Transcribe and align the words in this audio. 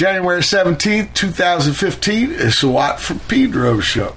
January 0.00 0.40
17th, 0.40 1.12
2015. 1.12 2.30
It's 2.32 2.62
the 2.62 2.68
Watt 2.68 3.00
from 3.00 3.18
Pedro 3.18 3.80
show. 3.80 4.16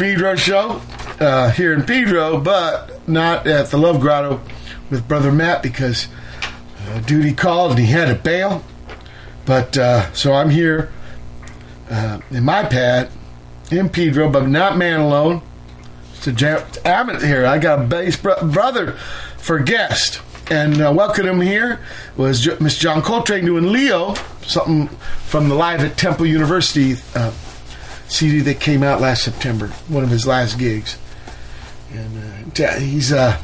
Pedro 0.00 0.34
show 0.34 0.80
uh, 1.20 1.50
here 1.50 1.74
in 1.74 1.82
Pedro, 1.82 2.40
but 2.40 3.06
not 3.06 3.46
at 3.46 3.66
the 3.66 3.76
Love 3.76 4.00
Grotto 4.00 4.40
with 4.88 5.06
Brother 5.06 5.30
Matt 5.30 5.62
because 5.62 6.08
uh, 6.88 7.00
duty 7.00 7.34
called 7.34 7.72
and 7.72 7.80
he 7.80 7.84
had 7.84 8.06
to 8.06 8.14
bail. 8.14 8.64
But 9.44 9.76
uh, 9.76 10.10
so 10.14 10.32
I'm 10.32 10.48
here 10.48 10.90
uh, 11.90 12.20
in 12.30 12.44
my 12.44 12.64
pad 12.64 13.10
in 13.70 13.90
Pedro, 13.90 14.30
but 14.30 14.48
not 14.48 14.78
man 14.78 15.00
alone. 15.00 15.42
So 16.14 16.32
jam- 16.32 16.66
I'm 16.82 17.20
here. 17.20 17.44
I 17.44 17.58
got 17.58 17.80
a 17.80 17.86
bass 17.86 18.16
bro- 18.16 18.50
brother 18.50 18.92
for 19.36 19.58
guest. 19.58 20.22
And 20.50 20.80
uh, 20.80 20.94
welcome 20.96 21.26
him 21.26 21.42
here 21.42 21.78
was 22.16 22.58
Miss 22.58 22.78
John 22.78 23.02
Coltrane 23.02 23.44
doing 23.44 23.70
Leo, 23.70 24.14
something 24.46 24.88
from 25.26 25.50
the 25.50 25.54
Live 25.54 25.84
at 25.84 25.98
Temple 25.98 26.24
University 26.24 26.96
uh, 27.14 27.29
CD 28.20 28.40
that 28.40 28.60
came 28.60 28.82
out 28.82 29.00
last 29.00 29.24
September, 29.24 29.68
one 29.88 30.04
of 30.04 30.10
his 30.10 30.26
last 30.26 30.58
gigs, 30.58 30.98
and 31.90 32.60
uh, 32.60 32.78
he's 32.78 33.12
uh, 33.12 33.40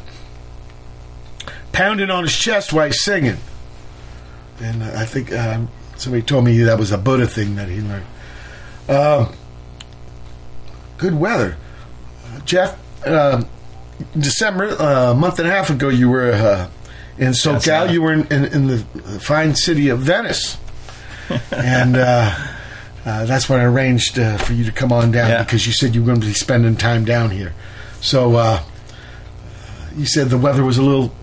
pounding 1.71 2.11
on 2.11 2.23
his 2.23 2.37
chest 2.37 2.71
while 2.71 2.85
he's 2.85 3.03
singing. 3.03 3.37
And 4.61 4.83
uh, 4.83 4.91
I 4.95 5.05
think 5.05 5.33
um, 5.33 5.69
somebody 5.95 6.21
told 6.21 6.45
me 6.45 6.61
that 6.61 6.77
was 6.77 6.91
a 6.91 6.97
Buddha 6.97 7.25
thing 7.25 7.55
that 7.55 7.69
he 7.69 7.81
learned. 7.81 8.05
Um, 8.87 9.33
good 10.97 11.15
weather, 11.19 11.57
uh, 12.27 12.39
Jeff. 12.41 12.77
Um 13.05 13.47
December, 14.15 14.79
uh, 14.79 15.11
a 15.11 15.15
month 15.15 15.39
and 15.39 15.47
a 15.47 15.51
half 15.51 15.71
ago, 15.71 15.89
you 15.89 16.07
were 16.07 16.31
uh, 16.31 16.69
in 17.17 17.31
SoCal. 17.31 17.85
right. 17.85 17.89
You 17.91 18.03
were 18.03 18.13
in, 18.13 18.27
in, 18.27 18.45
in 18.45 18.67
the 18.67 18.77
fine 19.19 19.55
city 19.55 19.89
of 19.89 20.01
Venice, 20.01 20.55
and 21.51 21.95
uh, 23.07 23.25
that's 23.25 23.47
when 23.49 23.59
I 23.59 23.63
arranged 23.63 24.19
uh, 24.19 24.37
for 24.37 24.51
you 24.53 24.65
to 24.65 24.71
come 24.71 24.91
on 24.91 25.11
down 25.11 25.29
Yeah. 25.29 25.43
because 25.43 25.65
you 25.65 25.71
said 25.73 25.95
you 25.95 26.01
were 26.01 26.07
going 26.07 26.19
to 26.21 26.27
be 26.27 26.33
spending 26.33 26.75
time 26.75 27.05
down 27.05 27.29
here. 27.31 27.53
So 28.01 28.35
uh, 28.35 28.61
you 29.95 30.05
said 30.05 30.29
the 30.29 30.37
weather 30.37 30.63
was 30.63 30.77
a 30.77 30.83
little 30.83 31.13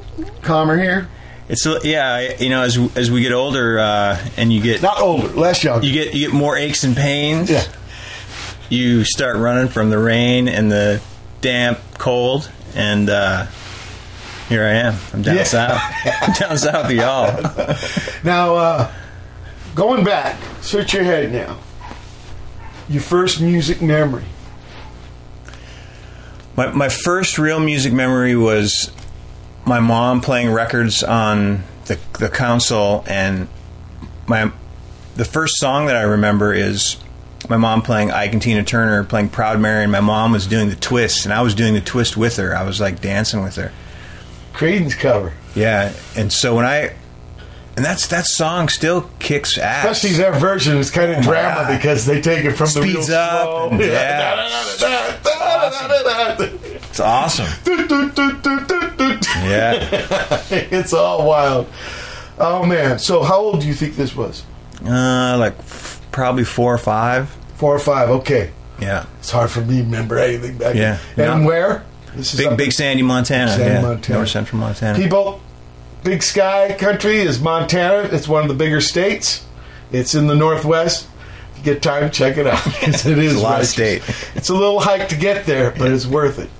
calmer 0.42 0.76
here. 0.78 1.08
It's 1.48 1.66
a- 1.66 1.80
yeah, 1.84 2.36
you 2.40 2.48
know, 2.48 2.62
as 2.62 2.78
as 2.96 3.10
we 3.10 3.20
get 3.20 3.32
older 3.32 3.78
uh, 3.78 4.18
and 4.38 4.50
you 4.52 4.62
get 4.62 4.80
Not 4.82 4.98
older, 5.00 5.28
less 5.28 5.62
young. 5.62 5.82
you 5.82 5.92
get 5.92 6.14
you 6.14 6.26
get 6.28 6.34
more 6.34 6.56
aches 6.56 6.84
and 6.84 6.96
pains. 6.96 7.50
yeah, 7.50 7.64
You 8.70 9.04
start 9.04 9.36
running 9.36 9.68
from 9.68 9.90
the 9.90 9.98
rain 9.98 10.48
and 10.48 10.72
the 10.72 11.02
damp 11.42 11.78
cold, 11.98 12.50
and 12.74 13.10
uh, 13.10 13.46
here 14.48 14.64
I 14.64 14.72
am. 14.88 14.94
I'm 15.12 15.20
down 15.22 15.36
Yeah. 15.36 15.44
south. 15.44 15.82
I'm 16.22 16.32
down 16.32 16.58
south 16.58 16.86
of 16.86 16.92
y'all. 16.92 17.76
Now, 18.24 18.54
uh, 18.54 18.92
going 19.74 20.02
back, 20.02 20.36
search 20.62 20.94
your 20.94 21.04
head 21.04 21.30
now. 21.30 21.58
Your 22.88 23.02
first 23.02 23.40
music 23.40 23.80
memory. 23.80 24.24
My 26.56 26.70
my 26.72 26.88
first 26.88 27.38
real 27.38 27.58
music 27.58 27.92
memory 27.92 28.36
was 28.36 28.90
my 29.64 29.80
mom 29.80 30.20
playing 30.20 30.52
records 30.52 31.02
on 31.02 31.64
the 31.86 31.98
the 32.18 32.28
console, 32.28 33.04
and 33.06 33.48
my 34.26 34.52
the 35.16 35.24
first 35.24 35.56
song 35.58 35.86
that 35.86 35.96
I 35.96 36.02
remember 36.02 36.52
is 36.52 36.96
my 37.48 37.56
mom 37.56 37.82
playing 37.82 38.10
Ike 38.10 38.32
and 38.32 38.42
Tina 38.42 38.64
Turner 38.64 39.04
playing 39.04 39.30
Proud 39.30 39.60
Mary, 39.60 39.82
and 39.82 39.92
my 39.92 40.00
mom 40.00 40.32
was 40.32 40.46
doing 40.46 40.68
the 40.68 40.76
twist, 40.76 41.24
and 41.24 41.32
I 41.32 41.42
was 41.42 41.54
doing 41.54 41.74
the 41.74 41.80
twist 41.80 42.16
with 42.16 42.36
her. 42.36 42.54
I 42.54 42.64
was 42.64 42.80
like 42.80 43.00
dancing 43.00 43.42
with 43.42 43.56
her. 43.56 43.72
Creedence 44.52 44.96
cover. 44.96 45.32
Yeah, 45.54 45.92
and 46.16 46.32
so 46.32 46.54
when 46.54 46.64
I 46.64 46.94
and 47.76 47.84
that's 47.84 48.06
that 48.08 48.26
song 48.26 48.68
still 48.68 49.10
kicks 49.18 49.58
ass. 49.58 49.84
Especially 49.84 50.16
their 50.16 50.32
version 50.32 50.76
is 50.78 50.90
kind 50.90 51.12
of 51.12 51.22
drama 51.22 51.56
Oh 51.60 51.62
God. 51.68 51.76
because 51.76 52.06
they 52.06 52.20
take 52.20 52.44
it 52.44 52.52
from 52.52 52.68
the 52.74 52.80
real 52.82 52.92
Speeds 52.94 53.10
up 53.10 53.68
slow. 53.70 53.78
yeah. 53.80 54.50
It's 56.94 57.00
awesome. 57.00 57.46
Yeah, 59.44 60.42
it's 60.50 60.92
all 60.92 61.26
wild. 61.26 61.66
Oh 62.38 62.64
man! 62.66 62.98
So 62.98 63.22
how 63.22 63.38
old 63.38 63.60
do 63.60 63.66
you 63.66 63.74
think 63.74 63.96
this 63.96 64.14
was? 64.14 64.44
uh, 64.84 65.36
like 65.38 65.58
f- 65.58 66.00
probably 66.12 66.44
four 66.44 66.72
or 66.74 66.78
five. 66.78 67.28
Four 67.56 67.74
or 67.74 67.78
five? 67.78 68.10
Okay. 68.10 68.50
Yeah, 68.80 69.06
It's 69.20 69.30
hard 69.30 69.50
for 69.50 69.60
me 69.60 69.78
to 69.78 69.82
remember 69.84 70.18
anything 70.18 70.58
back. 70.58 70.74
Yeah. 70.74 70.98
then. 71.14 71.30
And 71.30 71.42
No. 71.42 71.48
where? 71.48 71.84
This 72.16 72.34
big 72.36 72.46
up 72.48 72.58
big 72.58 72.72
Sandy, 72.72 73.02
Montana. 73.02 73.50
Sandy, 73.52 73.64
yeah, 73.66 73.82
Montana. 73.82 74.18
North 74.18 74.28
Central 74.30 74.60
Montana. 74.60 74.98
People, 74.98 75.40
Big 76.04 76.22
Sky 76.22 76.76
country 76.78 77.16
is 77.18 77.40
Montana. 77.40 78.08
It's 78.12 78.28
one 78.28 78.42
of 78.42 78.48
the 78.48 78.54
bigger 78.54 78.80
states. 78.80 79.44
It's 79.90 80.14
in 80.14 80.26
the 80.26 80.34
Northwest. 80.36 81.08
If 81.52 81.58
you 81.58 81.64
get 81.72 81.82
time, 81.82 82.10
check 82.10 82.36
it 82.36 82.46
out. 82.46 82.58
'cause 82.62 83.06
it 83.06 83.18
is 83.18 83.34
a 83.36 83.40
lot 83.40 83.60
of 83.62 83.66
state. 83.66 84.02
It's 84.34 84.50
a 84.50 84.54
little 84.54 84.80
hike 84.80 85.08
to 85.08 85.16
get 85.16 85.46
there, 85.46 85.70
but 85.70 85.90
it's 85.90 86.06
worth 86.06 86.38
it. 86.38 86.50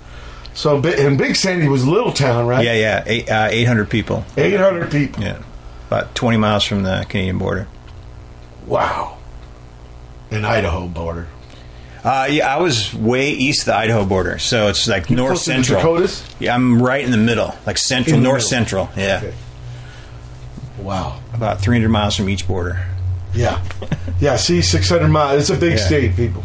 So, 0.54 0.76
and 0.83 1.18
Big 1.18 1.37
Sandy 1.37 1.68
was 1.68 1.83
a 1.83 1.90
little 1.90 2.12
town, 2.12 2.46
right? 2.46 2.64
yeah, 2.64 2.74
yeah, 2.74 3.02
eight 3.07 3.30
uh, 3.30 3.48
eight 3.50 3.64
hundred 3.64 3.90
people. 3.90 4.24
800 4.37 4.90
people. 4.90 5.22
Yeah, 5.22 5.42
about 5.88 6.14
twenty 6.14 6.37
miles 6.38 6.64
from 6.64 6.85
the 6.85 7.04
Canadian 7.09 7.38
border. 7.38 7.66
Wow. 8.66 9.18
An 10.30 10.44
Idaho 10.44 10.87
border. 10.88 11.26
Uh, 12.05 12.27
yeah, 12.31 12.55
I 12.55 12.61
was 12.61 12.95
way 12.95 13.31
east 13.31 13.62
of 13.62 13.67
the 13.67 13.77
Idaho 13.77 14.05
border, 14.05 14.38
so 14.38 14.69
it's 14.69 14.87
like 14.87 15.09
north 15.09 15.31
to 15.45 15.51
the 15.51 15.55
central. 15.64 15.79
Dakotas? 15.81 16.35
Yeah, 16.38 16.55
I'm 16.55 16.83
right 16.83 17.03
in 17.03 17.11
the 17.11 17.17
middle, 17.17 17.55
like 17.67 17.79
central, 17.79 18.21
north 18.21 18.37
middle. 18.43 18.49
central. 18.49 18.90
Yeah, 18.97 19.21
Okay. 19.25 19.35
Wow. 20.79 21.21
about 21.33 21.61
300 21.61 21.88
miles 21.88 22.14
from 22.17 22.29
each 22.29 22.47
border. 22.47 22.85
Yeah. 23.33 23.62
Yeah, 24.21 24.37
see, 24.37 24.61
600 24.62 25.09
miles. 25.09 25.40
It's 25.40 25.51
a 25.51 25.57
big 25.57 25.79
Yeah. 25.79 25.85
state, 25.87 26.14
people. 26.17 26.45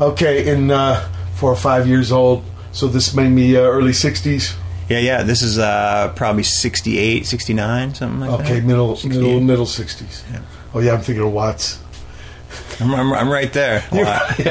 Okay, 0.00 0.50
and 0.52 0.70
uh, 0.70 1.06
four 1.34 1.50
or 1.52 1.56
five 1.56 1.86
years 1.86 2.10
old. 2.10 2.44
So 2.72 2.86
this 2.88 3.14
made 3.14 3.28
me 3.30 3.56
uh, 3.56 3.60
early 3.60 3.92
60s. 3.92 4.54
Yeah, 4.88 5.00
yeah. 5.00 5.22
This 5.22 5.42
is 5.42 5.58
uh, 5.58 6.12
probably 6.16 6.44
68, 6.44 7.26
69, 7.26 7.94
something 7.94 8.20
like 8.20 8.30
Okay, 8.30 8.42
that. 8.42 8.50
Okay, 8.52 8.60
middle, 8.66 8.98
middle, 9.04 9.40
middle 9.40 9.66
60s. 9.66 10.22
Yeah. 10.32 10.40
Oh, 10.74 10.80
yeah, 10.80 10.94
I'm 10.94 11.00
thinking 11.00 11.24
of 11.24 11.32
Watts. 11.32 11.78
I'm, 12.80 12.94
I'm, 12.94 13.12
I'm 13.12 13.28
right 13.28 13.52
there. 13.52 13.82
Wow. 13.90 14.20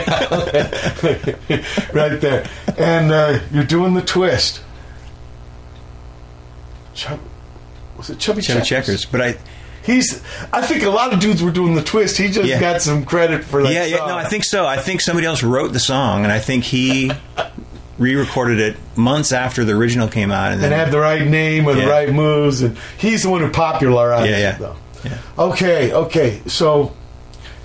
right 1.93 2.19
there. 2.21 2.49
And 2.77 3.11
uh, 3.11 3.39
you're 3.51 3.63
doing 3.63 3.93
the 3.93 4.01
twist. 4.01 4.61
Chub, 6.93 7.19
was 7.97 8.09
it 8.09 8.19
Chubby, 8.19 8.41
Chevy 8.41 8.59
Checkers? 8.65 8.67
Checkers, 8.67 9.05
but 9.05 9.21
I, 9.21 9.37
He's. 9.83 10.21
I 10.51 10.61
think 10.63 10.83
a 10.83 10.89
lot 10.89 11.13
of 11.13 11.21
dudes 11.21 11.41
were 11.41 11.51
doing 11.51 11.75
the 11.75 11.83
twist. 11.83 12.17
He 12.17 12.27
just 12.27 12.49
Yeah. 12.49 12.59
got 12.59 12.81
some 12.81 13.05
credit 13.05 13.45
for 13.45 13.63
that. 13.63 13.71
yeah, 13.71 13.85
yeah. 13.85 13.97
song. 13.99 14.09
No, 14.09 14.17
I 14.17 14.25
think 14.25 14.43
so. 14.43 14.65
I 14.65 14.75
think 14.75 14.99
somebody 14.99 15.25
else 15.25 15.43
wrote 15.43 15.71
the 15.71 15.79
song, 15.79 16.23
and 16.23 16.31
I 16.31 16.39
think 16.39 16.65
he 16.65 17.09
re-recorded 17.97 18.59
it 18.59 18.75
months 18.97 19.31
after 19.31 19.63
the 19.63 19.71
original 19.71 20.09
came 20.09 20.29
out, 20.29 20.51
and 20.51 20.61
then 20.61 20.73
and 20.73 20.81
had 20.81 20.91
the 20.91 20.99
right 20.99 21.25
name 21.25 21.69
and 21.69 21.79
the 21.79 21.87
right 21.87 22.11
moves, 22.11 22.63
and 22.63 22.77
he's 22.97 23.23
the 23.23 23.29
one 23.29 23.39
who 23.39 23.49
popularized 23.49 24.29
Yeah, 24.29 24.37
yeah. 24.39 24.55
it. 24.55 24.59
Though. 24.59 24.75
Yeah. 25.05 25.17
Okay, 25.39 25.93
okay. 25.93 26.41
So, 26.47 26.93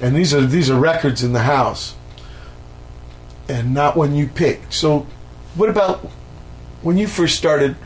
and 0.03 0.15
these 0.17 0.35
are 0.35 0.45
these 0.45 0.69
are 0.69 0.79
records 0.79 1.23
in 1.23 1.33
the 1.33 1.43
house, 1.43 1.95
and 3.49 3.73
not 3.73 3.97
when 3.97 4.15
you 4.15 4.27
pick. 4.27 4.61
So, 4.71 5.07
what 5.55 5.69
about 5.69 6.01
when 6.83 6.99
you 6.99 7.07
first 7.07 7.38
started? 7.38 7.77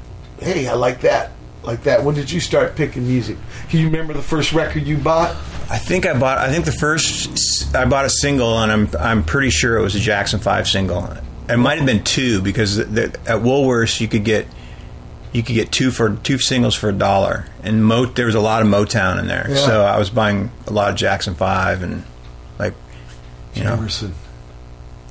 Hey, 0.41 0.67
I 0.67 0.75
like 0.75 1.03
that, 1.03 1.33
like 1.63 1.83
that. 1.85 2.03
When 2.03 2.15
did 2.15 2.31
you 2.31 2.41
start 2.41 2.75
picking 2.75 3.07
music? 3.07 3.37
Can 3.69 3.81
you 3.81 3.87
remember 3.87 4.15
the 4.15 4.23
first 4.23 4.53
record 4.53 4.85
you 4.85 4.97
bought? 4.97 5.31
I 5.69 5.79
think 5.79 6.07
I 6.07 6.19
bought. 6.19 6.39
I 6.39 6.51
think 6.51 6.65
the 6.65 6.73
first 6.73 7.75
I 7.77 7.85
bought 7.85 8.07
a 8.07 8.11
single, 8.11 8.59
and 8.59 8.73
I'm 8.73 8.89
I'm 8.99 9.23
pretty 9.23 9.51
sure 9.51 9.77
it 9.77 9.83
was 9.83 9.95
a 9.95 10.01
Jackson 10.01 10.41
Five 10.41 10.67
single. 10.67 11.07
It 11.49 11.59
might 11.59 11.77
have 11.77 11.87
been 11.87 12.03
two 12.03 12.41
because 12.41 12.77
the, 12.77 13.05
at 13.27 13.43
Woolworths 13.43 14.01
you 14.01 14.09
could 14.09 14.25
get 14.25 14.49
you 15.37 15.43
could 15.43 15.55
get 15.55 15.71
two 15.71 15.91
for 15.91 16.17
two 16.17 16.39
singles 16.39 16.75
for 16.75 16.89
a 16.89 16.93
dollar, 16.93 17.45
and 17.63 17.85
Mo, 17.85 18.07
there 18.07 18.27
was 18.27 18.35
a 18.35 18.41
lot 18.41 18.63
of 18.63 18.69
Motown 18.69 19.19
in 19.21 19.27
there. 19.27 19.47
Yeah. 19.51 19.57
So 19.57 19.85
I 19.85 19.99
was 19.99 20.09
buying 20.09 20.51
a 20.67 20.73
lot 20.73 20.91
of 20.91 20.97
Jackson 20.97 21.35
Five 21.35 21.83
and 21.83 22.03
like 22.59 22.73
you 23.55 23.63
know 23.63 23.87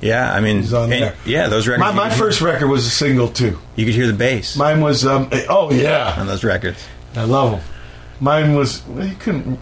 yeah. 0.00 0.32
I 0.32 0.40
mean 0.40 0.64
and- 0.72 1.14
yeah, 1.24 1.48
those 1.48 1.68
records. 1.68 1.80
My, 1.80 1.92
my 1.92 2.10
first 2.10 2.40
record 2.40 2.66
was 2.68 2.86
a 2.86 2.90
single 2.90 3.28
too. 3.28 3.58
you 3.76 3.84
could 3.84 3.94
hear 3.94 4.06
the 4.08 4.12
bass 4.12 4.56
Mine 4.56 4.80
was 4.80 5.06
um. 5.06 5.30
Oh 5.48 5.72
yeah, 5.72 6.14
on 6.18 6.26
those 6.26 6.42
records. 6.44 6.84
I 7.14 7.24
love 7.24 7.52
them. 7.52 7.60
Mine 8.20 8.54
was 8.54 8.84
well, 8.88 9.06
you 9.06 9.14
couldn't 9.14 9.58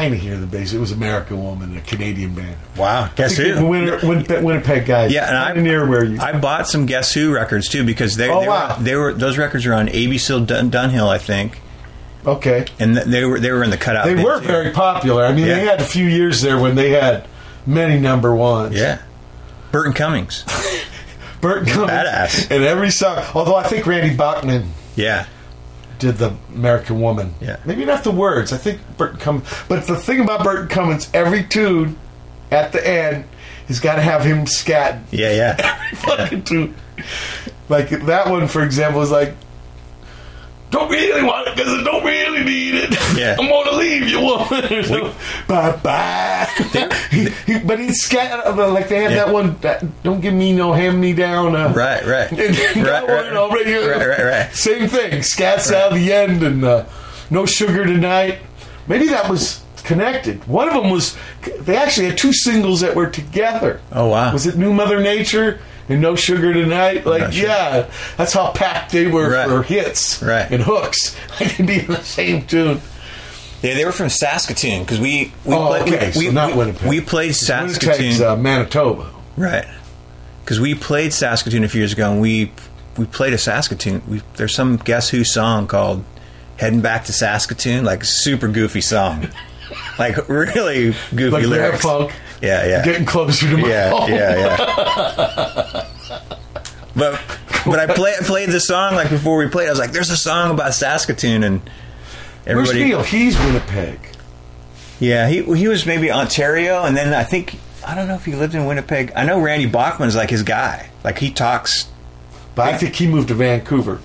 kind 0.00 0.14
of 0.14 0.20
hear 0.20 0.36
the 0.38 0.46
bass. 0.46 0.72
It 0.72 0.78
was 0.78 0.92
American 0.92 1.42
Woman, 1.42 1.76
a 1.76 1.80
Canadian 1.82 2.34
band. 2.34 2.56
Wow, 2.76 3.10
guess 3.16 3.36
who? 3.36 3.54
the 3.54 3.64
Winter, 3.66 3.98
Win- 4.02 4.44
Winnipeg 4.44 4.86
guys. 4.86 5.12
Yeah, 5.12 5.28
and 5.28 5.36
I 5.36 5.52
near 5.62 5.86
where 5.86 6.04
you. 6.04 6.18
I 6.20 6.38
bought 6.38 6.66
some 6.68 6.86
Guess 6.86 7.12
Who 7.12 7.34
records 7.34 7.68
too 7.68 7.84
because 7.84 8.16
they, 8.16 8.30
Oh, 8.30 8.40
they, 8.40 8.48
wow. 8.48 8.76
were, 8.78 8.82
they 8.82 8.94
were 8.96 9.12
those 9.12 9.36
records 9.36 9.66
are 9.66 9.74
on 9.74 9.88
ABC 9.88 10.46
Dun- 10.46 10.70
Dunhill, 10.70 11.08
I 11.08 11.18
think, 11.18 11.60
okay, 12.26 12.64
and 12.78 12.94
th- 12.94 13.06
they 13.06 13.24
were 13.24 13.38
they 13.38 13.50
were 13.52 13.62
in 13.62 13.70
the 13.70 13.76
cutout. 13.76 14.06
they 14.06 14.14
were 14.22 14.40
too. 14.40 14.46
very 14.46 14.70
popular. 14.70 15.24
I 15.24 15.32
mean, 15.34 15.46
they 15.46 15.60
had 15.66 15.80
a 15.80 15.84
few 15.84 16.06
years 16.06 16.40
there 16.40 16.58
when 16.58 16.74
they 16.76 16.90
had 16.90 17.26
many 17.66 18.00
number 18.00 18.34
ones. 18.34 18.74
yeah. 18.74 19.02
Burton 19.72 19.92
Cummings, 19.92 20.44
Burton 21.40 21.66
Cummings 21.66 21.90
Badass. 21.90 22.50
and 22.50 22.64
every 22.64 22.90
song. 22.90 23.22
Although 23.34 23.54
I 23.56 23.62
think 23.64 23.86
Randy 23.86 24.16
Bachman 24.16 24.70
yeah, 24.96 25.26
did 26.00 26.16
the 26.16 26.34
American 26.54 27.00
Woman. 27.00 27.34
Yeah. 27.40 27.58
maybe 27.64 27.84
not 27.84 28.02
the 28.02 28.10
words. 28.10 28.52
I 28.52 28.56
think 28.56 28.80
Burton 28.96 29.18
Cummings. 29.18 29.48
But 29.68 29.86
the 29.86 29.96
thing 29.96 30.20
about 30.20 30.42
Burton 30.42 30.68
Cummings, 30.68 31.08
every 31.14 31.44
tune 31.44 31.96
at 32.50 32.72
the 32.72 32.86
end 32.86 33.24
he's 33.70 33.78
got 33.78 33.94
to 33.94 34.02
have 34.02 34.24
him 34.24 34.46
scatting. 34.46 35.04
yeah, 35.12 35.32
yeah. 35.32 35.56
every 35.84 35.96
fucking 35.98 36.42
tune. 36.42 36.74
Like 37.68 37.90
that 37.90 38.28
one, 38.28 38.48
for 38.48 38.64
example, 38.64 39.00
is 39.00 39.12
like, 39.12 39.36
don't 40.70 40.90
really 40.90 41.22
want 41.22 41.48
it 41.48 41.56
because 41.56 41.80
I 41.80 41.82
don't 41.82 42.04
really 42.04 42.44
need 42.44 42.74
it. 42.76 42.90
Yeah. 43.16 43.36
I'm 43.38 43.48
gonna 43.48 43.76
leave 43.76 44.08
you, 44.08 44.20
woman. 44.20 45.12
bye 45.48 45.76
bye. 45.76 46.48
but 47.64 47.78
he's 47.78 48.02
scat 48.02 48.56
like 48.56 48.88
they 48.88 49.02
have 49.02 49.10
Yeah. 49.10 49.24
that 49.24 49.32
one. 49.32 49.56
That, 49.60 50.02
don't 50.02 50.20
give 50.20 50.34
me 50.34 50.52
no 50.52 50.72
hand 50.72 51.00
me 51.00 51.12
down. 51.12 51.56
Uh, 51.56 51.72
Right, 51.74 52.04
right, 52.06 52.30
that 52.30 52.74
right, 52.76 53.02
one 53.02 53.08
right, 53.26 53.32
already. 53.36 53.72
right, 53.74 54.06
right, 54.06 54.24
right. 54.24 54.54
Same 54.54 54.88
thing. 54.88 55.20
Scats 55.20 55.72
out 55.72 55.92
the 55.92 56.12
end 56.12 56.42
and 56.42 56.64
uh, 56.64 56.84
no 57.30 57.46
sugar 57.46 57.84
tonight. 57.84 58.38
Maybe 58.86 59.08
that 59.08 59.28
was 59.28 59.62
connected. 59.84 60.46
One 60.46 60.68
of 60.68 60.74
them 60.74 60.90
was 60.90 61.16
they 61.60 61.76
actually 61.76 62.06
had 62.08 62.18
two 62.18 62.32
singles 62.32 62.80
that 62.80 62.94
were 62.94 63.08
together. 63.08 63.80
Oh, 63.92 64.08
wow. 64.08 64.32
Was 64.32 64.46
it 64.46 64.56
New 64.56 64.72
Mother 64.72 65.00
Nature 65.00 65.60
and 65.90 66.00
No 66.00 66.16
Sugar 66.16 66.52
Tonight? 66.54 67.04
Like, 67.04 67.20
not 67.22 67.34
sure. 67.34 67.46
yeah, 67.48 67.90
that's 68.16 68.32
how 68.32 68.52
packed 68.52 68.92
they 68.92 69.06
were 69.06 69.30
Right. 69.30 69.48
for 69.48 69.62
hits 69.62 70.22
Right. 70.22 70.50
and 70.50 70.62
hooks. 70.62 71.14
They 71.38 71.46
could 71.48 71.66
be 71.66 71.80
in 71.80 71.86
the 71.86 72.02
same 72.02 72.46
tune. 72.46 72.80
Yeah, 73.62 73.74
they 73.74 73.84
were 73.84 73.92
from 73.92 74.08
Saskatoon 74.08 74.84
because 74.84 74.98
we 75.00 75.32
we, 75.44 75.54
Oh, 75.54 75.66
played, 75.68 75.82
okay, 75.94 76.12
we, 76.16 76.26
so 76.26 76.30
not 76.32 76.52
we, 76.52 76.56
Winnipeg. 76.58 76.88
we 76.88 77.00
played 77.02 77.34
Winnipeg's 77.34 77.46
Saskatoon, 77.46 78.22
uh, 78.22 78.36
Manitoba. 78.36 79.10
right? 79.36 79.66
Because 80.44 80.60
we 80.60 80.74
played 80.74 81.12
Saskatoon 81.12 81.62
a 81.64 81.68
few 81.68 81.80
years 81.80 81.92
ago, 81.92 82.10
and 82.10 82.20
we 82.22 82.52
we 82.96 83.04
played 83.06 83.32
a 83.34 83.38
Saskatoon. 83.38 84.02
We, 84.08 84.22
there's 84.36 84.54
some 84.54 84.76
Guess 84.78 85.10
Who 85.10 85.24
song 85.24 85.66
called 85.66 86.04
"Heading 86.56 86.80
Back 86.80 87.04
to 87.04 87.12
Saskatoon," 87.12 87.84
like 87.84 88.02
super 88.04 88.48
goofy 88.48 88.80
song, 88.80 89.28
like 89.98 90.28
really 90.28 90.94
goofy 91.14 91.30
Like 91.30 91.46
lyrics. 91.46 91.82
Funk. 91.82 92.12
Yeah, 92.40 92.66
yeah, 92.66 92.84
Getting 92.84 93.04
closer 93.04 93.48
to 93.50 93.56
my 93.56 93.68
yeah, 93.68 93.90
home. 93.90 94.10
yeah, 94.10 94.36
yeah. 94.36 95.86
but 96.96 97.20
but 97.66 97.78
I 97.78 97.86
play, 97.94 98.14
played 98.20 98.48
the 98.50 98.60
song 98.60 98.94
like 98.94 99.10
before 99.10 99.36
we 99.36 99.48
played. 99.48 99.66
I 99.66 99.70
was 99.70 99.78
like, 99.78 99.92
"There's 99.92 100.10
a 100.10 100.16
song 100.16 100.50
about 100.50 100.72
Saskatoon," 100.74 101.42
and 101.44 101.60
Where's 102.44 102.70
everybody. 102.70 102.84
Neil? 102.84 103.02
He's 103.02 103.38
Winnipeg. 103.38 103.98
Yeah, 104.98 105.28
he 105.28 105.42
he 105.54 105.68
was 105.68 105.84
maybe 105.86 106.10
Ontario, 106.10 106.82
and 106.84 106.96
then 106.96 107.12
I 107.12 107.24
think 107.24 107.58
I 107.86 107.94
don't 107.94 108.08
know 108.08 108.14
if 108.14 108.24
he 108.24 108.34
lived 108.34 108.54
in 108.54 108.66
Winnipeg. 108.66 109.12
I 109.14 109.24
know 109.24 109.40
Randy 109.40 109.66
Bachman's 109.66 110.16
like 110.16 110.30
his 110.30 110.42
guy. 110.42 110.88
Like 111.04 111.18
he 111.18 111.30
talks. 111.30 111.88
But 112.54 112.74
I 112.74 112.76
think 112.78 112.94
he 112.96 113.06
moved 113.06 113.28
to 113.28 113.34
Vancouver 113.34 114.00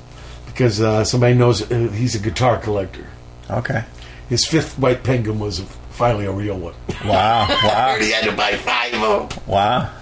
because 0.45 0.79
uh, 0.79 1.03
somebody 1.03 1.33
knows 1.33 1.69
uh, 1.71 1.89
he's 1.93 2.15
a 2.15 2.19
guitar 2.19 2.57
collector. 2.57 3.07
Okay. 3.49 3.83
His 4.29 4.45
fifth 4.45 4.77
white 4.79 5.03
penguin 5.03 5.39
was 5.39 5.61
finally 5.95 6.25
a 6.25 6.31
real 6.31 6.57
one. 6.57 6.73
Wow! 7.05 7.47
Wow! 7.63 7.97
he 7.99 8.11
had 8.11 8.25
to 8.25 8.31
buy 8.31 8.55
five 8.57 8.93
of 8.93 9.29
them. 9.29 9.43
wow! 9.47 9.91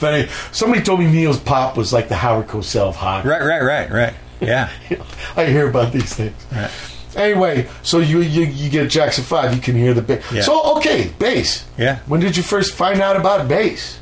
But 0.00 0.14
anyway, 0.14 0.30
somebody 0.52 0.82
told 0.82 1.00
me 1.00 1.06
Neil's 1.06 1.38
pop 1.38 1.76
was 1.76 1.92
like 1.92 2.08
the 2.08 2.16
Howard 2.16 2.48
Cosell 2.48 2.88
of 2.88 2.96
hockey. 2.96 3.28
Right, 3.28 3.42
right, 3.42 3.62
right, 3.62 3.90
right. 3.90 4.14
Yeah. 4.40 4.70
I 5.36 5.46
hear 5.46 5.68
about 5.68 5.92
these 5.92 6.12
things. 6.14 6.34
Right. 6.52 6.70
Anyway, 7.16 7.68
so 7.82 7.98
you, 7.98 8.20
you 8.20 8.44
you 8.44 8.70
get 8.70 8.90
Jackson 8.90 9.24
Five, 9.24 9.54
you 9.54 9.60
can 9.60 9.74
hear 9.76 9.94
the 9.94 10.02
bass. 10.02 10.24
Yeah. 10.32 10.42
So 10.42 10.76
okay, 10.76 11.12
bass. 11.18 11.64
Yeah. 11.76 11.98
When 12.06 12.20
did 12.20 12.36
you 12.36 12.42
first 12.42 12.74
find 12.74 13.00
out 13.00 13.16
about 13.16 13.48
bass? 13.48 13.98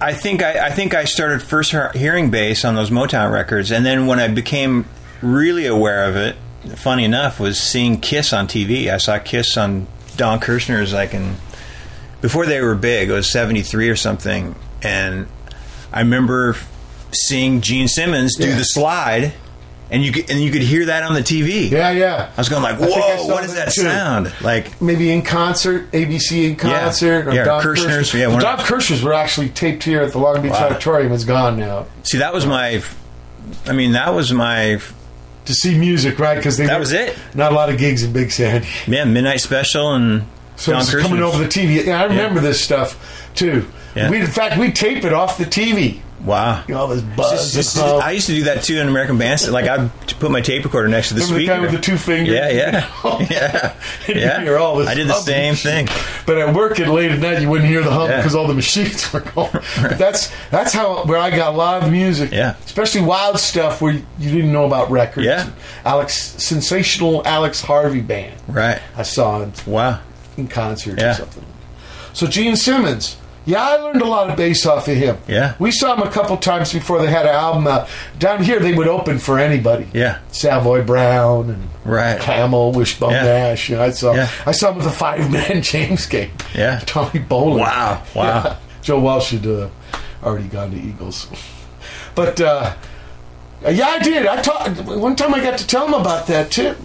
I 0.00 0.12
think 0.12 0.42
I, 0.42 0.66
I 0.66 0.70
think 0.70 0.92
I 0.92 1.04
started 1.04 1.42
first 1.42 1.74
hearing 1.94 2.30
bass 2.30 2.64
on 2.64 2.74
those 2.74 2.90
Motown 2.90 3.32
records, 3.32 3.70
and 3.70 3.86
then 3.86 4.06
when 4.06 4.18
I 4.18 4.28
became 4.28 4.86
really 5.22 5.66
aware 5.66 6.04
of 6.08 6.16
it, 6.16 6.36
funny 6.76 7.04
enough, 7.04 7.38
was 7.40 7.60
seeing 7.60 8.00
Kiss 8.00 8.32
on 8.32 8.46
TV. 8.48 8.88
I 8.90 8.96
saw 8.98 9.18
Kiss 9.18 9.56
on 9.56 9.86
Don 10.16 10.40
Kirshner's 10.40 10.92
like 10.92 11.14
in 11.14 11.36
before 12.20 12.46
they 12.46 12.60
were 12.60 12.74
big. 12.74 13.10
It 13.10 13.12
was 13.12 13.30
'73 13.30 13.88
or 13.88 13.96
something, 13.96 14.54
and 14.82 15.26
I 15.92 16.00
remember 16.00 16.56
seeing 17.12 17.60
Gene 17.60 17.88
Simmons 17.88 18.36
do 18.36 18.48
Yeah. 18.48 18.56
the 18.56 18.64
slide, 18.64 19.32
and 19.90 20.02
you 20.04 20.10
could, 20.12 20.30
and 20.30 20.40
you 20.40 20.50
could 20.50 20.62
hear 20.62 20.86
that 20.86 21.02
on 21.04 21.14
the 21.14 21.22
TV. 21.22 21.70
Yeah, 21.70 21.90
yeah. 21.90 22.28
I 22.36 22.40
was 22.40 22.48
going 22.48 22.62
like, 22.62 22.78
"Whoa! 22.78 23.26
What 23.26 23.42
does 23.42 23.54
that 23.54 23.72
too. 23.72 23.82
sound 23.82 24.32
like?" 24.40 24.80
Maybe 24.80 25.10
in 25.12 25.22
concert, 25.22 25.90
ABC 25.92 26.46
in 26.46 26.50
Yeah. 26.52 26.56
concert, 26.80 27.28
or 27.28 27.32
Yeah, 27.34 27.44
Don 27.44 27.62
Kirshner's, 27.62 28.10
Kirshner. 28.12 28.18
yeah, 28.20 28.34
of- 28.34 28.40
Don 28.40 28.58
Kirshner's 28.58 29.02
were 29.02 29.12
actually 29.14 29.48
taped 29.50 29.84
here 29.84 30.02
at 30.02 30.12
the 30.12 30.18
Long 30.18 30.40
Beach 30.42 30.52
Wow. 30.52 30.66
Auditorium. 30.66 31.12
It's 31.12 31.24
gone 31.24 31.58
now. 31.58 31.86
See, 32.04 32.18
that 32.18 32.32
was 32.34 32.46
my. 32.46 32.82
I 33.68 33.72
mean, 33.72 33.92
that 33.92 34.14
was 34.14 34.32
my 34.32 34.78
To 35.46 35.54
see 35.54 35.78
music, 35.78 36.18
right? 36.18 36.36
Because 36.36 36.56
That 36.56 36.80
was 36.80 36.92
it. 36.92 37.16
Not 37.34 37.52
a 37.52 37.54
lot 37.54 37.68
of 37.68 37.78
gigs 37.78 38.02
in 38.02 38.12
Big 38.12 38.32
Sandy. 38.32 38.66
man 38.86 39.12
midnight 39.12 39.40
special 39.40 39.92
and 39.92 40.24
So 40.56 40.76
it's 40.76 40.94
coming 40.94 41.22
over 41.22 41.38
the 41.38 41.48
TV. 41.48 41.84
Yeah, 41.84 42.00
I 42.00 42.04
remember 42.04 42.40
this 42.40 42.62
stuff 42.62 43.30
too. 43.34 43.66
Yeah. 43.94 44.10
We, 44.10 44.20
in 44.20 44.26
fact, 44.26 44.58
we 44.58 44.72
tape 44.72 45.04
it 45.04 45.12
off 45.12 45.38
the 45.38 45.44
TV. 45.44 46.00
Wow. 46.24 46.64
You 46.66 46.74
know, 46.74 46.80
all 46.80 46.88
this 46.88 47.02
buzz. 47.02 47.52
Just- 47.52 47.76
all. 47.78 48.00
I 48.00 48.12
used 48.12 48.26
to 48.28 48.32
do 48.34 48.44
that 48.44 48.62
too 48.62 48.78
in 48.78 48.88
American 48.88 49.18
Bandstand. 49.18 49.52
Like 49.52 49.66
I'd 49.68 49.90
put 50.20 50.30
my 50.30 50.40
tape 50.40 50.64
recorder 50.64 50.88
next 50.88 51.08
to 51.08 51.14
the 51.14 51.20
Remember 51.20 51.34
the 51.38 51.44
speaker. 51.44 51.54
guy 51.54 51.60
with 51.60 51.70
the 51.72 51.78
two 51.78 51.98
fingers? 51.98 52.34
Yeah, 52.34 52.48
yeah, 52.48 53.26
yeah, 53.30 53.74
yeah. 54.08 54.40
hear 54.40 54.56
all 54.56 54.76
this 54.76 54.88
I 54.88 54.94
did 54.94 55.06
the 55.08 55.14
same 55.20 55.54
thing. 55.54 55.86
But 56.26 56.38
at 56.38 56.54
work 56.54 56.80
at 56.80 56.88
late 56.88 57.10
at 57.10 57.18
night, 57.18 57.42
you 57.42 57.50
wouldn't 57.50 57.68
hear 57.68 57.82
the 57.82 57.90
hum 57.90 58.08
Yeah. 58.08 58.16
because 58.16 58.34
all 58.34 58.46
the 58.46 58.54
machines 58.54 59.12
were 59.12 59.20
going. 59.20 59.50
But 59.52 59.98
that's 59.98 60.32
that's 60.50 60.72
how 60.72 61.04
where 61.04 61.18
I 61.18 61.28
got 61.34 61.54
live 61.56 61.90
music. 61.92 62.30
Yeah. 62.32 62.56
especially 62.64 63.02
wild 63.02 63.38
stuff 63.38 63.82
where 63.82 63.92
you 63.92 64.02
didn't 64.30 64.52
know 64.52 64.64
about 64.64 64.90
records. 64.90 65.26
Yeah. 65.26 65.50
Alex, 65.84 66.14
sensational 66.42 67.22
Alex 67.26 67.60
Harvey 67.60 68.00
band. 68.00 68.34
Right. 68.48 68.80
I 68.96 69.02
saw 69.02 69.42
in, 69.42 69.52
Wow. 69.66 70.00
in 70.38 70.48
concert 70.48 70.98
Yeah. 70.98 71.10
or 71.10 71.14
something. 71.14 71.44
So 72.14 72.26
Gene 72.26 72.56
Simmons. 72.56 73.16
Yeah, 73.46 73.62
I 73.62 73.76
learned 73.76 74.00
a 74.00 74.06
lot 74.06 74.30
of 74.30 74.36
bass 74.36 74.64
off 74.64 74.88
of 74.88 74.96
him. 74.96 75.18
Yeah. 75.28 75.54
we 75.58 75.70
saw 75.70 75.94
him 75.94 76.06
a 76.06 76.10
couple 76.10 76.36
times 76.38 76.72
before 76.72 77.02
they 77.02 77.10
had 77.10 77.26
an 77.26 77.34
album 77.34 77.66
out. 77.66 77.88
Down 78.18 78.42
here, 78.42 78.58
they 78.58 78.72
would 78.74 78.88
open 78.88 79.18
for 79.18 79.38
anybody. 79.38 79.86
Yeah. 79.92 80.20
Savoy 80.32 80.82
Brown 80.82 81.50
and 81.50 81.68
Right. 81.84 82.18
Camel, 82.20 82.72
Wishbone 82.72 83.12
Yeah. 83.12 83.24
Nash. 83.24 83.68
You 83.68 83.76
know, 83.76 83.82
I 83.82 83.90
saw 83.90 84.14
Yeah. 84.14 84.30
I 84.46 84.52
saw 84.52 84.70
him 84.70 84.78
with 84.78 84.86
a 84.86 84.90
five 84.90 85.30
man 85.30 85.60
James 85.72 86.06
Gang. 86.06 86.30
Yeah. 86.54 86.80
Tommy 86.86 87.20
Bolin. 87.20 87.58
Wow. 87.60 88.02
Wow. 88.14 88.42
Yeah. 88.44 88.56
Joe 88.82 89.00
Walsh 89.00 89.30
had 89.32 89.46
uh, 89.46 89.68
already 90.22 90.48
gone 90.48 90.70
to 90.70 90.76
Eagles. 90.76 91.28
But 92.14 92.40
uh, 92.40 92.74
yeah, 93.68 93.88
I 93.88 93.98
did. 93.98 94.24
I 94.26 94.40
talked 94.40 94.80
one 94.82 95.16
time. 95.16 95.34
I 95.34 95.40
got 95.42 95.58
to 95.58 95.66
tell 95.66 95.84
him 95.86 95.94
about 95.94 96.28
that 96.28 96.50
too, 96.52 96.76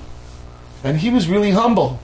and 0.84 0.98
he 0.98 1.12
was 1.12 1.28
really 1.28 1.52
humble. 1.52 2.00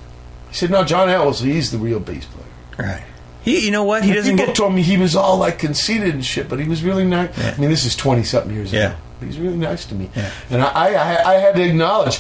He 0.50 0.56
said, 0.56 0.70
"No, 0.70 0.84
John 0.84 1.10
Ellis, 1.10 1.40
he's 1.40 1.72
the 1.72 1.80
real 1.80 2.00
bass 2.00 2.26
player." 2.26 2.88
Right. 2.88 3.04
He, 3.46 3.64
you 3.64 3.72
know 3.72 3.84
what? 3.84 4.04
He 4.04 4.12
doesn't 4.12 4.36
People 4.36 4.48
get. 4.48 4.56
told 4.56 4.74
me 4.74 4.82
he 4.82 4.98
was 4.98 5.16
all 5.16 5.38
like 5.38 5.60
conceited 5.60 6.14
and 6.16 6.26
shit, 6.26 6.50
but 6.50 6.60
he 6.60 6.68
was 6.68 6.84
really 6.84 7.06
nice. 7.06 7.30
Yeah. 7.38 7.54
I 7.56 7.62
mean, 7.62 7.70
this 7.70 7.86
is 7.86 7.96
twenty 7.96 8.24
something 8.24 8.52
years 8.54 8.74
Yeah. 8.74 8.88
ago. 8.88 8.96
But 9.20 9.26
he's 9.28 9.38
really 9.40 9.56
nice 9.56 9.86
to 9.86 9.96
me, 9.96 10.10
Yeah. 10.14 10.30
and 10.50 10.62
I, 10.62 10.68
I, 10.94 11.32
I, 11.32 11.34
had 11.36 11.56
to 11.56 11.62
acknowledge. 11.64 12.20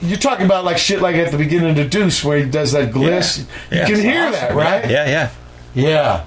You're 0.00 0.16
talking 0.16 0.46
about 0.46 0.64
like 0.64 0.78
shit 0.78 1.02
like 1.02 1.16
at 1.16 1.30
the 1.32 1.36
beginning 1.36 1.68
of 1.70 1.76
the 1.76 1.84
Deuce 1.84 2.24
where 2.24 2.38
he 2.38 2.46
does 2.48 2.72
that 2.72 2.92
gliss. 2.94 3.44
Yeah. 3.70 3.86
You 3.88 3.94
can 3.94 4.02
hear 4.04 4.22
awesome. 4.22 4.32
that, 4.32 4.54
right? 4.54 4.88
Yeah, 4.90 5.06
yeah. 5.06 5.30
Yeah. 5.74 6.24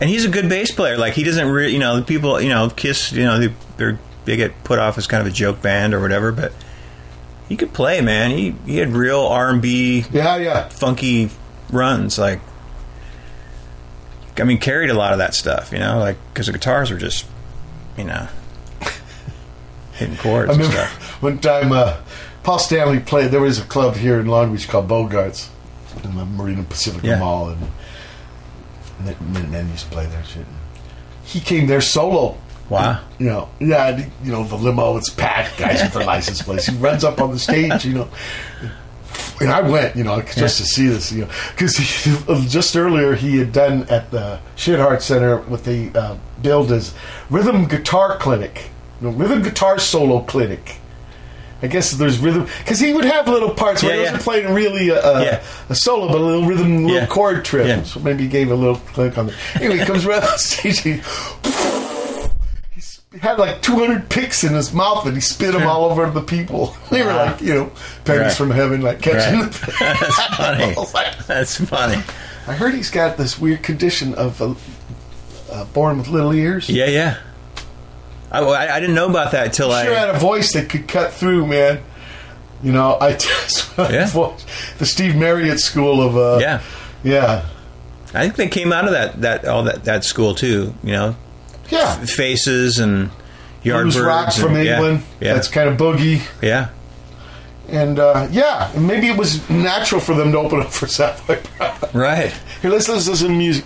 And 0.00 0.10
he's 0.10 0.24
a 0.24 0.28
good 0.28 0.48
bass 0.48 0.70
player. 0.70 0.96
Like 0.96 1.14
he 1.14 1.24
doesn't, 1.24 1.48
re- 1.48 1.72
you 1.72 1.78
know, 1.80 1.96
the 1.96 2.02
people, 2.02 2.40
you 2.40 2.48
know, 2.50 2.70
Kiss, 2.70 3.10
you 3.12 3.24
know, 3.24 3.38
they, 3.76 3.96
they 4.24 4.36
get 4.36 4.62
put 4.62 4.78
off 4.78 4.98
as 4.98 5.06
kind 5.08 5.20
of 5.20 5.26
a 5.26 5.34
joke 5.34 5.60
band 5.62 5.94
or 5.94 6.00
whatever, 6.00 6.30
but 6.30 6.52
he 7.48 7.56
could 7.56 7.72
play, 7.72 8.00
man. 8.00 8.30
He 8.30 8.54
he 8.66 8.76
had 8.76 8.90
real 8.92 9.20
R 9.20 9.50
and 9.50 9.60
B 9.62 10.04
Yeah, 10.12 10.36
yeah. 10.36 10.68
funky 10.68 11.30
runs 11.70 12.18
like 12.18 12.40
i 14.38 14.44
mean 14.44 14.58
carried 14.58 14.90
a 14.90 14.94
lot 14.94 15.12
of 15.12 15.18
that 15.18 15.34
stuff 15.34 15.72
you 15.72 15.78
know 15.78 15.98
like 15.98 16.16
because 16.32 16.46
the 16.46 16.52
guitars 16.52 16.90
were 16.90 16.98
just 16.98 17.26
you 17.96 18.04
know 18.04 18.28
hitting 19.94 20.16
chords 20.16 20.50
I 20.50 20.52
and 20.54 20.62
remember 20.62 20.86
stuff 20.86 21.22
one 21.22 21.38
time 21.38 21.72
uh, 21.72 21.96
Paul 22.42 22.58
Stanley 22.58 23.00
played. 23.00 23.30
There 23.30 23.40
was 23.40 23.58
a 23.58 23.64
club 23.64 23.96
here 23.96 24.20
in 24.20 24.26
Long 24.26 24.52
Beach 24.52 24.68
called 24.68 24.86
Bogarts 24.86 25.48
in 26.04 26.14
the 26.14 26.26
Marina 26.26 26.62
Pacifica 26.62 27.06
Yeah. 27.06 27.18
Mall, 27.18 27.48
and, 27.48 27.68
and 28.98 29.52
then 29.54 29.70
used 29.70 29.86
to 29.86 29.90
play 29.90 30.04
there. 30.06 30.22
Shit. 30.24 30.44
He 31.24 31.40
came 31.40 31.66
there 31.66 31.80
solo. 31.80 32.36
wow 32.68 33.00
You 33.18 33.26
know, 33.26 33.48
yeah, 33.60 33.88
and, 33.88 34.12
you 34.22 34.30
know 34.32 34.44
the 34.44 34.56
limo. 34.56 34.96
It's 34.98 35.08
packed, 35.08 35.56
guys 35.58 35.80
with 35.82 35.94
their 35.94 36.04
license 36.04 36.42
plates. 36.42 36.66
He 36.66 36.76
runs 36.76 37.02
up 37.02 37.18
on 37.20 37.30
the 37.30 37.38
stage, 37.38 37.86
you 37.86 37.94
know. 37.94 38.08
And 39.40 39.50
I 39.50 39.60
went, 39.62 39.96
you 39.96 40.04
know, 40.04 40.20
just 40.22 40.58
to 40.58 40.64
see 40.64 40.86
this, 40.86 41.10
you 41.12 41.22
know, 41.22 41.30
because 41.50 41.74
just 42.50 42.76
earlier 42.76 43.14
he 43.14 43.38
had 43.38 43.52
done 43.52 43.82
at 43.88 44.10
the 44.10 44.38
Shit 44.56 44.78
Heart 44.78 45.02
Center 45.02 45.38
with 45.38 45.64
the 45.64 45.90
uh, 45.98 46.16
billed 46.42 46.70
as 46.72 46.94
rhythm 47.30 47.66
guitar 47.66 48.16
clinic, 48.16 48.70
you 49.00 49.08
know, 49.10 49.16
rhythm 49.16 49.42
guitar 49.42 49.78
solo 49.78 50.20
clinic. 50.20 50.76
I 51.62 51.66
guess 51.66 51.92
there's 51.92 52.18
rhythm 52.18 52.46
because 52.58 52.78
he 52.78 52.92
would 52.92 53.04
have 53.06 53.26
little 53.26 53.50
parts 53.50 53.82
where 53.82 53.92
he 53.94 53.98
yeah. 54.00 54.04
wasn't 54.12 54.22
playing 54.22 54.52
really 54.52 54.90
a, 54.90 55.00
a, 55.02 55.24
Yeah. 55.24 55.42
a 55.70 55.74
solo, 55.74 56.08
but 56.08 56.18
a 56.18 56.24
little 56.24 56.44
rhythm, 56.46 56.84
little 56.84 57.00
Yeah. 57.00 57.06
chord 57.06 57.44
trip. 57.44 57.66
Yeah. 57.66 57.82
So 57.84 58.00
maybe 58.00 58.24
he 58.24 58.28
gave 58.28 58.50
a 58.50 58.54
little 58.54 58.76
click 58.76 59.16
on 59.16 59.30
it. 59.30 59.34
Anyway, 59.56 59.78
he 59.78 59.84
comes 59.86 60.04
around 60.04 60.20
the 60.22 60.36
stage. 60.36 60.80
He 60.80 61.00
had 63.20 63.38
like 63.38 63.62
200 63.62 64.08
picks 64.10 64.42
in 64.44 64.54
his 64.54 64.72
mouth 64.72 65.06
and 65.06 65.14
he 65.14 65.20
spit 65.20 65.52
them 65.52 65.66
all 65.66 65.84
over 65.84 66.10
the 66.10 66.20
people. 66.22 66.76
They 66.90 67.02
were 67.02 67.12
like, 67.12 67.40
you 67.40 67.54
know, 67.54 67.72
pennies 68.04 68.20
Right. 68.26 68.32
from 68.32 68.50
heaven, 68.50 68.80
like 68.82 69.00
catching 69.00 69.40
Right. 69.40 69.52
the. 69.52 69.76
that's 70.00 70.36
funny 70.36 70.74
like- 70.94 71.26
that's 71.26 71.56
funny 71.64 72.02
I 72.46 72.52
heard 72.54 72.74
he's 72.74 72.90
got 72.90 73.16
this 73.16 73.38
weird 73.38 73.62
condition 73.62 74.14
of 74.14 74.40
uh, 74.42 74.54
uh, 75.50 75.64
born 75.66 75.98
with 75.98 76.08
little 76.08 76.32
ears. 76.34 76.68
yeah 76.68 76.86
yeah 76.86 77.16
I, 78.32 78.40
I, 78.40 78.76
I 78.76 78.80
didn't 78.80 78.94
know 78.96 79.08
about 79.08 79.32
that 79.32 79.52
till 79.52 79.68
Sure 79.70 79.76
I 79.78 79.84
Sure 79.84 79.94
had 79.94 80.10
a 80.10 80.18
voice 80.18 80.52
that 80.54 80.68
could 80.68 80.88
cut 80.88 81.12
through, 81.12 81.46
man. 81.46 81.80
You 82.62 82.72
know, 82.72 82.98
I 83.00 83.12
just 83.12 83.76
Yeah. 83.78 84.06
the 84.78 84.86
Steve 84.86 85.14
Marriott 85.16 85.60
school 85.60 86.02
of 86.02 86.16
uh, 86.16 86.38
yeah 86.40 86.60
yeah, 87.02 87.44
I 88.14 88.22
think 88.22 88.36
they 88.36 88.48
came 88.48 88.72
out 88.72 88.86
of 88.86 88.92
that 88.92 89.20
that 89.20 89.44
all 89.46 89.64
that 89.64 89.84
that 89.84 90.04
school 90.04 90.34
too 90.34 90.74
you 90.82 90.92
know 90.92 91.16
yeah. 91.70 91.96
faces 92.04 92.78
and 92.78 93.10
Blues 93.62 93.98
rocks 93.98 94.36
and- 94.36 94.46
from 94.46 94.56
England. 94.56 95.02
yeah 95.20 95.34
That's 95.34 95.48
kind 95.48 95.68
of 95.68 95.76
boogie. 95.78 96.20
yeah 96.42 96.68
And 97.68 97.98
uh, 97.98 98.28
yeah, 98.30 98.70
maybe 98.76 99.08
it 99.08 99.16
was 99.16 99.48
natural 99.48 100.00
for 100.00 100.14
them 100.14 100.32
to 100.32 100.38
open 100.38 100.60
up 100.60 100.70
for 100.72 100.86
Sapphire. 100.86 101.40
Right. 101.94 102.32
Here, 102.60 102.70
let's 102.70 102.88
listen 102.88 103.12
to 103.14 103.18
some 103.18 103.38
music. 103.38 103.64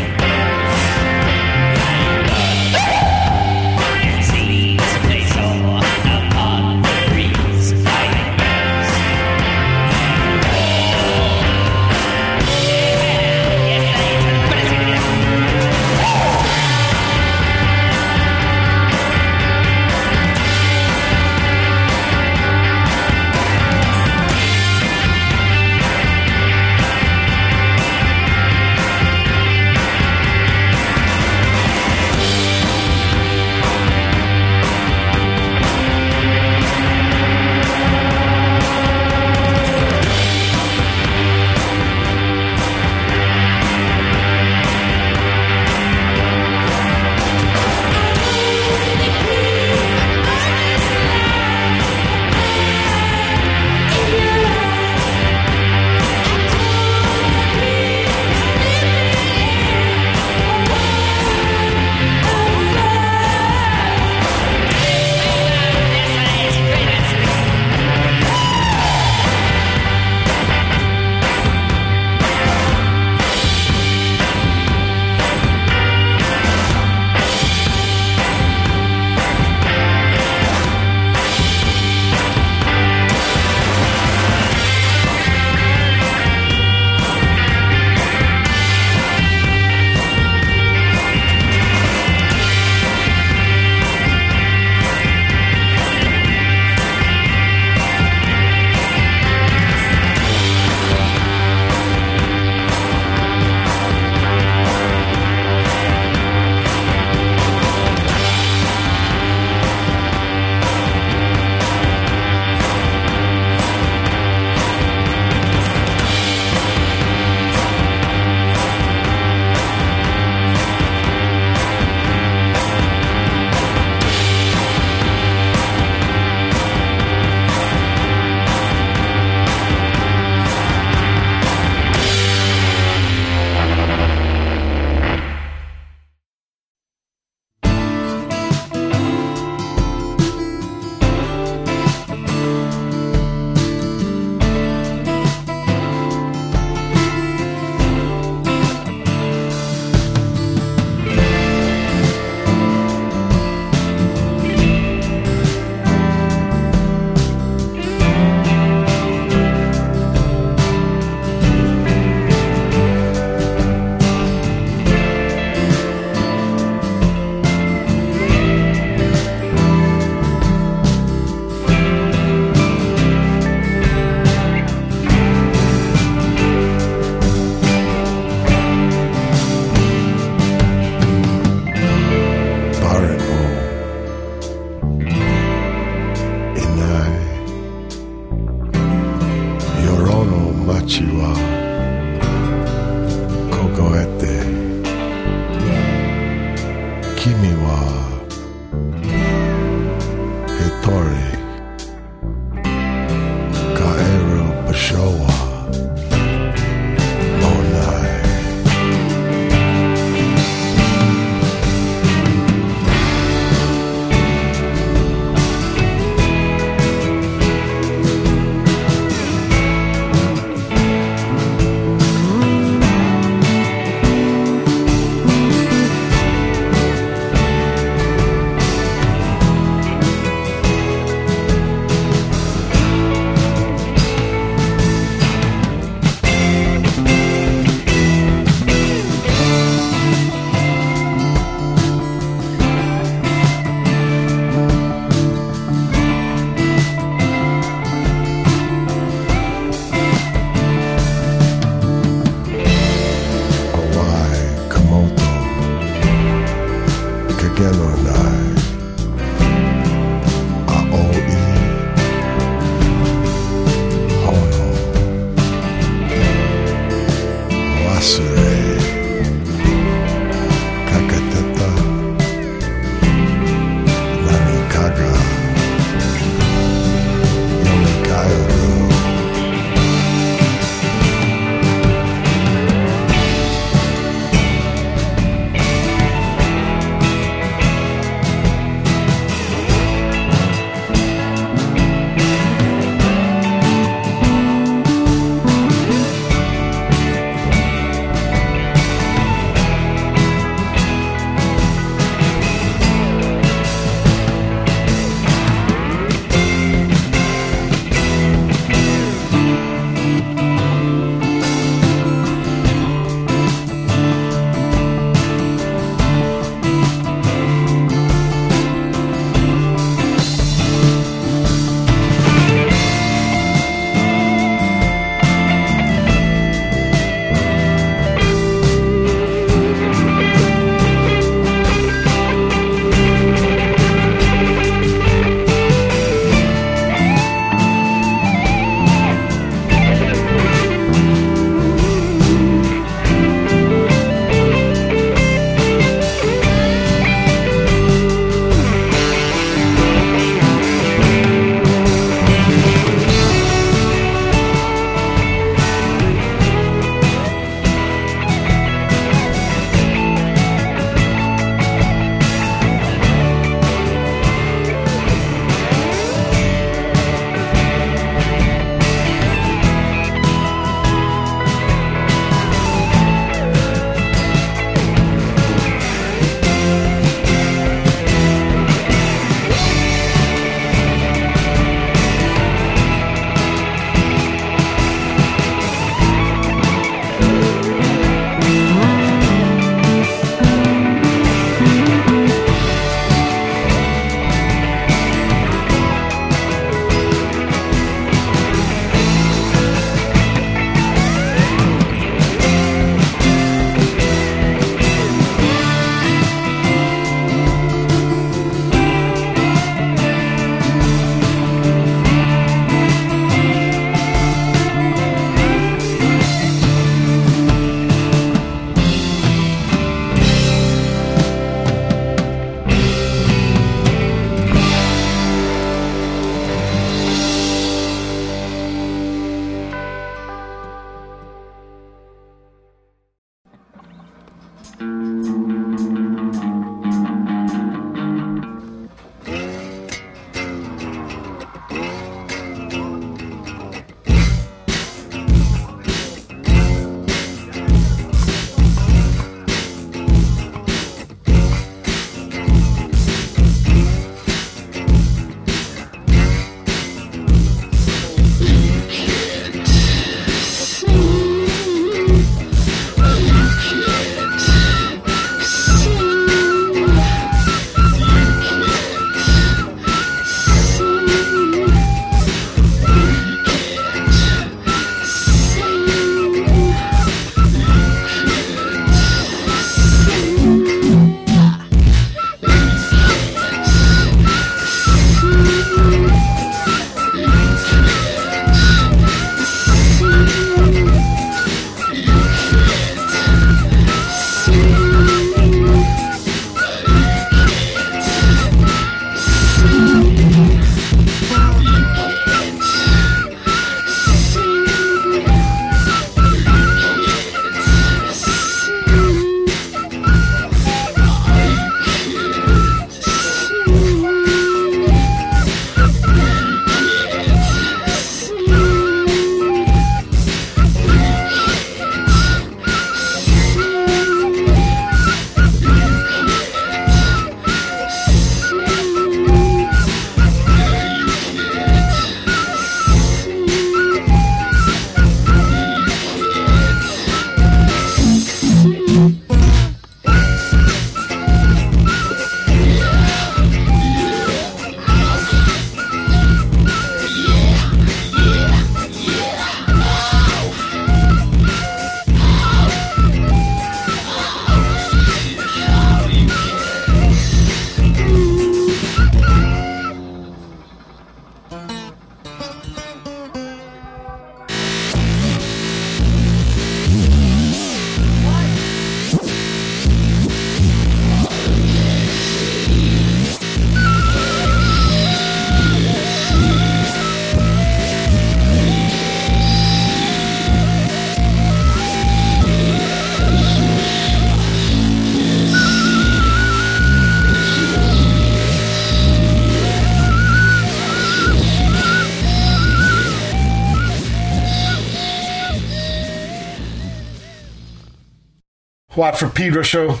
Watt 599.06 599.20
from 599.20 599.30
Pedro 599.30 599.62
show 599.62 600.00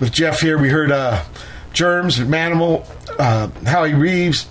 with 0.00 0.12
Jeff 0.12 0.40
here. 0.40 0.58
We 0.58 0.68
heard 0.68 0.92
uh, 0.92 1.24
Germs, 1.72 2.18
Manimal, 2.18 2.86
uh, 3.18 3.48
Howie 3.66 3.94
Reeves. 3.94 4.46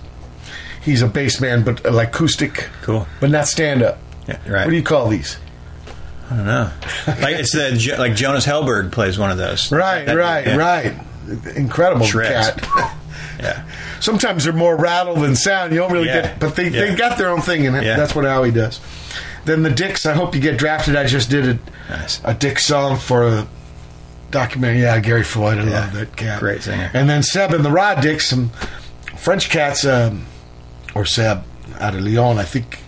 He's 0.82 1.00
a 1.00 1.06
bass 1.06 1.40
man, 1.40 1.62
but 1.62 1.86
uh, 1.86 1.92
like 1.92 2.08
acoustic. 2.08 2.68
Cool. 2.82 3.06
But 3.20 3.30
not 3.30 3.46
stand 3.46 3.84
up. 3.84 3.98
Yeah, 4.26 4.38
right. 4.50 4.64
What 4.64 4.70
do 4.70 4.76
you 4.76 4.82
call 4.82 5.08
these? 5.10 5.38
I 6.28 6.36
don't 6.38 6.46
know. 6.46 6.72
like 7.06 7.36
it's 7.38 7.52
the 7.52 7.94
like 8.00 8.16
Jonas 8.16 8.44
Hellborg 8.44 8.90
plays 8.90 9.16
one 9.16 9.30
of 9.30 9.38
those. 9.38 9.70
Right, 9.70 10.04
That- 10.06 10.16
right, 10.16 10.44
yeah. 10.44 10.56
right. 10.56 11.56
Incredible 11.56 12.04
Shreds. 12.06 12.50
cat. 12.50 12.94
Yeah. 13.40 13.64
Sometimes 14.00 14.42
they're 14.42 14.52
more 14.52 14.76
rattle 14.76 15.14
than 15.14 15.36
sound. 15.36 15.70
You 15.72 15.78
don't 15.78 15.92
really 15.92 16.08
Yeah. 16.08 16.22
get, 16.22 16.40
but 16.40 16.56
they, 16.56 16.70
Yeah. 16.70 16.86
they 16.86 16.96
got 16.96 17.18
their 17.18 17.28
own 17.28 17.40
thing, 17.40 17.68
and 17.68 17.76
that's 17.76 18.12
what 18.12 18.24
Howie 18.24 18.50
does. 18.50 18.80
Then 19.44 19.62
the 19.62 19.70
Dicks. 19.70 20.06
I 20.06 20.14
hope 20.14 20.34
you 20.34 20.40
get 20.40 20.58
drafted. 20.58 20.96
I 20.96 21.06
just 21.06 21.30
did 21.30 21.46
a, 21.46 21.58
Nice. 21.88 22.20
a 22.24 22.34
Dick 22.34 22.58
song 22.58 22.96
for 22.98 23.22
a 23.28 23.46
documentary. 24.30 24.82
Yeah, 24.82 24.98
Gary 25.00 25.22
Floyd. 25.24 25.58
I 25.58 25.64
Yeah. 25.64 25.80
love 25.80 25.92
that 25.94 26.16
cat. 26.16 26.40
Great 26.40 26.62
singer. 26.62 26.90
And 26.94 27.08
then 27.08 27.22
Seb 27.22 27.52
and 27.54 27.64
the 27.64 27.70
Rahh 27.70 28.00
Dicks, 28.00 28.26
some 28.28 28.50
French 29.16 29.48
cats, 29.50 29.84
um, 29.84 30.26
or 30.94 31.04
Seb 31.04 31.42
out 31.80 31.94
of 31.94 32.00
Lyon. 32.00 32.38
I 32.38 32.44
think. 32.44 32.80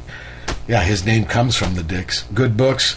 Yeah, 0.68 0.82
his 0.82 1.04
name 1.04 1.24
comes 1.24 1.56
from 1.56 1.74
the 1.74 1.82
Dicks. 1.82 2.24
Good 2.32 2.56
books, 2.56 2.96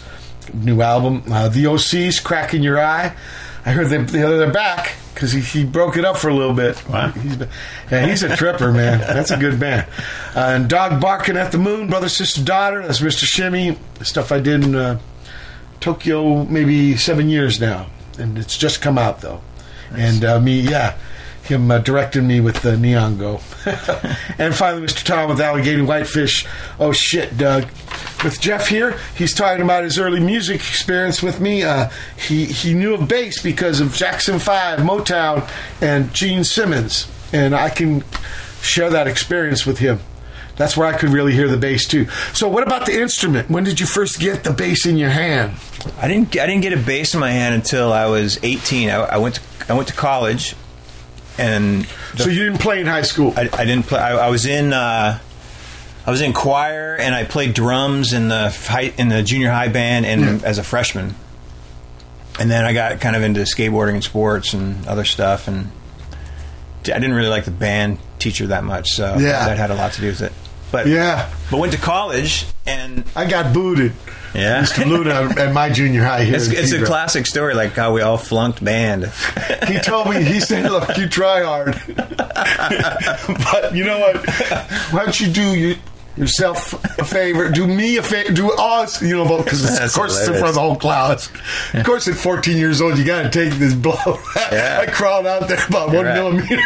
new 0.52 0.80
album. 0.80 1.24
Uh, 1.30 1.48
the 1.48 1.64
OCs, 1.66 2.22
Crack 2.22 2.54
in 2.54 2.62
Your 2.62 2.80
Eye. 2.80 3.12
I 3.66 3.70
heard 3.72 3.88
they, 3.88 3.96
they're 3.98 4.52
back 4.52 4.94
because 5.14 5.32
he, 5.32 5.40
he 5.40 5.64
broke 5.64 5.96
it 5.96 6.04
up 6.04 6.16
for 6.16 6.28
a 6.28 6.34
little 6.34 6.54
bit. 6.54 6.86
Wow. 6.88 7.08
He's, 7.08 7.36
yeah, 7.90 8.06
he's 8.06 8.22
a 8.22 8.36
tripper, 8.36 8.70
man. 8.72 9.00
That's 9.00 9.30
a 9.32 9.36
good 9.38 9.58
band. 9.58 9.86
Uh, 10.36 10.40
and 10.40 10.68
Dog 10.68 11.00
Barking 11.00 11.36
at 11.36 11.50
the 11.50 11.58
Moon, 11.58 11.88
Brother, 11.88 12.08
Sister, 12.08 12.44
Daughter. 12.44 12.82
That's 12.82 13.00
Mr. 13.00 13.24
Shimmy. 13.24 13.76
Stuff 14.02 14.30
I 14.30 14.38
did 14.38 14.62
in 14.64 14.74
uh, 14.76 15.00
Tokyo 15.80 16.44
maybe 16.44 16.96
seven 16.96 17.28
years 17.28 17.60
now. 17.60 17.86
And 18.18 18.38
it's 18.38 18.56
just 18.56 18.80
come 18.80 18.98
out, 18.98 19.20
though. 19.20 19.40
And 19.92 20.24
uh, 20.24 20.40
me, 20.40 20.60
yeah, 20.60 20.96
him 21.44 21.70
uh, 21.70 21.78
directing 21.78 22.26
me 22.26 22.40
with 22.40 22.62
the 22.62 22.76
Neon 22.76 23.18
Go. 23.18 23.40
and 24.38 24.54
finally, 24.54 24.86
Mr. 24.86 25.04
Tom 25.04 25.28
with 25.28 25.40
Allegheny 25.40 25.82
Whitefish. 25.82 26.46
Oh, 26.80 26.92
shit, 26.92 27.36
Doug. 27.36 27.64
With 28.24 28.40
Jeff 28.40 28.68
here, 28.68 28.98
he's 29.14 29.34
talking 29.34 29.62
about 29.62 29.84
his 29.84 29.98
early 29.98 30.20
music 30.20 30.56
experience 30.56 31.22
with 31.22 31.40
me. 31.40 31.62
Uh, 31.62 31.90
he, 32.16 32.46
he 32.46 32.72
knew 32.72 32.94
of 32.94 33.06
bass 33.06 33.42
because 33.42 33.80
of 33.80 33.94
Jackson 33.94 34.38
5, 34.38 34.80
Motown, 34.80 35.48
and 35.82 36.12
Gene 36.14 36.44
Simmons. 36.44 37.06
And 37.32 37.54
I 37.54 37.68
can 37.68 38.02
share 38.62 38.88
that 38.90 39.06
experience 39.06 39.66
with 39.66 39.78
him. 39.78 40.00
That's 40.56 40.76
where 40.76 40.86
I 40.86 40.96
could 40.96 41.10
really 41.10 41.32
hear 41.32 41.48
the 41.48 41.56
bass 41.56 41.86
too. 41.86 42.06
So, 42.32 42.48
what 42.48 42.62
about 42.62 42.86
the 42.86 43.00
instrument? 43.00 43.50
When 43.50 43.64
did 43.64 43.80
you 43.80 43.86
first 43.86 44.20
get 44.20 44.44
the 44.44 44.52
bass 44.52 44.86
in 44.86 44.96
your 44.96 45.10
hand? 45.10 45.54
I 46.00 46.06
didn't 46.08 46.28
I 46.38 46.46
didn't 46.46 46.60
get 46.62 46.72
a 46.72 46.76
bass 46.76 47.12
in 47.14 47.20
my 47.20 47.30
hand 47.30 47.54
until 47.56 47.92
I 47.92 48.06
was 48.06 48.38
18. 48.42 48.88
I, 48.88 48.94
I 48.96 49.16
went 49.18 49.34
to 49.36 49.40
I 49.68 49.72
went 49.74 49.88
to 49.88 49.94
college, 49.94 50.54
and 51.38 51.86
so 52.16 52.28
you 52.28 52.44
didn't 52.44 52.60
play 52.60 52.80
in 52.80 52.86
high 52.86 53.02
school. 53.02 53.34
I, 53.36 53.48
I 53.52 53.64
didn't 53.64 53.86
play. 53.86 53.98
I, 53.98 54.26
I 54.26 54.30
was 54.30 54.46
in 54.46 54.72
uh, 54.72 55.18
I 56.06 56.10
was 56.10 56.20
in 56.20 56.32
choir 56.32 56.96
and 56.96 57.14
I 57.14 57.24
played 57.24 57.54
drums 57.54 58.12
in 58.12 58.28
the 58.28 58.50
high, 58.50 58.92
in 58.96 59.08
the 59.08 59.22
junior 59.24 59.50
high 59.50 59.68
band 59.68 60.06
and 60.06 60.40
Yeah. 60.40 60.46
as 60.46 60.58
a 60.58 60.62
freshman. 60.62 61.14
And 62.38 62.50
then 62.50 62.64
I 62.64 62.72
got 62.74 63.00
kind 63.00 63.16
of 63.16 63.22
into 63.22 63.40
skateboarding 63.40 63.94
and 63.94 64.04
sports 64.04 64.54
and 64.54 64.86
other 64.86 65.04
stuff, 65.04 65.48
and 65.48 65.70
I 66.82 66.98
didn't 66.98 67.14
really 67.14 67.28
like 67.28 67.44
the 67.44 67.50
band 67.50 67.98
teacher 68.18 68.46
that 68.48 68.64
much, 68.64 68.90
so 68.90 69.16
Yeah. 69.18 69.46
that 69.46 69.56
had 69.56 69.70
a 69.70 69.74
lot 69.74 69.92
to 69.94 70.00
do 70.00 70.08
with 70.08 70.20
it. 70.22 70.32
But 70.74 70.88
Yeah. 70.88 71.28
but 71.52 71.58
went 71.60 71.72
to 71.72 71.78
college 71.78 72.46
and 72.66 73.04
I 73.14 73.26
got 73.26 73.52
booted. 73.54 73.92
yeah, 74.34 74.60
Mr. 74.62 74.84
Luna 74.84 75.32
at 75.38 75.52
my 75.54 75.70
junior 75.70 76.02
high 76.02 76.24
here. 76.24 76.34
it's, 76.34 76.48
it's 76.48 76.72
a 76.72 76.84
classic 76.84 77.26
story, 77.26 77.54
like 77.54 77.74
how 77.74 77.92
we 77.92 78.00
all 78.02 78.18
flunked 78.18 78.62
band. 78.64 79.04
He 79.68 79.78
told 79.78 80.10
me, 80.10 80.22
he 80.24 80.40
said, 80.40 80.68
look, 80.70 80.96
you 80.98 81.08
try 81.08 81.42
hard. 81.44 81.80
but 81.96 83.74
you 83.74 83.84
know 83.84 83.98
what? 84.00 84.28
Why 84.90 85.04
don't 85.04 85.20
you 85.20 85.28
do 85.28 85.54
you, 85.54 85.76
yourself 86.16 86.72
a 86.98 87.04
favor? 87.04 87.50
Do 87.50 87.66
me 87.66 87.96
a 87.96 88.02
favor. 88.02 88.32
Do 88.32 88.52
us, 88.52 89.02
you 89.02 89.16
know, 89.16 89.38
because 89.42 89.64
of 89.80 89.92
course 89.92 90.18
it's 90.18 90.28
in 90.28 90.34
front 90.34 90.48
of 90.48 90.54
the 90.54 90.60
whole 90.60 90.76
class. 90.76 91.30
Of 91.72 91.84
course, 91.84 92.06
at 92.08 92.14
14 92.16 92.56
years 92.56 92.80
old, 92.80 92.96
you 92.98 93.04
got 93.04 93.22
to 93.22 93.30
take 93.30 93.58
this 93.58 93.74
blow. 93.74 93.94
Yeah. 94.52 94.80
I 94.82 94.90
crawled 94.90 95.26
out 95.26 95.48
there 95.48 95.64
about 95.66 95.88
one 95.92 96.04
Right. 96.04 96.14
millimeter. 96.14 96.62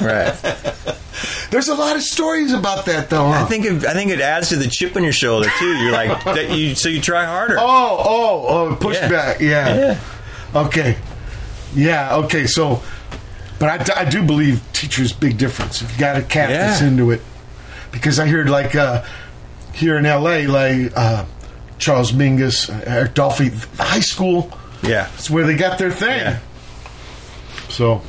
right. 0.00 0.34
There's 1.50 1.68
a 1.68 1.74
lot 1.74 1.96
of 1.96 2.02
stories 2.02 2.52
about 2.52 2.86
that, 2.86 3.08
though. 3.10 3.26
Huh? 3.28 3.42
I 3.42 3.44
think 3.44 3.64
it, 3.64 3.84
I 3.84 3.92
think 3.94 4.10
it 4.10 4.20
adds 4.20 4.50
to 4.50 4.56
the 4.56 4.68
chip 4.68 4.96
on 4.96 5.02
your 5.04 5.12
shoulder 5.12 5.48
too. 5.58 5.66
You're 5.82 5.92
like 5.92 6.24
that 6.24 6.50
you 6.56 6.74
so 6.74 6.88
you 6.88 7.00
try 7.00 7.24
harder. 7.24 7.56
Oh, 7.58 7.62
oh, 8.04 8.46
oh, 8.70 8.76
pushback. 8.76 9.40
Yeah. 9.40 9.74
Yeah. 9.76 10.00
Okay. 10.54 10.96
Yeah. 11.74 12.16
Okay. 12.16 12.46
So, 12.46 12.82
but 13.58 13.90
I 13.96 14.04
do 14.08 14.22
believe 14.22 14.62
teachers 14.72 15.12
big 15.12 15.38
difference. 15.38 15.82
If 15.82 15.92
you 15.92 15.98
got 15.98 16.16
a 16.16 16.22
cat 16.22 16.50
Yeah. 16.50 16.66
that's 16.68 16.82
into 16.82 17.10
it, 17.10 17.22
because 17.96 18.18
I 18.20 18.26
heard 18.26 18.48
like 18.48 18.74
uh, 18.74 19.04
here 19.74 19.96
in 19.98 20.06
L.A. 20.06 20.46
like 20.46 20.92
uh, 20.96 21.24
Charles 21.78 22.12
Mingus, 22.12 22.70
uh, 22.70 22.82
Eric 22.86 23.14
Dolphy, 23.14 23.50
high 23.78 24.00
school. 24.00 24.50
Yeah. 24.82 25.08
It's 25.14 25.28
where 25.30 25.44
they 25.46 25.56
got 25.56 25.78
their 25.78 25.90
thing. 25.90 26.18
Yeah. 26.18 26.38
So, 27.68 28.02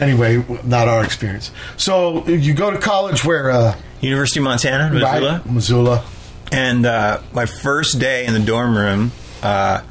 anyway, 0.00 0.44
not 0.64 0.88
our 0.88 1.04
experience. 1.04 1.50
So 1.76 2.26
you 2.26 2.54
go 2.54 2.70
to 2.70 2.78
college 2.78 3.24
where 3.24 3.50
uh, 3.50 3.76
University 4.00 4.40
of 4.40 4.44
Montana, 4.44 4.92
Missoula. 4.92 5.32
right? 5.38 5.46
Missoula. 5.46 6.04
And 6.50 6.84
uh, 6.84 7.20
my 7.32 7.46
first 7.46 7.98
day 7.98 8.26
in 8.26 8.34
the 8.34 8.40
dorm 8.40 8.76
room, 8.76 9.12
uh, 9.42 9.82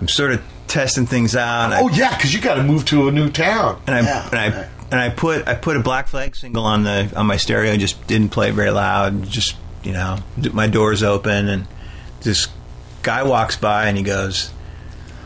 I'm 0.00 0.08
sort 0.08 0.32
of 0.32 0.42
testing 0.66 1.06
things 1.06 1.36
out. 1.36 1.66
and 1.66 1.74
I- 1.74 1.80
Oh 1.82 1.88
yeah, 1.88 2.14
because 2.16 2.34
you 2.34 2.40
got 2.40 2.54
to 2.56 2.62
move 2.62 2.84
to 2.86 3.08
a 3.08 3.12
new 3.12 3.30
town. 3.30 3.80
and 3.86 3.94
I 3.96 4.00
Yeah. 4.00 4.28
and 4.30 4.38
I 4.38 4.68
and 4.90 5.00
I 5.00 5.08
put 5.10 5.46
I 5.48 5.54
put 5.54 5.76
a 5.76 5.80
Black 5.80 6.08
Flag 6.08 6.36
single 6.36 6.64
on 6.64 6.84
the 6.84 7.12
on 7.16 7.26
my 7.26 7.36
stereo. 7.36 7.76
Just 7.76 8.06
didn't 8.06 8.30
play 8.30 8.48
it 8.50 8.52
very 8.54 8.70
loud. 8.70 9.24
Just 9.24 9.56
you 9.82 9.92
know, 9.92 10.18
my 10.52 10.66
door's 10.66 11.02
open, 11.02 11.48
and 11.48 11.66
this 12.22 12.48
guy 13.02 13.22
walks 13.22 13.56
by 13.56 13.86
and 13.88 13.96
he 13.98 14.02
goes, 14.02 14.50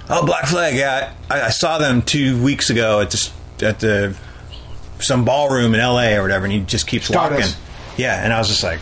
"Oh, 0.09 0.24
Black 0.26 0.46
Flag, 0.46 0.74
yeah, 0.74 1.12
I, 1.30 1.42
I 1.42 1.50
saw 1.50 1.78
them 1.78 2.02
two 2.02 2.42
weeks 2.42 2.70
ago 2.70 3.00
at 3.00 3.11
this 3.11 3.32
at 3.62 3.80
the 3.80 4.16
some 5.00 5.24
ballroom 5.24 5.74
in 5.74 5.80
L.A. 5.80 6.16
or 6.16 6.22
whatever." 6.22 6.44
And 6.44 6.52
he 6.52 6.61
just 6.61 6.86
keeps 6.86 7.06
Stardust. 7.06 7.56
walking. 7.56 7.64
Yeah, 8.02 8.22
and 8.24 8.32
I 8.32 8.38
was 8.38 8.48
just 8.48 8.62
like, 8.62 8.78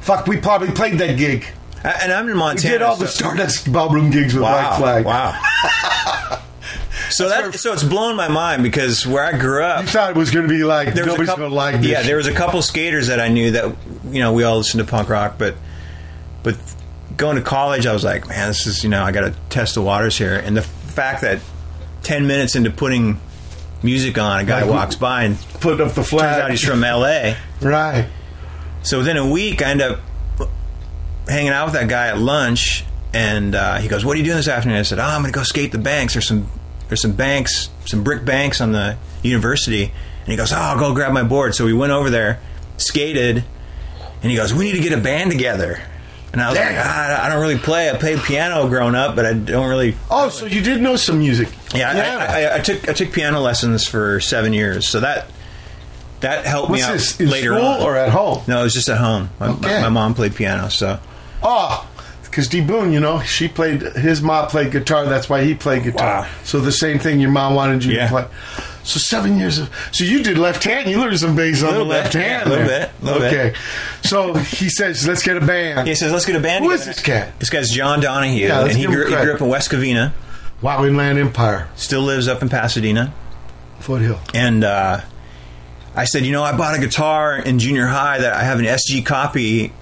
Fuck, 0.00 0.26
we 0.26 0.36
probably 0.38 0.70
played 0.70 0.98
that 0.98 1.16
gig. 1.18 1.46
and 1.84 2.12
I'm 2.12 2.26
in 2.26 2.32
We 2.34 2.38
Montana. 2.38 2.74
did 2.74 2.82
all 2.82 2.96
the 2.96 3.06
Stardust 3.08 3.70
ballroom 3.72 4.10
gigs 4.10 4.32
with 4.34 4.42
Wow! 4.42 4.78
Black 4.78 5.02
Flag. 5.02 5.04
Wow! 5.04 6.40
so 7.10 7.28
that 7.28 7.54
so 7.54 7.72
it's 7.72 7.82
blown 7.84 8.16
my 8.16 8.28
mind 8.28 8.62
because 8.62 9.06
where 9.06 9.24
I 9.24 9.36
grew 9.38 9.62
up, 9.62 9.82
You 9.82 9.88
thought 9.88 10.10
it 10.10 10.16
was 10.16 10.30
going 10.30 10.46
to 10.46 10.52
be 10.52 10.64
like 10.64 10.94
there 10.94 11.04
was 11.04 11.14
a 11.14 11.16
nobody's 11.16 11.28
couple, 11.28 11.42
going 11.42 11.50
to 11.50 11.56
like 11.56 11.80
this. 11.80 11.90
yeah, 11.90 12.02
there 12.02 12.16
was 12.16 12.26
a 12.26 12.32
couple 12.34 12.62
skaters 12.62 13.06
that 13.08 13.20
I 13.20 13.28
knew 13.28 13.50
that 13.52 13.76
you 14.10 14.20
know 14.20 14.32
we 14.32 14.44
all 14.44 14.58
listened 14.58 14.84
to 14.84 14.90
punk 14.90 15.08
rock, 15.08 15.36
but 15.38 15.54
but 16.42 16.56
going 17.16 17.36
to 17.36 17.42
college, 17.42 17.86
I 17.86 17.92
was 17.92 18.04
like, 18.04 18.28
man, 18.28 18.48
this 18.48 18.66
is 18.66 18.82
you 18.84 18.90
know 18.90 19.02
I 19.02 19.12
got 19.12 19.22
to 19.22 19.34
test 19.50 19.74
the 19.74 19.82
waters 19.82 20.16
here, 20.18 20.34
and 20.36 20.56
the 20.56 20.62
fact 20.62 21.22
that 21.22 21.40
ten 22.02 22.26
minutes 22.26 22.54
into 22.56 22.70
putting 22.70 23.20
music 23.82 24.16
on, 24.18 24.40
a 24.40 24.44
guy 24.44 24.62
Like, 24.62 24.70
walks 24.70 24.94
by 24.96 25.24
and 25.24 25.38
put 25.60 25.80
up 25.80 25.92
the 25.92 26.02
flag. 26.04 26.32
turns 26.34 26.42
out 26.44 26.50
he's 26.50 26.64
from 26.64 26.82
L.A. 26.84 27.36
right. 27.60 28.08
So 28.82 28.98
within 28.98 29.16
a 29.16 29.28
week, 29.28 29.62
I 29.62 29.70
end 29.70 29.82
up 29.82 30.00
hanging 31.28 31.50
out 31.50 31.66
with 31.66 31.74
that 31.74 31.88
guy 31.88 32.08
at 32.08 32.18
lunch, 32.18 32.84
and 33.12 33.54
uh, 33.54 33.76
he 33.78 33.88
goes, 33.88 34.04
"What 34.04 34.14
are 34.14 34.18
you 34.18 34.24
doing 34.24 34.36
this 34.36 34.48
afternoon?" 34.48 34.78
I 34.78 34.82
said, 34.82 34.98
"Oh, 34.98 35.02
I'm 35.02 35.22
going 35.22 35.32
to 35.32 35.36
go 35.36 35.42
skate 35.42 35.72
the 35.72 35.78
banks. 35.78 36.14
There's 36.14 36.26
some 36.28 36.48
there's 36.88 37.02
some 37.02 37.12
banks, 37.12 37.68
some 37.86 38.02
brick 38.04 38.24
banks 38.24 38.60
on 38.60 38.72
the 38.72 38.96
university." 39.22 39.84
And 39.84 40.30
he 40.32 40.36
goes, 40.36 40.52
"Oh, 40.52 40.56
I'll 40.56 40.78
go 40.78 40.94
grab 40.94 41.12
my 41.12 41.22
board." 41.22 41.54
So 41.54 41.64
we 41.64 41.72
went 41.72 41.92
over 41.92 42.10
there, 42.10 42.40
skated, 42.76 43.44
and 44.22 44.30
he 44.30 44.36
goes, 44.36 44.52
"We 44.54 44.64
need 44.64 44.76
to 44.76 44.82
get 44.82 44.92
a 44.92 45.00
band 45.00 45.30
together." 45.30 45.80
And 46.32 46.42
I 46.42 46.50
was 46.50 46.58
like, 46.58 46.74
ah, 46.76 47.24
"I 47.24 47.28
don't 47.30 47.40
really 47.40 47.56
play. 47.58 47.88
I 47.88 47.96
played 47.96 48.18
piano 48.20 48.68
growing 48.68 48.94
up, 48.94 49.16
but 49.16 49.24
I 49.24 49.32
don't 49.32 49.68
really." 49.68 49.96
Oh, 50.10 50.28
so 50.28 50.44
you 50.46 50.60
did 50.60 50.82
know 50.82 50.96
some 50.96 51.18
music? 51.18 51.48
Yeah, 51.74 51.92
I, 51.92 52.42
I, 52.42 52.54
I 52.56 52.58
took 52.60 52.88
I 52.88 52.92
took 52.92 53.12
piano 53.12 53.40
lessons 53.40 53.86
for 53.86 54.20
seven 54.20 54.52
years, 54.52 54.86
so 54.86 55.00
that 55.00 55.30
that 56.20 56.44
helped 56.44 56.70
What's 56.70 56.82
me 56.82 56.88
out 56.88 56.92
this 56.92 57.20
later 57.20 57.54
school 57.54 57.64
on. 57.66 57.82
or 57.82 57.96
at 57.96 58.10
home? 58.10 58.42
No, 58.46 58.60
it 58.60 58.64
was 58.64 58.74
just 58.74 58.88
at 58.88 58.98
home. 58.98 59.30
My, 59.38 59.48
Okay. 59.50 59.76
my, 59.76 59.82
my 59.82 59.88
mom 59.88 60.14
played 60.14 60.34
piano, 60.34 60.68
so 60.68 60.98
Oh, 61.42 61.86
because 62.36 62.48
D 62.48 62.60
Boon, 62.60 62.92
you 62.92 63.00
know, 63.00 63.22
she 63.22 63.48
played. 63.48 63.80
His 63.80 64.20
mom 64.20 64.48
played 64.48 64.70
guitar. 64.70 65.06
That's 65.06 65.26
why 65.30 65.42
he 65.42 65.54
played 65.54 65.84
guitar. 65.84 66.20
Wow. 66.20 66.28
So 66.44 66.60
the 66.60 66.70
same 66.70 66.98
thing 66.98 67.18
your 67.18 67.30
mom 67.30 67.54
wanted 67.54 67.82
you 67.82 67.94
Yeah. 67.94 68.02
to 68.04 68.08
play. 68.10 68.24
So 68.84 68.98
seven 69.00 69.38
years 69.38 69.58
of. 69.58 69.70
So 69.90 70.04
you 70.04 70.22
did 70.22 70.36
left 70.36 70.62
hand. 70.62 70.90
You 70.90 71.00
learned 71.00 71.18
some 71.18 71.34
bass 71.34 71.62
on 71.62 71.72
the 71.72 71.78
bit, 71.80 71.86
left 71.86 72.12
hand. 72.12 72.42
yeah, 72.44 72.48
little 72.50 72.66
bit, 72.66 72.90
little 73.00 73.20
bit. 73.20 73.32
okay. 73.32 73.58
So 74.02 74.34
he 74.34 74.68
says, 74.68 75.08
"Let's 75.08 75.22
get 75.22 75.38
a 75.38 75.40
band." 75.40 75.88
he 75.88 75.94
says, 75.94 76.12
"Let's 76.12 76.26
get 76.26 76.36
a 76.36 76.40
band." 76.40 76.62
Who 76.62 76.72
is 76.72 76.80
together." 76.82 76.92
this 76.94 77.02
cat? 77.02 77.40
This 77.40 77.48
guy's 77.48 77.70
John 77.70 78.00
Donahue, 78.00 78.46
Yeah, 78.48 78.60
and 78.66 78.72
he 78.72 78.84
grew, 78.84 79.06
he 79.08 79.16
grew 79.16 79.32
up 79.34 79.40
in 79.40 79.48
West 79.48 79.70
Covina. 79.70 80.12
Wow, 80.60 80.84
Inland 80.84 81.18
Empire, 81.18 81.68
Still 81.74 82.02
lives 82.02 82.28
up 82.28 82.42
in 82.42 82.50
Pasadena, 82.50 83.14
Foothill. 83.80 84.20
and 84.34 84.62
uh, 84.62 85.00
I 85.94 86.04
said, 86.04 86.26
"You 86.26 86.32
know, 86.32 86.44
I 86.44 86.54
bought 86.54 86.76
a 86.76 86.78
guitar 86.78 87.38
in 87.38 87.58
junior 87.58 87.86
high 87.86 88.18
that 88.18 88.34
I 88.34 88.42
have 88.42 88.58
an 88.58 88.66
SG 88.66 89.00
copy." 89.06 89.72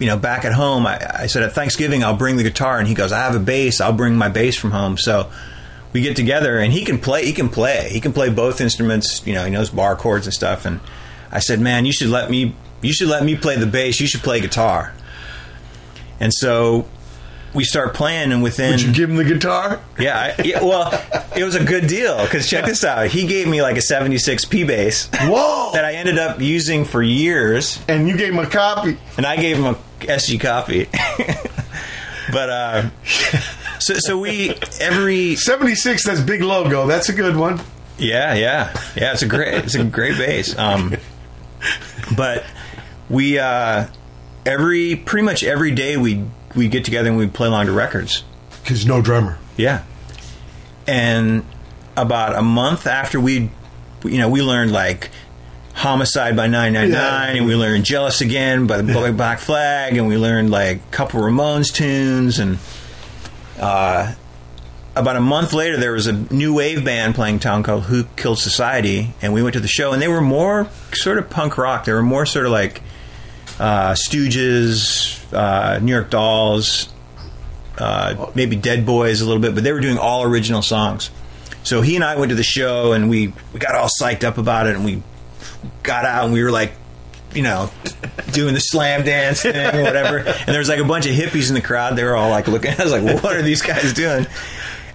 You 0.00 0.06
know, 0.06 0.16
back 0.16 0.44
at 0.44 0.52
home, 0.52 0.86
I, 0.86 0.98
I 1.22 1.26
said 1.26 1.42
at 1.44 1.52
Thanksgiving 1.52 2.02
I'll 2.02 2.16
bring 2.16 2.36
the 2.36 2.42
guitar, 2.42 2.78
and 2.78 2.88
he 2.88 2.94
goes, 2.94 3.12
I 3.12 3.18
have 3.18 3.36
a 3.36 3.38
bass. 3.38 3.80
I'll 3.80 3.92
bring 3.92 4.16
my 4.16 4.28
bass 4.28 4.56
from 4.56 4.72
home. 4.72 4.96
So 4.98 5.30
we 5.92 6.00
get 6.00 6.16
together, 6.16 6.58
and 6.58 6.72
he 6.72 6.84
can 6.84 6.98
play. 6.98 7.26
He 7.26 7.32
can 7.32 7.48
play. 7.48 7.90
He 7.90 8.00
can 8.00 8.12
play 8.12 8.30
both 8.30 8.60
instruments. 8.60 9.24
You 9.26 9.34
know, 9.34 9.44
he 9.44 9.50
knows 9.50 9.70
bar 9.70 9.94
chords 9.96 10.26
and 10.26 10.34
stuff. 10.34 10.64
And 10.64 10.80
I 11.30 11.38
said, 11.38 11.60
man, 11.60 11.84
you 11.84 11.92
should 11.92 12.08
let 12.08 12.30
me. 12.30 12.56
You 12.82 12.92
should 12.94 13.08
let 13.08 13.22
me 13.24 13.36
play 13.36 13.56
the 13.56 13.66
bass. 13.66 14.00
You 14.00 14.06
should 14.06 14.22
play 14.22 14.40
guitar. 14.40 14.94
And 16.18 16.32
so 16.32 16.88
we 17.54 17.64
start 17.64 17.94
playing, 17.94 18.32
and 18.32 18.42
within 18.42 18.72
Did 18.72 18.82
you 18.82 18.92
give 18.92 19.10
him 19.10 19.16
the 19.16 19.24
guitar? 19.24 19.80
yeah, 19.98 20.34
I, 20.38 20.42
yeah, 20.42 20.62
well, 20.62 20.92
it 21.36 21.44
was 21.44 21.56
a 21.56 21.64
good 21.64 21.88
deal 21.88 22.22
because 22.22 22.48
check 22.48 22.64
this 22.64 22.84
out. 22.84 23.08
He 23.08 23.26
gave 23.26 23.48
me 23.48 23.60
like 23.60 23.76
a 23.76 23.82
'76 23.82 24.44
P 24.46 24.64
bass 24.64 25.08
Whoa! 25.14 25.72
that 25.72 25.84
I 25.84 25.94
ended 25.94 26.18
up 26.18 26.40
using 26.40 26.84
for 26.84 27.02
years, 27.02 27.80
and 27.88 28.08
you 28.08 28.16
gave 28.16 28.32
him 28.32 28.38
a 28.38 28.46
copy. 28.46 28.96
and 29.16 29.26
I 29.26 29.36
gave 29.36 29.58
him 29.58 29.66
a 29.66 29.78
SG 30.00 30.40
copy. 30.40 30.86
but 32.32 32.50
uh, 32.50 32.90
so 33.78 33.94
so 33.94 34.18
we 34.18 34.54
every 34.80 35.36
76, 35.36 36.04
that's 36.04 36.20
big 36.20 36.42
logo. 36.42 36.86
That's 36.86 37.08
a 37.08 37.12
good 37.12 37.36
one. 37.36 37.60
yeah 37.98 38.34
yeah 38.34 38.72
yeah 38.96 39.12
it's 39.12 39.22
a 39.22 39.26
great 39.26 39.54
it's 39.64 39.74
a 39.74 39.84
great 39.84 40.16
bass. 40.16 40.56
Um, 40.58 40.96
but 42.16 42.44
we 43.08 43.38
uh, 43.38 43.86
every 44.46 44.96
pretty 44.96 45.24
much 45.24 45.42
every 45.42 45.72
day 45.72 45.96
we 45.96 46.24
we 46.54 46.68
get 46.68 46.84
together 46.84 47.08
and 47.08 47.18
we 47.18 47.26
play 47.26 47.48
along 47.48 47.66
to 47.66 47.72
records. 47.72 48.24
Because 48.62 48.86
no 48.86 49.00
drummer. 49.00 49.38
Yeah. 49.56 49.84
And 50.86 51.44
about 51.96 52.34
a 52.34 52.42
month 52.42 52.86
after 52.86 53.20
we, 53.20 53.50
you 54.04 54.18
know, 54.18 54.28
we 54.28 54.42
learned 54.42 54.72
like 54.72 55.10
Homicide 55.80 56.36
by 56.36 56.46
999, 56.46 56.92
Yeah. 56.92 57.38
and 57.38 57.46
we 57.46 57.54
learned 57.54 57.84
Jealous 57.86 58.20
Again 58.20 58.66
by 58.66 58.82
the 58.82 59.12
Black 59.12 59.38
Flag, 59.38 59.96
and 59.96 60.06
we 60.08 60.16
learned 60.18 60.50
like 60.50 60.76
a 60.76 60.80
couple 60.90 61.20
Ramones 61.22 61.72
tunes. 61.72 62.38
And 62.38 62.58
uh, 63.58 64.12
about 64.94 65.16
a 65.16 65.20
month 65.20 65.54
later, 65.54 65.78
there 65.78 65.92
was 65.92 66.06
a 66.06 66.12
new 66.12 66.52
wave 66.54 66.84
band 66.84 67.14
playing 67.14 67.38
town 67.38 67.62
called 67.62 67.84
Who 67.84 68.04
Killed 68.16 68.38
Society, 68.38 69.14
and 69.22 69.32
we 69.32 69.42
went 69.42 69.54
to 69.54 69.60
the 69.60 69.68
show, 69.68 69.92
and 69.92 70.02
they 70.02 70.08
were 70.08 70.20
more 70.20 70.68
sort 70.92 71.16
of 71.16 71.30
punk 71.30 71.56
rock. 71.56 71.86
They 71.86 71.94
were 71.94 72.02
more 72.02 72.26
sort 72.26 72.44
of 72.44 72.52
like 72.52 72.82
uh, 73.58 73.92
Stooges, 73.94 75.18
uh, 75.32 75.78
New 75.78 75.92
York 75.92 76.10
Dolls, 76.10 76.90
uh, 77.78 78.30
maybe 78.34 78.54
Dead 78.54 78.84
Boys 78.84 79.22
a 79.22 79.24
little 79.24 79.40
bit, 79.40 79.54
but 79.54 79.64
they 79.64 79.72
were 79.72 79.80
doing 79.80 79.96
all 79.96 80.24
original 80.24 80.60
songs. 80.60 81.10
So 81.62 81.80
he 81.80 81.94
and 81.94 82.04
I 82.04 82.16
went 82.16 82.28
to 82.30 82.36
the 82.36 82.42
show 82.42 82.92
and 82.92 83.08
we, 83.08 83.32
we 83.54 83.60
got 83.60 83.74
all 83.74 83.88
psyched 84.00 84.24
up 84.24 84.36
about 84.38 84.66
it 84.66 84.76
and 84.76 84.84
we 84.84 85.02
got 85.82 86.04
out 86.04 86.24
and 86.24 86.32
we 86.32 86.42
were 86.42 86.50
like, 86.50 86.72
you 87.34 87.42
know, 87.42 87.70
doing 88.32 88.54
the 88.54 88.60
slam 88.60 89.04
dance 89.04 89.42
thing 89.42 89.54
or 89.56 89.82
whatever. 89.82 90.18
And 90.18 90.48
there 90.48 90.58
was 90.58 90.68
like 90.68 90.80
a 90.80 90.84
bunch 90.84 91.06
of 91.06 91.12
hippies 91.12 91.48
in 91.48 91.54
the 91.54 91.60
crowd. 91.60 91.96
They 91.96 92.04
were 92.04 92.16
all 92.16 92.30
like 92.30 92.48
looking. 92.48 92.72
I 92.78 92.82
was 92.82 92.92
like, 92.92 93.22
what 93.22 93.36
are 93.36 93.42
these 93.42 93.62
guys 93.62 93.92
doing? 93.92 94.26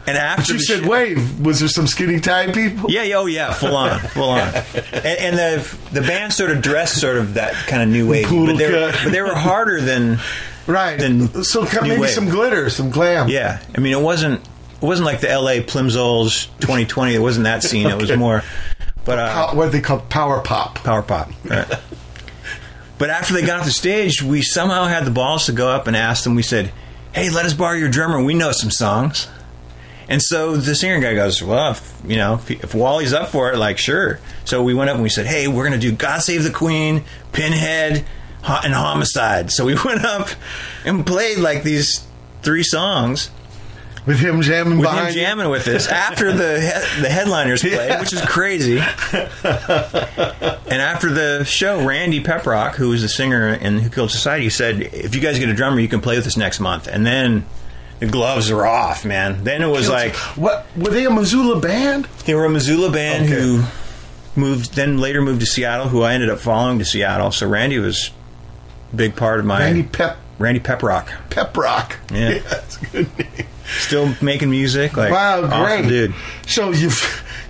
And 0.07 0.17
after 0.17 0.53
You 0.53 0.59
the 0.59 0.65
said 0.65 0.85
wave. 0.85 1.39
Was 1.43 1.59
there 1.61 1.69
some 1.69 1.87
skinny 1.87 2.19
tie 2.19 2.51
people? 2.51 2.91
yeah, 2.91 3.03
yeah, 3.03 3.15
oh 3.15 3.25
yeah, 3.25 3.53
full 3.53 3.75
on, 3.75 3.99
full 3.99 4.29
on. 4.29 4.47
And, 4.93 5.05
and 5.05 5.37
the 5.37 5.77
the 5.93 6.01
band 6.01 6.33
sort 6.33 6.51
of 6.51 6.61
dressed 6.61 6.99
sort 6.99 7.17
of 7.17 7.35
that 7.35 7.53
kind 7.67 7.81
of 7.81 7.89
new 7.89 8.07
wave, 8.07 8.29
but 8.29 8.57
they, 8.57 8.71
were, 8.71 8.91
but 9.03 9.11
they 9.11 9.21
were 9.21 9.33
harder 9.35 9.81
than 9.81 10.19
Right. 10.67 10.99
Then 10.99 11.43
so 11.43 11.67
maybe 11.81 12.01
wave. 12.01 12.09
some 12.09 12.29
glitter, 12.29 12.69
some 12.69 12.89
glam. 12.89 13.29
Yeah, 13.29 13.61
I 13.75 13.79
mean, 13.79 13.93
it 13.93 14.01
wasn't 14.01 14.41
it 14.41 14.85
wasn't 14.85 15.05
like 15.05 15.21
the 15.21 15.29
L.A. 15.29 15.61
Plimsouls 15.61 16.47
2020. 16.59 17.13
It 17.15 17.19
wasn't 17.19 17.45
that 17.45 17.63
scene. 17.63 17.87
It 17.87 17.97
was 17.97 18.15
more, 18.15 18.43
but 19.05 19.19
uh, 19.19 19.31
Pow- 19.33 19.55
what 19.55 19.65
do 19.65 19.71
they 19.71 19.81
call 19.81 19.99
power 19.99 20.41
pop? 20.41 20.75
power 20.75 21.01
pop. 21.01 21.31
Right. 21.45 21.67
but 22.97 23.09
after 23.09 23.33
they 23.33 23.45
got 23.45 23.59
off 23.59 23.65
the 23.65 23.71
stage, 23.71 24.21
we 24.21 24.41
somehow 24.41 24.85
had 24.85 25.05
the 25.05 25.11
balls 25.11 25.45
to 25.45 25.51
go 25.51 25.69
up 25.69 25.87
and 25.87 25.95
ask 25.95 26.23
them. 26.23 26.35
We 26.35 26.43
said, 26.43 26.71
"Hey, 27.13 27.29
let 27.29 27.45
us 27.45 27.53
borrow 27.53 27.75
your 27.77 27.89
drummer. 27.89 28.21
We 28.23 28.33
know 28.33 28.51
some 28.51 28.71
songs." 28.71 29.27
And 30.07 30.21
so 30.21 30.55
the 30.55 30.75
singer 30.75 30.99
guy 30.99 31.15
goes, 31.15 31.41
"Well, 31.41 31.71
if, 31.71 32.01
you 32.05 32.17
know, 32.17 32.35
if, 32.35 32.51
if 32.51 32.75
Wally's 32.75 33.13
up 33.13 33.29
for 33.29 33.51
it, 33.51 33.57
like 33.57 33.77
sure." 33.77 34.19
So 34.43 34.61
we 34.63 34.73
went 34.73 34.89
up 34.89 34.95
and 34.95 35.03
we 35.03 35.09
said, 35.09 35.25
"Hey, 35.25 35.47
we're 35.47 35.67
going 35.67 35.79
to 35.79 35.89
do 35.89 35.91
God 35.95 36.19
Save 36.21 36.43
the 36.43 36.51
Queen, 36.51 37.03
Pinhead, 37.31 38.05
Ho- 38.43 38.59
and 38.63 38.73
Homicide." 38.73 39.51
So 39.51 39.65
we 39.65 39.75
went 39.85 40.05
up 40.05 40.29
and 40.85 41.05
played 41.05 41.39
like 41.39 41.63
these 41.63 42.05
three 42.43 42.63
songs 42.63 43.29
With 44.05 44.19
him 44.19 44.41
jamming 44.41 44.77
with 44.77 44.89
him 44.89 45.07
you? 45.07 45.13
jamming 45.13 45.49
with 45.49 45.67
us 45.67 45.87
after 45.87 46.31
the 46.31 46.61
he- 46.61 47.01
the 47.01 47.09
headliners 47.09 47.61
played, 47.61 47.99
which 47.99 48.13
is 48.13 48.21
crazy. 48.21 48.77
and 48.79 50.81
after 50.81 51.11
the 51.11 51.43
show, 51.45 51.85
Randy 51.85 52.21
Peprock, 52.21 52.75
who 52.75 52.89
was 52.89 53.01
the 53.01 53.09
singer 53.09 53.53
in 53.53 53.79
Who 53.79 53.89
Killed 53.89 54.11
Society, 54.11 54.49
said, 54.49 54.81
"If 54.81 55.15
you 55.15 55.21
guys 55.21 55.39
get 55.39 55.49
a 55.49 55.53
drummer, 55.53 55.79
you 55.79 55.87
can 55.87 56.01
play 56.01 56.17
with 56.17 56.27
us 56.27 56.37
next 56.37 56.59
month." 56.59 56.87
And 56.87 57.05
then 57.05 57.45
the 57.99 58.05
gloves 58.07 58.51
were 58.51 58.67
off, 58.67 59.05
man. 59.05 59.43
Then 59.43 59.61
it 59.61 59.67
was 59.67 59.89
like 59.89 60.15
What 60.35 60.65
were 60.75 60.91
they 60.91 61.05
a 61.05 61.11
Missoula 61.11 61.59
band? 61.59 62.07
they 62.25 62.35
were 62.35 62.45
a 62.45 62.49
Missoula 62.49 62.91
band 62.91 63.25
Okay. 63.25 63.33
who 63.41 63.63
moved, 64.35 64.75
then 64.75 64.99
later 64.99 65.21
moved 65.21 65.39
to 65.39 65.45
Seattle. 65.45 65.87
Who 65.87 66.03
I 66.03 66.13
ended 66.13 66.29
up 66.29 66.39
following 66.39 66.77
to 66.79 66.85
Seattle. 66.85 67.31
So 67.31 67.47
Randy 67.47 67.79
was 67.79 68.11
a 68.93 68.95
big 68.95 69.15
part 69.15 69.39
of 69.39 69.45
my 69.45 69.59
Randy 69.61 69.83
Pep 69.83 70.17
Randy 70.37 70.59
Peprock. 70.59 71.07
Pep 71.29 71.55
Rock. 71.57 71.97
Yeah. 72.13 72.39
that's 72.49 72.81
a 72.81 72.85
good 72.85 73.17
name. 73.17 73.47
Still 73.65 74.13
making 74.21 74.51
music, 74.51 74.95
like 74.95 75.11
Wow, 75.11 75.45
awesome 75.45 75.63
great, 75.63 75.89
dude. 75.89 76.13
So 76.47 76.71
you 76.71 76.91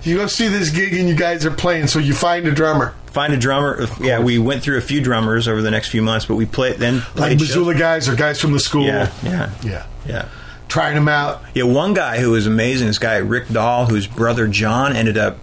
you 0.03 0.17
go 0.17 0.27
see 0.27 0.47
this 0.47 0.69
gig 0.69 0.93
and 0.93 1.09
you 1.09 1.15
guys 1.15 1.45
are 1.45 1.51
playing. 1.51 1.87
So 1.87 1.99
you 1.99 2.13
find 2.13 2.47
a 2.47 2.51
drummer, 2.51 2.95
find 3.07 3.33
a 3.33 3.37
drummer. 3.37 3.85
Yeah, 3.99 4.19
we 4.19 4.39
went 4.39 4.63
through 4.63 4.77
a 4.77 4.81
few 4.81 5.01
drummers 5.01 5.47
over 5.47 5.61
the 5.61 5.71
next 5.71 5.89
few 5.89 6.01
months, 6.01 6.25
but 6.25 6.35
we 6.35 6.45
played 6.45 6.77
then 6.77 6.97
like 6.97 7.15
played 7.15 7.39
shows. 7.39 7.49
Missoula 7.49 7.75
guys 7.75 8.07
or 8.07 8.15
guys 8.15 8.39
from 8.39 8.53
the 8.53 8.59
school. 8.59 8.85
Yeah, 8.85 9.11
yeah, 9.23 9.51
yeah. 9.63 9.85
yeah. 10.07 10.29
Trying 10.67 10.95
them 10.95 11.07
out. 11.07 11.41
Yeah, 11.53 11.63
one 11.63 11.93
guy 11.93 12.19
who 12.19 12.31
was 12.31 12.47
amazing. 12.47 12.87
This 12.87 12.99
guy 12.99 13.17
Rick 13.17 13.49
Dahl, 13.49 13.85
whose 13.85 14.07
brother 14.07 14.47
John 14.47 14.95
ended 14.95 15.17
up 15.17 15.37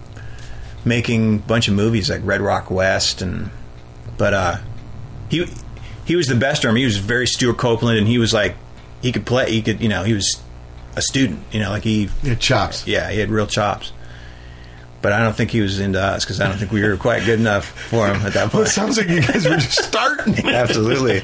making 0.85 1.35
a 1.35 1.39
bunch 1.39 1.67
of 1.67 1.73
movies 1.73 2.09
like 2.09 2.21
Red 2.23 2.41
Rock 2.41 2.69
West, 2.69 3.21
and 3.21 3.49
but 4.17 4.33
uh, 4.33 4.57
he 5.29 5.47
he 6.05 6.15
was 6.15 6.27
the 6.27 6.35
best 6.35 6.61
drummer. 6.61 6.77
He 6.77 6.85
was 6.85 6.97
very 6.97 7.27
Stewart 7.27 7.57
Copeland, 7.57 7.97
and 7.97 8.07
he 8.07 8.17
was 8.17 8.33
like 8.33 8.55
he 9.01 9.11
could 9.11 9.25
play. 9.25 9.51
He 9.51 9.61
could 9.61 9.81
you 9.81 9.89
know 9.89 10.03
he 10.03 10.13
was 10.13 10.41
a 10.95 11.01
student. 11.01 11.39
You 11.51 11.59
know, 11.61 11.69
like 11.69 11.83
he 11.83 12.09
Yeah, 12.23 12.35
chops. 12.35 12.85
yeah 12.87 13.09
he 13.11 13.19
had 13.19 13.29
real 13.29 13.47
chops. 13.47 13.91
But 15.01 15.11
I 15.11 15.19
don't 15.21 15.35
think 15.35 15.51
he 15.51 15.59
was 15.59 15.79
into 15.81 16.01
us 16.01 16.23
because 16.23 16.39
I 16.39 16.47
don't 16.47 16.57
think 16.57 16.71
we 16.71 16.81
were 16.81 16.95
quite 16.95 17.25
good 17.25 17.37
enough 17.39 17.65
for 17.65 18.07
him 18.07 18.25
at 18.25 18.33
that 18.33 18.53
Well, 18.53 18.61
it 18.61 18.65
point. 18.65 18.67
sounds 18.69 18.97
like 18.97 19.09
you 19.09 19.21
guys 19.21 19.43
were 19.45 19.57
just 19.57 19.83
starting. 19.83 20.33
Absolutely. 20.47 21.19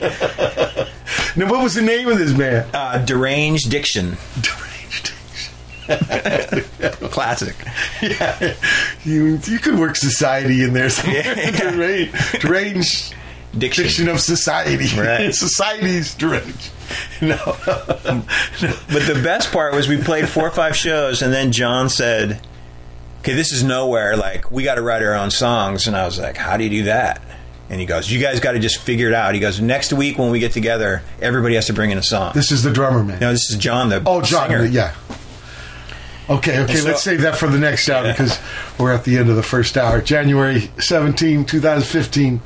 now, 1.38 1.50
what 1.50 1.64
was 1.64 1.76
the 1.76 1.82
name 1.82 2.10
of 2.10 2.18
this 2.18 2.34
man? 2.38 2.68
Uh, 2.74 2.98
deranged 3.06 3.72
diction, 3.72 4.18
Deranged. 4.42 5.14
Diction. 5.88 6.64
Classic. 7.10 7.56
Yeah, 8.02 8.54
you 9.06 9.40
you 9.46 9.60
could 9.60 9.80
work 9.80 9.96
society 9.96 10.62
in 10.64 10.74
there 10.74 10.90
somewhere. 10.90 11.24
Yeah. 11.38 11.52
deranged, 11.72 12.40
deranged 12.42 13.16
Diction. 13.58 13.84
diction 13.86 14.08
of 14.10 14.20
society. 14.20 14.78
Right. 15.00 15.34
Society's 15.36 16.14
deranged. 16.16 16.72
No. 17.22 17.38
But 17.66 19.06
the 19.06 19.20
best 19.24 19.52
part 19.52 19.74
was 19.76 19.88
we 19.88 19.98
played 20.02 20.28
four 20.28 20.48
or 20.48 20.52
five 20.52 20.76
shows, 20.76 21.22
and 21.22 21.32
then 21.34 21.52
John 21.52 21.90
said, 21.90 22.40
"Okay, 23.20 23.34
this 23.34 23.52
is 23.52 23.64
nowhere. 23.64 24.16
Like 24.18 24.50
we 24.52 24.64
got 24.64 24.76
to 24.76 24.82
write 24.82 25.04
our 25.04 25.14
own 25.14 25.30
songs." 25.32 25.86
And 25.88 25.96
I 25.96 26.06
was 26.06 26.18
like, 26.20 26.38
"How 26.38 26.58
do 26.58 26.64
you 26.64 26.70
do 26.70 26.84
that?" 26.84 27.22
And 27.70 27.80
he 27.80 27.86
goes, 27.86 28.10
"You 28.12 28.20
guys 28.20 28.40
got 28.40 28.54
to 28.54 28.60
just 28.60 28.80
figure 28.80 29.08
it 29.08 29.14
out." 29.14 29.34
He 29.36 29.40
goes, 29.40 29.60
"Next 29.62 29.94
week 29.94 30.18
when 30.18 30.32
we 30.32 30.40
get 30.40 30.52
together, 30.54 31.04
everybody 31.22 31.56
has 31.56 31.68
to 31.68 31.74
bring 31.74 31.92
in 31.92 31.98
a 32.00 32.04
song." 32.04 32.32
this 32.34 32.52
is 32.52 32.64
the 32.64 32.72
drummer 32.72 33.04
man. 33.04 33.20
no, 33.20 33.32
this 33.32 33.50
is 33.52 33.58
John, 33.58 33.90
the 33.90 34.02
Oh, 34.06 34.22
John. 34.22 34.50
singer. 34.50 34.66
Yeah. 34.66 34.96
Okay, 36.30 36.60
okay. 36.62 36.76
So- 36.76 36.88
let's 36.88 37.04
save 37.04 37.22
that 37.22 37.38
for 37.38 37.48
the 37.48 37.58
next 37.60 37.90
hour 37.90 38.08
because 38.08 38.40
we're 38.80 38.94
at 38.94 39.04
the 39.04 39.18
end 39.18 39.30
of 39.30 39.36
the 39.36 39.44
first 39.44 39.78
hour. 39.78 40.02
January 40.02 40.72
17, 40.80 41.46
2015. 41.46 42.42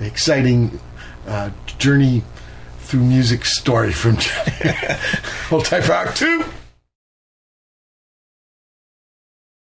Exciting 0.00 0.80
uh, 1.26 1.50
journey 1.78 2.22
through 2.78 3.00
music 3.00 3.44
story 3.44 3.92
from 3.92 4.16
Old 5.52 5.64
Type 5.64 5.88
Rock 5.88 6.14
2. 6.14 6.44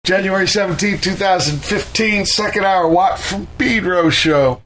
January 0.05 0.47
17, 0.47 0.99
2015, 0.99 2.25
second 2.25 2.65
hour. 2.65 2.87
Watt 2.87 3.19
from 3.19 3.47
Pedro 3.57 4.09
show. 4.09 4.61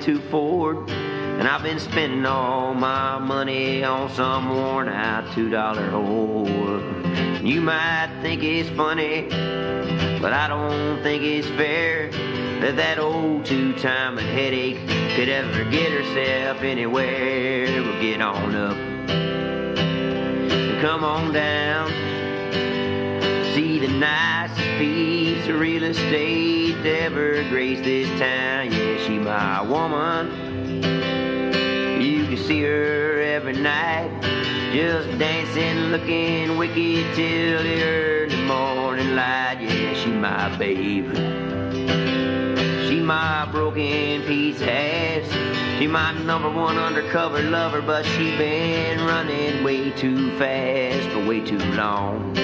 72 0.00 0.20
Ford. 0.30 0.90
And 0.90 1.48
I've 1.48 1.62
been 1.62 1.78
spending 1.78 2.26
all 2.26 2.74
my 2.74 3.18
money 3.18 3.84
on 3.84 4.10
some 4.10 4.50
worn 4.50 4.88
out 4.88 5.24
$2 5.34 5.50
whore. 5.90 7.46
You 7.46 7.60
might 7.60 8.10
think 8.22 8.42
it's 8.42 8.68
funny, 8.70 9.28
but 10.20 10.32
I 10.32 10.48
don't 10.48 11.02
think 11.02 11.22
it's 11.22 11.48
fair 11.48 12.10
that 12.60 12.76
that 12.76 12.98
old 12.98 13.46
two-time 13.46 14.18
headache 14.18 14.86
could 15.16 15.28
ever 15.28 15.64
get 15.70 15.92
herself 15.92 16.62
anywhere. 16.62 17.82
But 17.82 18.00
get 18.00 18.20
on 18.20 18.54
up 18.54 18.76
and 19.80 20.80
come 20.82 21.04
on 21.04 21.32
down. 21.32 21.88
See 23.54 23.78
the 23.78 23.88
nicest 23.88 24.60
piece 24.78 25.48
of 25.48 25.58
real 25.58 25.84
estate 25.84 26.76
ever 26.86 27.42
grace 27.48 27.80
this 27.80 28.08
town. 28.18 28.72
Yeah, 28.72 28.98
my 29.30 29.62
woman. 29.62 30.82
You 32.02 32.26
can 32.26 32.36
see 32.36 32.62
her 32.62 33.20
every 33.20 33.52
night, 33.52 34.10
just 34.72 35.08
dancing, 35.20 35.92
looking 35.92 36.58
wicked 36.58 37.14
till 37.14 37.62
the 37.62 37.82
early 37.84 38.42
morning 38.42 39.14
light. 39.14 39.58
Yeah, 39.60 39.94
she 39.94 40.10
my 40.10 40.56
babe. 40.56 41.14
She 42.88 42.98
my 42.98 43.48
broken 43.52 44.22
piece 44.22 44.60
ass. 44.62 45.78
She 45.78 45.86
my 45.86 46.12
number 46.24 46.50
one 46.50 46.76
undercover 46.76 47.40
lover, 47.40 47.82
but 47.82 48.04
she 48.04 48.36
been 48.36 48.98
running 49.06 49.62
way 49.62 49.92
too 49.92 50.36
fast 50.38 51.08
for 51.10 51.24
way 51.24 51.40
too 51.40 51.58
long. 51.74 52.34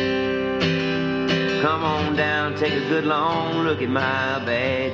Come 1.62 1.82
on 1.82 2.14
down, 2.14 2.54
take 2.54 2.74
a 2.74 2.88
good 2.88 3.06
long 3.06 3.64
look 3.64 3.82
at 3.82 3.88
my 3.88 4.38
bad 4.46 4.85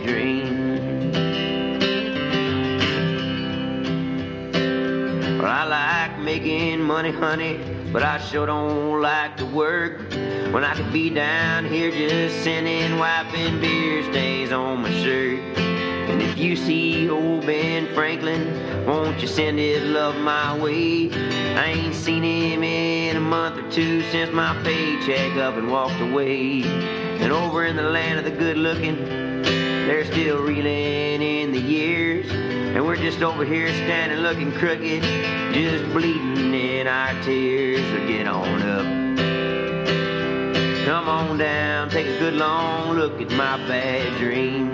money, 7.02 7.56
honey, 7.56 7.90
but 7.92 8.04
I 8.04 8.18
sure 8.18 8.46
don't 8.46 9.00
like 9.00 9.36
to 9.38 9.46
work. 9.46 10.08
When 10.52 10.62
I 10.62 10.72
could 10.76 10.92
be 10.92 11.10
down 11.10 11.64
here 11.64 11.90
just 11.90 12.44
sitting, 12.44 12.96
wiping 12.96 13.60
beer 13.60 14.04
stains 14.12 14.52
on 14.52 14.82
my 14.82 14.90
shirt. 15.02 15.40
And 15.58 16.22
if 16.22 16.38
you 16.38 16.54
see 16.54 17.10
old 17.10 17.44
Ben 17.44 17.92
Franklin, 17.92 18.86
won't 18.86 19.20
you 19.20 19.26
send 19.26 19.58
his 19.58 19.82
love 19.82 20.14
my 20.16 20.56
way? 20.56 21.10
I 21.56 21.72
ain't 21.72 21.94
seen 21.96 22.22
him 22.22 22.62
in 22.62 23.16
a 23.16 23.20
month 23.20 23.58
or 23.58 23.68
two 23.72 24.02
since 24.12 24.32
my 24.32 24.54
paycheck 24.62 25.36
up 25.38 25.56
and 25.56 25.72
walked 25.72 26.00
away. 26.00 26.62
And 26.62 27.32
over 27.32 27.64
in 27.64 27.74
the 27.74 27.82
land 27.82 28.20
of 28.20 28.24
the 28.24 28.30
good 28.30 28.58
looking, 28.58 29.42
they're 29.42 30.04
still 30.04 30.44
reeling 30.44 31.20
in 31.20 31.50
the 31.50 31.60
years. 31.60 32.30
And 32.30 32.86
we're 32.86 32.94
just 32.94 33.22
over 33.22 33.44
here 33.44 33.68
standing 33.70 34.18
looking 34.18 34.52
crooked, 34.52 35.02
just 35.52 35.92
bleeding 35.92 36.31
in 36.82 36.88
our 36.88 37.14
tears. 37.22 37.80
So 37.92 38.08
get 38.08 38.26
on 38.26 38.62
up. 38.62 38.86
Come 40.84 41.08
on 41.08 41.38
down, 41.38 41.90
take 41.90 42.08
a 42.08 42.18
good 42.18 42.34
long 42.34 42.96
look 42.96 43.20
at 43.20 43.30
my 43.30 43.56
bad 43.68 44.18
dream. 44.18 44.71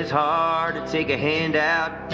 It's 0.00 0.10
hard 0.10 0.74
to 0.74 0.90
take 0.90 1.10
a 1.10 1.16
handout 1.16 2.10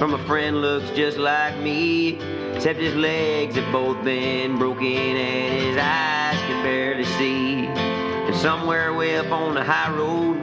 from 0.00 0.14
a 0.14 0.26
friend 0.26 0.60
looks 0.60 0.90
just 0.96 1.16
like 1.16 1.56
me. 1.58 2.18
Except 2.54 2.80
his 2.80 2.96
legs 2.96 3.54
have 3.54 3.72
both 3.72 4.02
been 4.02 4.58
broken 4.58 4.84
and 4.84 5.54
his 5.54 5.76
eyes 5.76 6.40
can 6.40 6.64
barely 6.64 7.04
see. 7.04 7.66
And 7.66 8.34
somewhere 8.34 8.92
way 8.94 9.16
up 9.16 9.30
on 9.30 9.54
the 9.54 9.62
high 9.62 9.94
road 9.96 10.38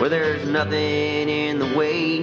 where 0.00 0.08
there's 0.08 0.48
nothing 0.48 1.28
in 1.28 1.58
the 1.58 1.76
way, 1.76 2.18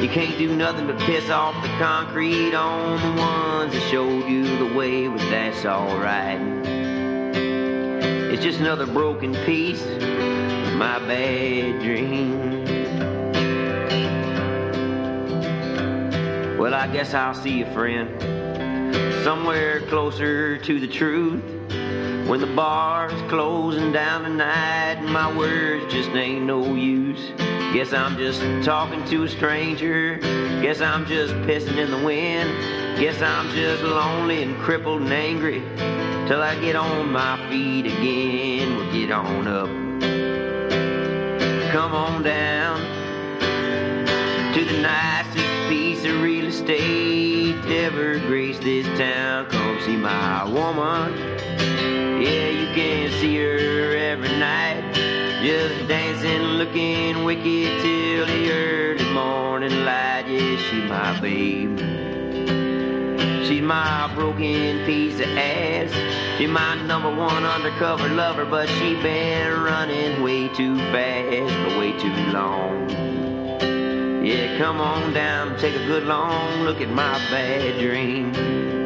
you 0.00 0.08
can't 0.08 0.38
do 0.38 0.56
nothing 0.56 0.86
but 0.86 0.98
piss 1.00 1.28
off 1.28 1.54
the 1.62 1.68
concrete 1.78 2.54
on 2.54 2.98
the 2.98 3.20
ones 3.20 3.74
that 3.74 3.82
showed 3.90 4.26
you 4.26 4.56
the 4.56 4.74
way. 4.74 5.06
But 5.06 5.18
that's 5.28 5.66
alright. 5.66 6.40
It's 8.32 8.42
just 8.42 8.58
another 8.60 8.86
broken 8.86 9.34
piece 9.44 9.84
of 9.84 10.74
my 10.78 10.98
bad 11.00 11.82
dream. 11.82 12.49
Well, 16.60 16.74
I 16.74 16.88
guess 16.88 17.14
I'll 17.14 17.32
see 17.32 17.60
you, 17.60 17.64
friend, 17.72 18.20
somewhere 19.24 19.80
closer 19.86 20.58
to 20.58 20.78
the 20.78 20.86
truth. 20.86 21.42
When 22.28 22.38
the 22.38 22.52
bar's 22.54 23.18
closing 23.30 23.92
down 23.92 24.24
tonight 24.24 24.98
and 24.98 25.10
my 25.10 25.34
words 25.34 25.90
just 25.90 26.10
ain't 26.10 26.44
no 26.44 26.74
use. 26.74 27.32
Guess 27.72 27.94
I'm 27.94 28.18
just 28.18 28.42
talking 28.62 29.02
to 29.06 29.24
a 29.24 29.28
stranger. 29.30 30.18
Guess 30.60 30.82
I'm 30.82 31.06
just 31.06 31.32
pissing 31.48 31.78
in 31.78 31.90
the 31.90 32.04
wind. 32.04 32.50
Guess 33.00 33.22
I'm 33.22 33.48
just 33.54 33.82
lonely 33.82 34.42
and 34.42 34.54
crippled 34.60 35.00
and 35.00 35.12
angry. 35.14 35.60
Till 36.28 36.42
I 36.42 36.60
get 36.60 36.76
on 36.76 37.10
my 37.10 37.38
feet 37.48 37.86
again. 37.86 38.76
Well, 38.76 38.92
get 38.92 39.10
on 39.10 39.48
up. 39.48 39.70
Come 41.72 41.94
on 41.94 42.22
down 42.22 42.80
to 44.52 44.62
the 44.62 44.82
nicest 44.82 45.49
of 46.10 46.22
real 46.22 46.46
estate 46.46 47.56
ever 47.66 48.18
graced 48.20 48.62
this 48.62 48.86
town. 48.98 49.46
Come 49.46 49.80
see 49.80 49.96
my 49.96 50.44
woman. 50.44 51.16
Yeah, 52.20 52.48
you 52.48 52.66
can 52.74 53.10
see 53.20 53.36
her 53.36 53.96
every 53.96 54.36
night. 54.38 54.94
Just 55.42 55.88
dancing, 55.88 56.42
looking 56.58 57.24
wicked 57.24 57.82
till 57.82 58.26
the 58.26 58.52
early 58.52 59.12
morning 59.12 59.84
light. 59.84 60.24
Yeah, 60.26 60.56
she 60.56 60.76
my 60.82 61.20
babe. 61.20 61.78
She's 63.46 63.62
my 63.62 64.12
broken 64.14 64.84
piece 64.86 65.20
of 65.20 65.28
ass. 65.28 65.92
She's 66.38 66.48
my 66.48 66.74
number 66.86 67.14
one 67.14 67.44
undercover 67.44 68.08
lover, 68.08 68.44
but 68.44 68.68
she 68.68 68.94
been 69.02 69.60
running 69.62 70.22
way 70.22 70.48
too 70.48 70.76
fast 70.92 71.54
for 71.54 71.78
way 71.78 71.92
too 71.98 72.14
long. 72.32 73.09
Yeah, 74.22 74.58
come 74.58 74.82
on 74.82 75.14
down, 75.14 75.58
take 75.58 75.74
a 75.74 75.86
good 75.86 76.04
long 76.04 76.60
look 76.60 76.82
at 76.82 76.90
my 76.90 77.18
bad 77.30 77.80
dream. 77.80 78.79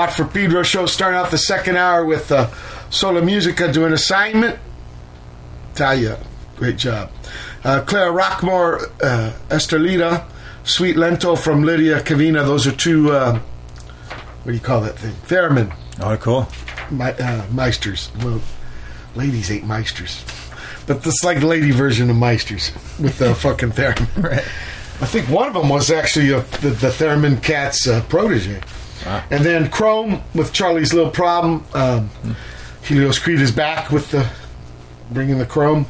Watt 0.00 0.14
from 0.14 0.30
Pedro 0.30 0.62
show 0.62 0.86
starting 0.86 1.18
out 1.20 1.30
the 1.30 1.36
second 1.36 1.76
hour 1.76 2.06
with 2.06 2.32
uh, 2.32 2.48
Sola 2.88 3.20
Musica 3.20 3.70
doing 3.70 3.92
assignment. 3.92 4.58
Talia, 5.74 6.18
great 6.56 6.78
job. 6.78 7.10
Uh, 7.62 7.82
Clara 7.82 8.10
Rockmore, 8.10 8.90
uh, 9.02 9.32
Estrellita, 9.50 10.24
Suite 10.64 10.96
Lento 10.96 11.36
from 11.36 11.64
Lydia 11.64 12.00
Kavina. 12.00 12.46
Those 12.46 12.66
are 12.66 12.72
two, 12.72 13.10
uh, 13.12 13.34
what 13.40 14.46
do 14.46 14.52
you 14.54 14.58
call 14.60 14.80
that 14.80 14.98
thing? 14.98 15.12
Theremin 15.28 15.70
Oh, 16.00 16.16
cool. 16.16 16.48
my, 16.90 17.12
uh, 17.12 17.42
Meisters. 17.48 18.08
Well, 18.24 18.40
ladies 19.14 19.50
ain't 19.50 19.64
Meisters. 19.66 20.24
But 20.86 21.02
this 21.02 21.12
is 21.12 21.24
like 21.24 21.40
the 21.40 21.46
lady 21.46 21.72
version 21.72 22.08
of 22.08 22.16
Meisters 22.16 22.72
with 22.98 23.18
the 23.18 23.34
fucking 23.44 23.72
theremin. 23.72 24.22
Right. 24.22 24.44
I 25.02 25.06
think 25.06 25.28
one 25.28 25.46
of 25.48 25.52
them 25.52 25.68
was 25.68 25.90
actually 25.90 26.30
a, 26.30 26.40
the, 26.40 26.70
the 26.70 26.88
Theremin 26.88 27.42
Cat's 27.42 27.86
uh, 27.86 28.00
And 29.06 29.44
then 29.44 29.70
Chrome 29.70 30.22
with 30.34 30.52
Charlie's 30.52 30.92
Little 30.92 31.10
Problem. 31.10 31.64
Um, 31.74 32.10
Helios 32.82 33.18
Creed 33.18 33.40
is 33.40 33.52
back 33.52 33.90
with 33.90 34.10
the 34.10 34.28
bringing 35.10 35.38
the 35.38 35.46
Chrome. 35.46 35.86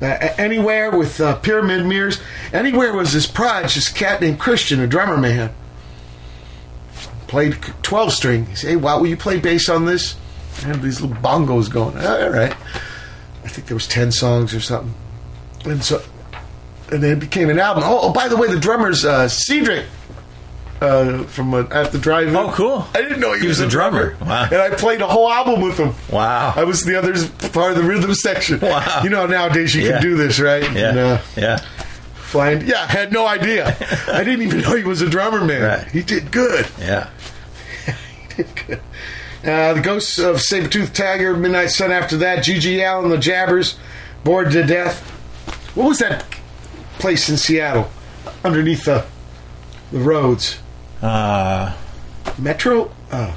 Uh, 0.00 0.16
anywhere 0.38 0.90
with 0.90 1.20
uh, 1.20 1.36
Pyramid 1.36 1.84
Mirrors. 1.84 2.20
Anywhere 2.52 2.94
was 2.94 3.12
this 3.12 3.26
prodigy, 3.26 3.74
this 3.74 3.88
cat 3.88 4.20
named 4.20 4.38
Christian, 4.38 4.80
a 4.80 4.86
drummer 4.86 5.18
man. 5.18 5.52
Played 7.26 7.60
12 7.82 8.12
string. 8.12 8.46
He 8.46 8.54
said, 8.54 8.70
Hey, 8.70 8.76
why 8.76 8.94
will 8.94 9.06
you 9.06 9.16
play 9.16 9.38
bass 9.38 9.68
on 9.68 9.84
this? 9.84 10.16
I 10.58 10.68
have 10.68 10.82
these 10.82 11.00
little 11.00 11.16
bongos 11.16 11.70
going. 11.70 11.96
"Oh, 11.98 12.24
all 12.24 12.30
right. 12.30 12.52
I 13.44 13.48
think 13.48 13.66
there 13.66 13.76
was 13.76 13.86
10 13.86 14.10
songs 14.12 14.54
or 14.54 14.60
something. 14.60 14.94
And 15.64 15.84
so 15.84 16.02
and 16.90 17.02
then 17.02 17.12
it 17.12 17.20
became 17.20 17.50
an 17.50 17.58
album. 17.58 17.84
Oh, 17.86 18.00
oh 18.02 18.12
by 18.12 18.28
the 18.28 18.36
way, 18.36 18.48
the 18.48 18.58
drummer's 18.58 19.04
uh, 19.04 19.28
Cedric 19.28 19.86
uh, 20.80 21.24
from 21.24 21.52
uh, 21.54 21.64
at 21.70 21.92
the 21.92 21.98
drive-in. 21.98 22.34
Oh, 22.36 22.50
cool. 22.52 22.86
I 22.94 23.02
didn't 23.02 23.20
know 23.20 23.32
he, 23.34 23.40
He 23.42 23.46
was 23.48 23.60
a 23.60 23.68
drummer. 23.68 24.16
Wow. 24.20 24.44
And 24.44 24.56
I 24.56 24.70
played 24.70 25.00
a 25.02 25.06
whole 25.06 25.30
album 25.30 25.60
with 25.60 25.76
him. 25.78 25.94
Wow. 26.10 26.52
I 26.56 26.64
was 26.64 26.84
the 26.84 26.96
other 26.96 27.12
part 27.50 27.72
of 27.72 27.76
the 27.78 27.84
rhythm 27.84 28.14
section. 28.14 28.60
Wow. 28.60 29.00
You 29.04 29.10
know, 29.10 29.26
nowadays 29.26 29.74
you 29.74 29.82
Yeah. 29.82 29.92
can 29.92 30.02
do 30.02 30.16
this, 30.16 30.40
right? 30.40 30.62
Yeah. 30.72 30.88
And, 30.90 30.98
uh, 30.98 31.20
yeah. 31.36 31.58
flying. 32.14 32.66
Yeah, 32.66 32.82
I 32.82 32.86
had 32.92 33.12
no 33.12 33.26
idea. 33.26 33.76
I 34.08 34.24
didn't 34.24 34.42
even 34.42 34.60
know 34.60 34.74
he 34.76 34.84
was 34.84 35.02
a 35.02 35.08
drummer, 35.08 35.44
man. 35.44 35.62
Right. 35.62 35.88
He 35.88 36.02
did 36.02 36.30
good. 36.32 36.66
Yeah. 36.78 37.10
He 38.36 38.44
did 38.44 38.66
good. 38.66 38.80
Uh, 39.42 39.72
the 39.74 39.80
Ghosts 39.80 40.18
of 40.18 40.36
Sabretooth 40.36 40.92
Tiger, 40.94 41.34
Midnight 41.36 41.70
Sun 41.70 41.90
after 41.92 42.16
that, 42.18 42.44
G.G. 42.44 42.82
Allin, 42.82 43.10
The 43.10 43.18
Jabbers, 43.18 43.76
Bored 44.22 44.50
to 44.52 44.62
Death. 44.64 45.00
What 45.74 45.88
was 45.88 45.98
that 45.98 46.24
place 46.98 47.28
in 47.28 47.36
Seattle 47.36 47.90
underneath 48.44 48.84
the 48.84 49.04
the 49.92 49.98
roads? 49.98 50.58
Uh, 51.02 51.74
Metro? 52.38 52.90
Uh, 53.10 53.34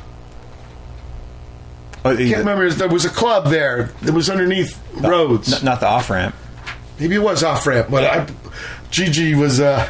oh, 2.06 2.10
I 2.12 2.16
can't 2.16 2.38
remember. 2.38 2.70
There 2.70 2.88
was 2.90 3.06
a 3.06 3.10
club 3.10 3.48
there 3.48 3.92
that 4.02 4.14
was 4.14 4.30
underneath 4.30 4.80
roads. 4.96 5.54
N- 5.60 5.66
not 5.66 5.80
the 5.80 5.88
off 5.88 6.10
ramp. 6.10 6.36
Maybe 7.00 7.16
it 7.16 7.20
was 7.24 7.44
off 7.44 7.66
ramp, 7.66 7.88
but 7.90 8.04
I, 8.04 8.28
Gigi 8.92 9.34
was 9.36 9.60
uh, 9.60 9.90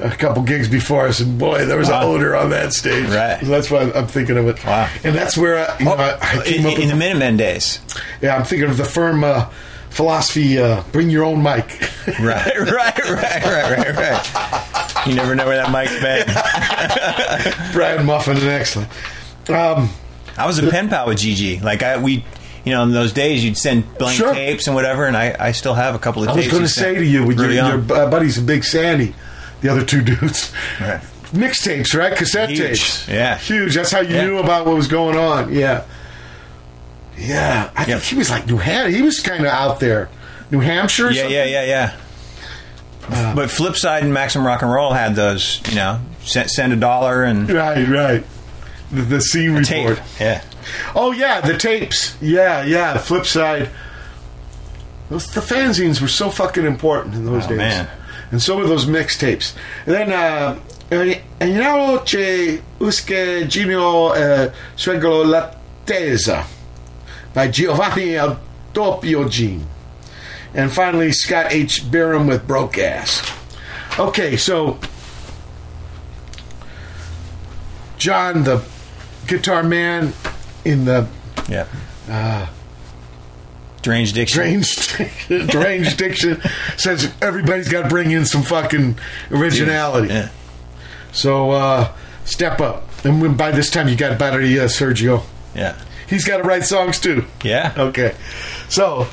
a 0.00 0.10
couple 0.10 0.42
gigs 0.42 0.68
before 0.68 1.06
us, 1.06 1.20
and 1.20 1.38
boy, 1.38 1.66
there 1.66 1.76
was 1.76 1.88
Wow. 1.90 2.00
an 2.10 2.16
odor 2.16 2.34
on 2.36 2.50
that 2.50 2.72
stage. 2.72 3.08
Right. 3.10 3.38
So 3.40 3.46
that's 3.46 3.70
why 3.70 3.90
I'm 3.92 4.06
thinking 4.06 4.36
of 4.38 4.46
it. 4.48 4.64
Wow. 4.64 4.88
And 5.04 5.14
that's 5.14 5.36
where 5.36 5.68
I, 5.70 5.78
you 5.78 5.84
know, 5.84 5.94
I, 5.94 6.18
I 6.20 6.42
came 6.44 6.60
in, 6.60 6.66
up 6.66 6.72
in 6.74 6.80
with. 6.80 6.88
the 6.90 6.96
Minutemen 6.96 7.36
days. 7.36 7.80
yeah, 8.22 8.36
I'm 8.36 8.44
thinking 8.44 8.70
of 8.70 8.76
the 8.78 8.84
firm 8.84 9.22
uh, 9.22 9.50
philosophy: 9.90 10.58
uh, 10.58 10.82
bring 10.92 11.10
your 11.10 11.24
own 11.24 11.42
mic. 11.42 11.66
Right, 12.20 12.58
right, 12.58 12.98
right, 13.10 13.44
right, 13.44 13.78
right, 13.78 13.96
right. 13.96 14.87
You 15.06 15.14
never 15.14 15.34
know 15.34 15.46
where 15.46 15.56
that 15.56 15.70
mic's 15.70 15.92
been. 16.00 17.72
Brad 17.72 18.04
Muffin 18.04 18.36
and 18.36 18.46
excellent. 18.48 18.88
Um, 19.48 19.90
I 20.36 20.46
was 20.46 20.58
a 20.58 20.68
pen 20.70 20.88
pal 20.88 21.06
with 21.06 21.18
Gigi. 21.18 21.58
Like 21.60 21.82
I, 21.82 21.98
we, 21.98 22.24
you 22.64 22.72
know, 22.72 22.82
in 22.82 22.92
those 22.92 23.12
days, 23.12 23.44
you'd 23.44 23.56
send 23.56 23.96
blank 23.98 24.16
Sure. 24.18 24.32
tapes 24.34 24.66
and 24.66 24.74
whatever, 24.76 25.06
and 25.06 25.16
I, 25.16 25.34
I 25.38 25.52
still 25.52 25.74
have 25.74 25.94
a 25.94 25.98
couple 25.98 26.22
of 26.22 26.28
I 26.28 26.34
was 26.34 26.48
going 26.48 26.62
to 26.62 26.68
say 26.68 26.94
to 26.96 27.04
you, 27.04 27.24
with 27.26 27.38
your, 27.38 27.50
your 27.50 27.78
buddies, 27.78 28.38
Big 28.40 28.64
Sandy, 28.64 29.14
the 29.62 29.68
other 29.70 29.84
two 29.84 30.02
dudes, 30.02 30.52
Right. 30.80 31.00
mixtapes, 31.32 31.94
right? 31.98 32.14
Cassette 32.16 32.50
Huge. 32.50 32.58
tapes. 32.60 33.08
Yeah. 33.08 33.36
Huge. 33.38 33.74
That's 33.74 33.90
how 33.92 34.00
you 34.00 34.14
Yeah. 34.16 34.24
knew 34.26 34.38
about 34.38 34.66
what 34.66 34.76
was 34.76 34.88
going 34.88 35.16
on. 35.16 35.52
Yeah. 35.54 35.84
Yeah. 37.16 37.70
I 37.76 37.84
think 37.84 38.02
he 38.02 38.16
was 38.16 38.30
like 38.30 38.46
New 38.46 38.58
Hampshire. 38.58 38.96
He 38.96 39.02
was 39.02 39.20
kind 39.20 39.40
of 39.44 39.50
out 39.52 39.80
there. 39.80 40.08
New 40.50 40.60
Hampshire 40.60 41.10
Yeah, 41.10 41.22
something? 41.22 41.32
yeah, 41.34 41.44
yeah, 41.44 41.64
yeah. 41.64 41.96
But 43.08 43.48
Flipside 43.48 44.02
and 44.02 44.12
Maximum 44.12 44.46
Rock 44.46 44.62
and 44.62 44.70
Roll 44.70 44.92
had 44.92 45.14
those, 45.16 45.60
you 45.68 45.74
know, 45.76 46.00
send, 46.22 46.50
send 46.50 46.72
a 46.72 46.76
dollar 46.76 47.24
and 47.24 47.50
Right, 47.50 47.86
right. 47.88 48.24
The, 48.92 49.02
the 49.02 49.20
scene 49.20 49.62
tape. 49.62 49.88
report. 49.88 50.06
Yeah. 50.20 50.42
Oh, 50.94 51.12
yeah, 51.12 51.40
the 51.40 51.56
tapes. 51.56 52.16
Yeah, 52.20 52.64
yeah. 52.64 52.92
The 52.94 52.98
flip 52.98 53.26
side. 53.26 53.70
Those, 55.08 55.26
the 55.32 55.40
fanzines 55.40 56.00
were 56.02 56.08
so 56.08 56.28
fucking 56.30 56.64
important 56.66 57.14
in 57.14 57.24
those 57.24 57.46
Oh, 57.46 57.48
days. 57.48 57.58
man. 57.58 57.88
And 58.30 58.42
so 58.42 58.56
were 58.58 58.66
those 58.66 58.84
mixtapes. 58.86 59.54
And 59.86 59.94
then, 59.94 60.12
uh, 60.12 60.58
Agnaro 61.40 62.00
c'è 62.04 62.60
Usque 62.80 63.46
Gino 63.46 64.08
uh, 64.08 64.50
Swegolo 64.76 65.24
Lattesa 65.24 66.44
by 67.34 67.48
Giovanni 67.48 68.16
Al 68.16 68.38
Doppio 68.72 69.28
Gene. 69.28 69.66
And 70.54 70.72
finally, 70.72 71.12
Scott 71.12 71.52
H. 71.52 71.82
Biram 71.84 72.26
with 72.28 72.46
Broke 72.46 72.78
Ass. 72.78 73.22
Okay, 73.98 74.36
so 74.36 74.78
John, 77.98 78.44
the 78.44 78.64
guitar 79.26 79.62
man 79.62 80.12
in 80.64 80.84
the 80.84 81.08
Yeah. 81.48 81.66
Deranged 83.82 84.14
Diction. 84.14 84.40
deranged, 84.42 85.50
deranged 85.50 85.96
diction, 85.98 86.40
says 86.76 87.12
everybody's 87.22 87.68
got 87.68 87.82
to 87.82 87.88
bring 87.88 88.10
in 88.10 88.26
some 88.26 88.42
fucking 88.42 88.98
originality. 89.30 90.08
Yeah. 90.12 90.30
So 91.12 91.52
uh, 91.52 91.92
step 92.24 92.60
up. 92.60 92.84
And 93.04 93.22
when, 93.22 93.36
by 93.36 93.52
this 93.52 93.70
time, 93.70 93.88
you 93.88 93.96
got 93.96 94.18
better, 94.18 94.38
uh, 94.40 94.66
Sergio. 94.66 95.22
Yeah. 95.54 95.76
He's 96.08 96.24
got 96.24 96.38
to 96.38 96.42
write 96.42 96.64
songs 96.64 96.98
too. 96.98 97.24
Yeah. 97.44 97.72
Okay. 97.76 98.14
So, 98.68 99.06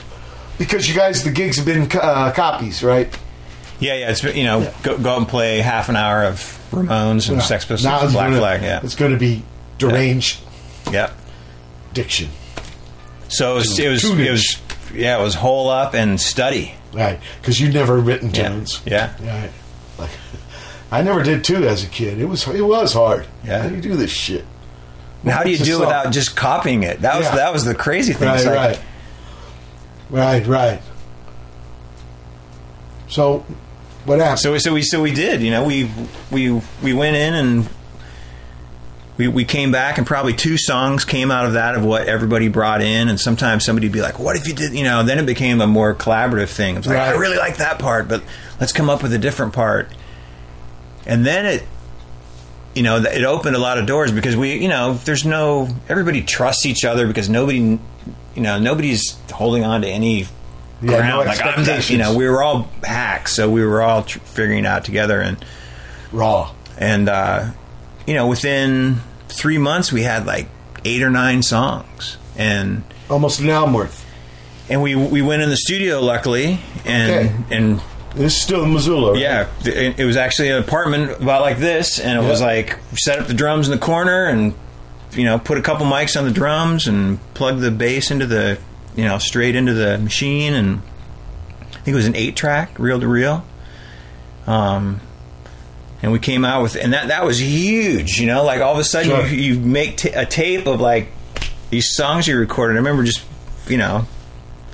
because 0.58 0.88
you 0.90 0.96
guys, 0.96 1.24
the 1.24 1.32
gigs 1.32 1.58
have 1.58 1.66
been 1.66 1.90
uh, 1.94 2.32
copies, 2.36 2.84
right? 2.84 3.08
Yeah, 3.80 3.96
yeah. 3.96 4.12
It's 4.12 4.24
you 4.24 4.44
know, 4.46 4.72
go, 4.84 4.98
go 4.98 5.12
out 5.12 5.18
and 5.20 5.28
play 5.28 5.60
half 5.60 5.90
an 5.90 5.96
hour 5.96 6.24
of 6.24 6.38
Ramones 6.72 7.30
and 7.30 7.42
Sex 7.42 7.66
Pistols, 7.66 7.84
Now 7.84 8.02
and 8.02 8.12
Black 8.14 8.28
gonna, 8.28 8.38
Flag. 8.40 8.62
Yeah, 8.62 8.80
It's 8.84 8.96
going 8.96 9.12
to 9.12 9.18
be 9.18 9.44
deranged 9.78 10.40
yeah. 10.92 11.12
diction. 11.94 12.30
So 13.28 13.54
it 13.54 13.56
was, 13.56 13.80
it 13.80 13.90
was, 13.90 14.04
it 14.06 14.32
was, 14.32 14.62
yeah, 14.94 15.20
it 15.20 15.24
was 15.24 15.36
hole 15.36 15.70
up 15.70 15.94
and 15.94 16.20
study. 16.20 16.76
Right. 16.94 17.20
Because 17.42 17.60
you've 17.60 17.74
never 17.74 17.98
written 17.98 18.34
Yeah. 18.34 18.50
tunes. 18.50 18.82
Yeah. 18.86 19.14
Right. 19.22 19.52
Like, 19.98 20.12
I 20.92 21.02
never 21.02 21.24
did 21.24 21.44
too 21.44 21.68
as 21.68 21.84
a 21.84 21.88
kid. 21.88 22.20
It 22.20 22.26
was 22.26 22.48
it 22.48 22.62
was 22.62 22.94
hard. 22.94 23.28
Yeah. 23.44 23.64
How 23.64 23.70
do 23.70 23.76
you 23.76 23.82
do 23.82 23.96
this 23.96 24.12
shit? 24.12 24.46
How 25.26 25.44
do 25.44 25.50
you 25.50 25.58
do 25.58 25.78
it 25.78 25.80
without 25.80 26.12
just 26.14 26.36
copying 26.38 26.84
it? 26.84 27.02
That 27.02 27.18
was 27.18 27.26
Yeah. 27.26 27.36
that 27.36 27.52
was 27.54 27.66
the 27.66 27.76
crazy 27.76 28.14
thing. 28.14 28.28
Right, 28.30 28.46
like, 28.46 28.56
right. 28.56 28.82
Right, 30.16 30.48
right. 30.48 30.82
So, 33.10 33.40
what 34.06 34.20
happened? 34.20 34.40
So 34.40 34.58
so 34.58 34.74
we 34.74 34.82
so 34.82 35.02
we 35.02 35.12
did. 35.12 35.42
You 35.42 35.52
know, 35.52 35.66
we 35.66 35.92
we 36.32 36.62
we 36.82 36.94
went 36.94 37.18
in 37.18 37.34
and 37.34 37.70
we 39.18 39.28
we 39.28 39.44
came 39.44 39.74
back 39.74 39.98
and 39.98 40.08
probably 40.08 40.32
two 40.32 40.58
songs 40.58 41.04
came 41.04 41.32
out 41.32 41.48
of 41.48 41.54
that 41.54 41.76
of 41.76 41.84
what 41.84 42.08
everybody 42.08 42.48
brought 42.48 42.82
in. 42.82 43.10
And 43.10 43.20
sometimes 43.20 43.66
somebody'd 43.66 43.92
be 43.92 44.00
like, 44.00 44.18
"What 44.18 44.38
if 44.38 44.48
you 44.48 44.54
did?" 44.54 44.74
You 44.74 44.86
know. 44.86 45.04
Then 45.04 45.20
it 45.20 45.26
became 45.26 45.60
a 45.60 45.68
more 45.68 45.94
collaborative 45.94 46.48
thing. 46.48 46.78
It's 46.78 46.88
like 46.88 46.96
I 46.98 47.12
really 47.18 47.38
like 47.38 47.58
that 47.58 47.80
part, 47.80 48.08
but 48.08 48.24
let's 48.62 48.72
come 48.72 48.90
up 48.90 49.04
with 49.04 49.12
a 49.12 49.20
different 49.20 49.52
part. 49.52 49.90
And 51.06 51.26
then 51.26 51.46
it. 51.46 51.64
You 52.74 52.84
know, 52.84 52.98
it 52.98 53.24
opened 53.24 53.56
a 53.56 53.60
lot 53.60 53.78
of 53.78 53.86
doors 53.86 54.12
because 54.12 54.36
we, 54.36 54.56
you 54.56 54.68
know, 54.68 54.96
there's 54.96 55.26
no 55.26 55.70
everybody 55.88 56.22
trusts 56.22 56.66
each 56.66 56.84
other 56.84 57.08
because 57.08 57.30
nobody, 57.30 57.80
you 58.36 58.42
know, 58.42 58.60
nobody's 58.60 59.18
holding 59.32 59.64
on 59.64 59.82
to 59.82 59.88
any 59.88 60.20
Yeah, 60.20 60.28
ground. 60.82 61.10
no 61.10 61.18
like 61.20 61.42
I'm, 61.42 61.48
expectations. 61.60 61.90
you 61.90 61.98
know, 61.98 62.16
we 62.16 62.28
were 62.28 62.44
all 62.44 62.68
hacks, 62.84 63.34
so 63.34 63.50
we 63.50 63.64
were 63.66 63.82
all 63.82 64.04
tr- 64.04 64.20
figuring 64.20 64.60
it 64.60 64.68
out 64.68 64.84
together, 64.86 65.20
and 65.22 65.44
Raw. 66.12 66.52
and 66.78 67.10
uh, 67.10 67.52
you 68.06 68.14
know, 68.14 68.28
within 68.28 68.98
three 69.30 69.58
months, 69.58 69.92
we 69.92 70.04
had 70.04 70.26
like 70.26 70.48
eight 70.84 71.02
or 71.02 71.10
nine 71.10 71.42
songs, 71.44 72.18
and 72.38 72.84
Almost 73.10 73.40
an 73.40 73.50
album 73.50 73.74
worth. 73.74 74.06
and 74.70 74.82
we 74.82 74.96
we 74.96 75.22
went 75.22 75.42
in 75.42 75.50
the 75.50 75.58
studio, 75.58 76.02
luckily, 76.02 76.60
and 76.86 77.12
Okay. 77.12 77.56
and 77.56 77.82
This 78.16 78.36
is 78.36 78.42
still 78.42 78.64
in 78.64 78.74
Missoula, 78.74 79.12
right? 79.14 79.22
yeah, 79.22 79.48
th- 79.64 79.98
it 80.00 80.06
was 80.06 80.16
actually 80.18 80.50
an 80.50 80.58
apartment 80.60 81.12
about 81.22 81.42
like 81.42 81.58
this, 81.60 82.00
and 82.00 82.18
it 82.20 82.28
was 82.28 82.42
like 82.42 82.78
we 82.92 82.98
set 82.98 83.20
up 83.20 83.28
the 83.28 83.34
drums 83.34 83.68
in 83.68 83.72
the 83.72 83.80
corner, 83.86 84.26
and 84.26 84.54
you 85.16 85.24
know, 85.26 85.40
put 85.40 85.58
a 85.58 85.62
couple 85.62 85.86
mics 85.86 86.18
on 86.18 86.26
the 86.26 86.32
drums, 86.32 86.88
and 86.88 87.20
plug 87.34 87.60
the 87.60 87.72
bass 87.72 88.12
into 88.12 88.26
the 88.26 88.58
you 88.96 89.04
know 89.04 89.18
straight 89.18 89.56
into 89.56 89.74
the 89.74 89.98
machine, 89.98 90.54
and 90.54 90.82
I 91.74 91.78
think 91.80 91.88
it 91.90 91.96
was 91.96 92.08
an 92.08 92.16
eight 92.16 92.36
track, 92.36 92.78
reel 92.80 93.00
to 93.00 93.08
reel. 93.08 93.46
Um, 94.48 95.02
and 96.02 96.12
we 96.12 96.20
came 96.20 96.46
out 96.46 96.62
with, 96.62 96.76
and 96.76 96.94
that 96.94 97.08
that 97.08 97.26
was 97.26 97.42
huge. 97.42 98.20
You 98.20 98.28
know, 98.28 98.44
like 98.44 98.62
all 98.62 98.74
of 98.74 98.80
a 98.80 98.84
sudden 98.84 99.10
Sure. 99.10 99.26
you, 99.28 99.54
you 99.56 99.60
make 99.60 99.98
ta 99.98 100.10
a 100.14 100.26
tape 100.26 100.68
of 100.68 100.80
like 100.82 101.08
these 101.70 101.96
songs 101.96 102.28
you 102.28 102.38
recorded. 102.38 102.74
I 102.74 102.78
remember 102.78 103.04
just 103.04 103.24
you 103.68 103.78
know 103.78 104.06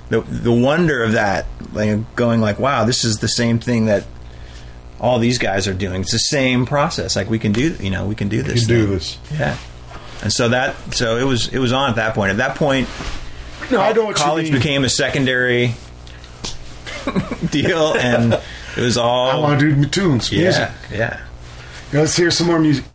the 0.09 0.22
the 0.22 0.51
wonder 0.51 1.03
of 1.03 1.13
that, 1.13 1.45
like 1.73 2.15
going 2.15 2.41
like, 2.41 2.59
wow, 2.59 2.84
this 2.84 3.05
is 3.05 3.18
the 3.19 3.30
same 3.30 3.59
thing 3.59 3.85
that 3.85 4.05
all 4.99 5.18
these 5.19 5.38
guys 5.38 5.68
are 5.68 5.73
doing. 5.73 6.01
It's 6.01 6.11
the 6.11 6.18
same 6.19 6.65
process. 6.65 7.15
Like 7.15 7.30
we 7.30 7.39
can 7.39 7.53
do, 7.53 7.76
you 7.80 7.89
know, 7.89 8.05
we 8.05 8.13
can 8.15 8.27
do 8.30 8.43
this. 8.43 8.68
can 8.68 8.68
do 8.68 8.85
this. 8.88 9.18
Yeah. 9.34 9.57
And 10.22 10.31
so 10.31 10.49
that, 10.49 10.76
so 10.93 11.18
it 11.18 11.23
was, 11.23 11.48
it 11.48 11.60
was 11.60 11.72
on 11.73 11.89
at 11.89 11.95
that 11.95 12.14
point. 12.14 12.31
At 12.31 12.38
that 12.38 12.56
point, 12.56 12.88
No, 13.72 13.81
I 13.81 13.91
what 13.93 14.15
college 14.15 14.52
became 14.52 14.84
a 14.84 14.89
secondary 14.89 15.73
deal, 17.49 17.93
and 17.95 18.34
it 18.34 18.81
was 18.81 18.98
all. 18.98 19.30
I 19.31 19.35
want 19.38 19.60
to 19.60 19.73
do 19.76 19.85
tunes, 19.85 20.31
music. 20.31 20.69
yeah, 20.91 21.19
yeah. 21.91 21.99
Let's 21.99 22.15
hear 22.15 22.31
some 22.31 22.48
more 22.48 22.60
music. 22.60 22.85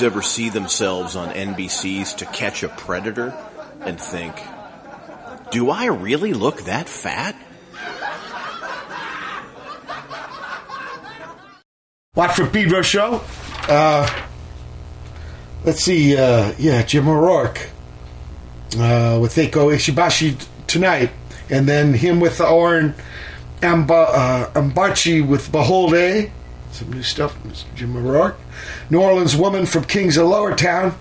Ever 0.00 0.22
see 0.22 0.48
themselves 0.48 1.16
on 1.16 1.30
NBC's 1.30 2.14
To 2.14 2.26
Catch 2.26 2.62
a 2.62 2.68
Predator 2.68 3.36
and 3.80 4.00
think, 4.00 4.36
do 5.50 5.70
I 5.70 5.86
really 5.86 6.32
look 6.34 6.62
that 6.62 6.88
fat? 6.88 7.34
Watt 12.14 12.36
from 12.36 12.50
Pedro 12.50 12.82
show. 12.82 13.22
Uh, 13.68 14.08
let's 15.64 15.82
see. 15.82 16.16
Uh, 16.16 16.52
yeah, 16.58 16.82
Jim 16.82 17.08
O'Rourke 17.08 17.68
uh, 18.76 19.18
with 19.20 19.34
Eiko 19.34 19.74
Ishibashi 19.74 20.46
tonight, 20.68 21.10
and 21.50 21.68
then 21.68 21.92
him 21.92 22.20
with 22.20 22.38
the 22.38 22.48
Oren 22.48 22.94
Amba, 23.62 23.94
uh, 23.94 24.50
Ambarchi 24.52 25.26
with 25.26 25.50
Behold 25.50 25.94
A. 25.94 26.30
Some 26.70 26.92
new 26.92 27.02
stuff. 27.02 27.32
from 27.40 27.52
Jim 27.74 27.96
O'Rourke. 27.96 28.38
New 28.90 29.00
Orleans 29.00 29.36
woman 29.36 29.66
from 29.66 29.84
Kings 29.84 30.16
of 30.16 30.26
Lowertown. 30.26 30.94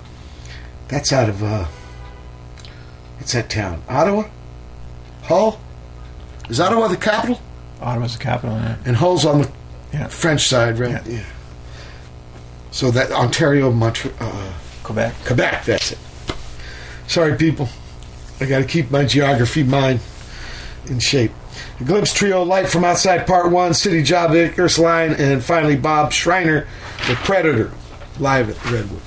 That's 0.89 1.11
out 1.14 1.30
of 1.30 1.43
uh, 1.43 1.65
what's 3.18 3.34
that 3.34 3.49
town? 3.49 3.81
Ottawa. 3.89 4.26
Hull. 5.23 5.59
Is 6.49 6.59
Ottawa 6.59 6.88
the 6.88 6.97
capital? 6.97 7.39
Ottawa's 7.81 8.18
the 8.18 8.23
capital. 8.23 8.55
Yeah. 8.55 8.77
And 8.85 8.95
Hull's 8.95 9.26
on 9.26 9.41
the 9.43 9.51
Yeah. 9.93 10.07
French 10.07 10.47
side, 10.47 10.80
right? 10.80 11.05
Yeah. 11.05 11.23
So 12.72 12.91
that 12.91 13.11
Ontario, 13.11 13.72
Montreal, 13.72 14.15
uh, 14.19 14.53
Quebec. 14.84 15.14
Quebec. 15.26 15.65
That's 15.65 15.91
it. 15.93 15.97
Sorry, 17.07 17.35
people. 17.35 17.69
I 18.39 18.45
got 18.45 18.59
to 18.59 18.65
keep 18.65 18.91
my 18.91 19.03
geography 19.05 19.64
mind 19.64 19.99
in 20.85 20.99
shape. 20.99 21.31
Glimpse 21.83 22.11
Trio 22.13 22.43
Light 22.43 22.69
from 22.69 22.83
Outside 22.83 23.27
Part 23.27 23.51
1, 23.51 23.73
City 23.73 24.01
Job, 24.01 24.33
Icarus 24.33 24.79
Line, 24.79 25.11
and 25.11 25.43
finally 25.43 25.75
Bob 25.75 26.11
Schriner 26.11 26.67
The 27.07 27.15
Predator 27.15 27.71
live 28.19 28.49
at 28.49 28.71
Redwood. 28.71 29.01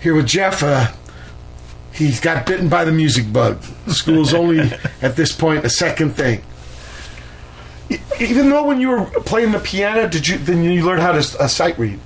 Here 0.00 0.14
with 0.14 0.26
Jeff, 0.26 0.62
uh, 0.62 0.90
he's 1.92 2.20
got 2.20 2.46
bitten 2.46 2.70
by 2.70 2.84
the 2.84 2.92
music 2.92 3.30
bug. 3.30 3.62
School's 3.88 4.32
only, 4.32 4.60
at 5.02 5.16
this 5.16 5.32
point, 5.32 5.66
a 5.66 5.70
second 5.70 6.12
thing. 6.12 6.42
Even 8.18 8.48
though 8.48 8.64
when 8.64 8.80
you 8.80 8.88
were 8.88 9.04
playing 9.04 9.52
the 9.52 9.58
piano, 9.58 10.08
did 10.08 10.26
you 10.26 10.38
then 10.38 10.62
you 10.62 10.84
learned 10.84 11.02
how 11.02 11.12
to 11.12 11.18
uh, 11.18 11.48
sight 11.48 11.76
read? 11.76 11.98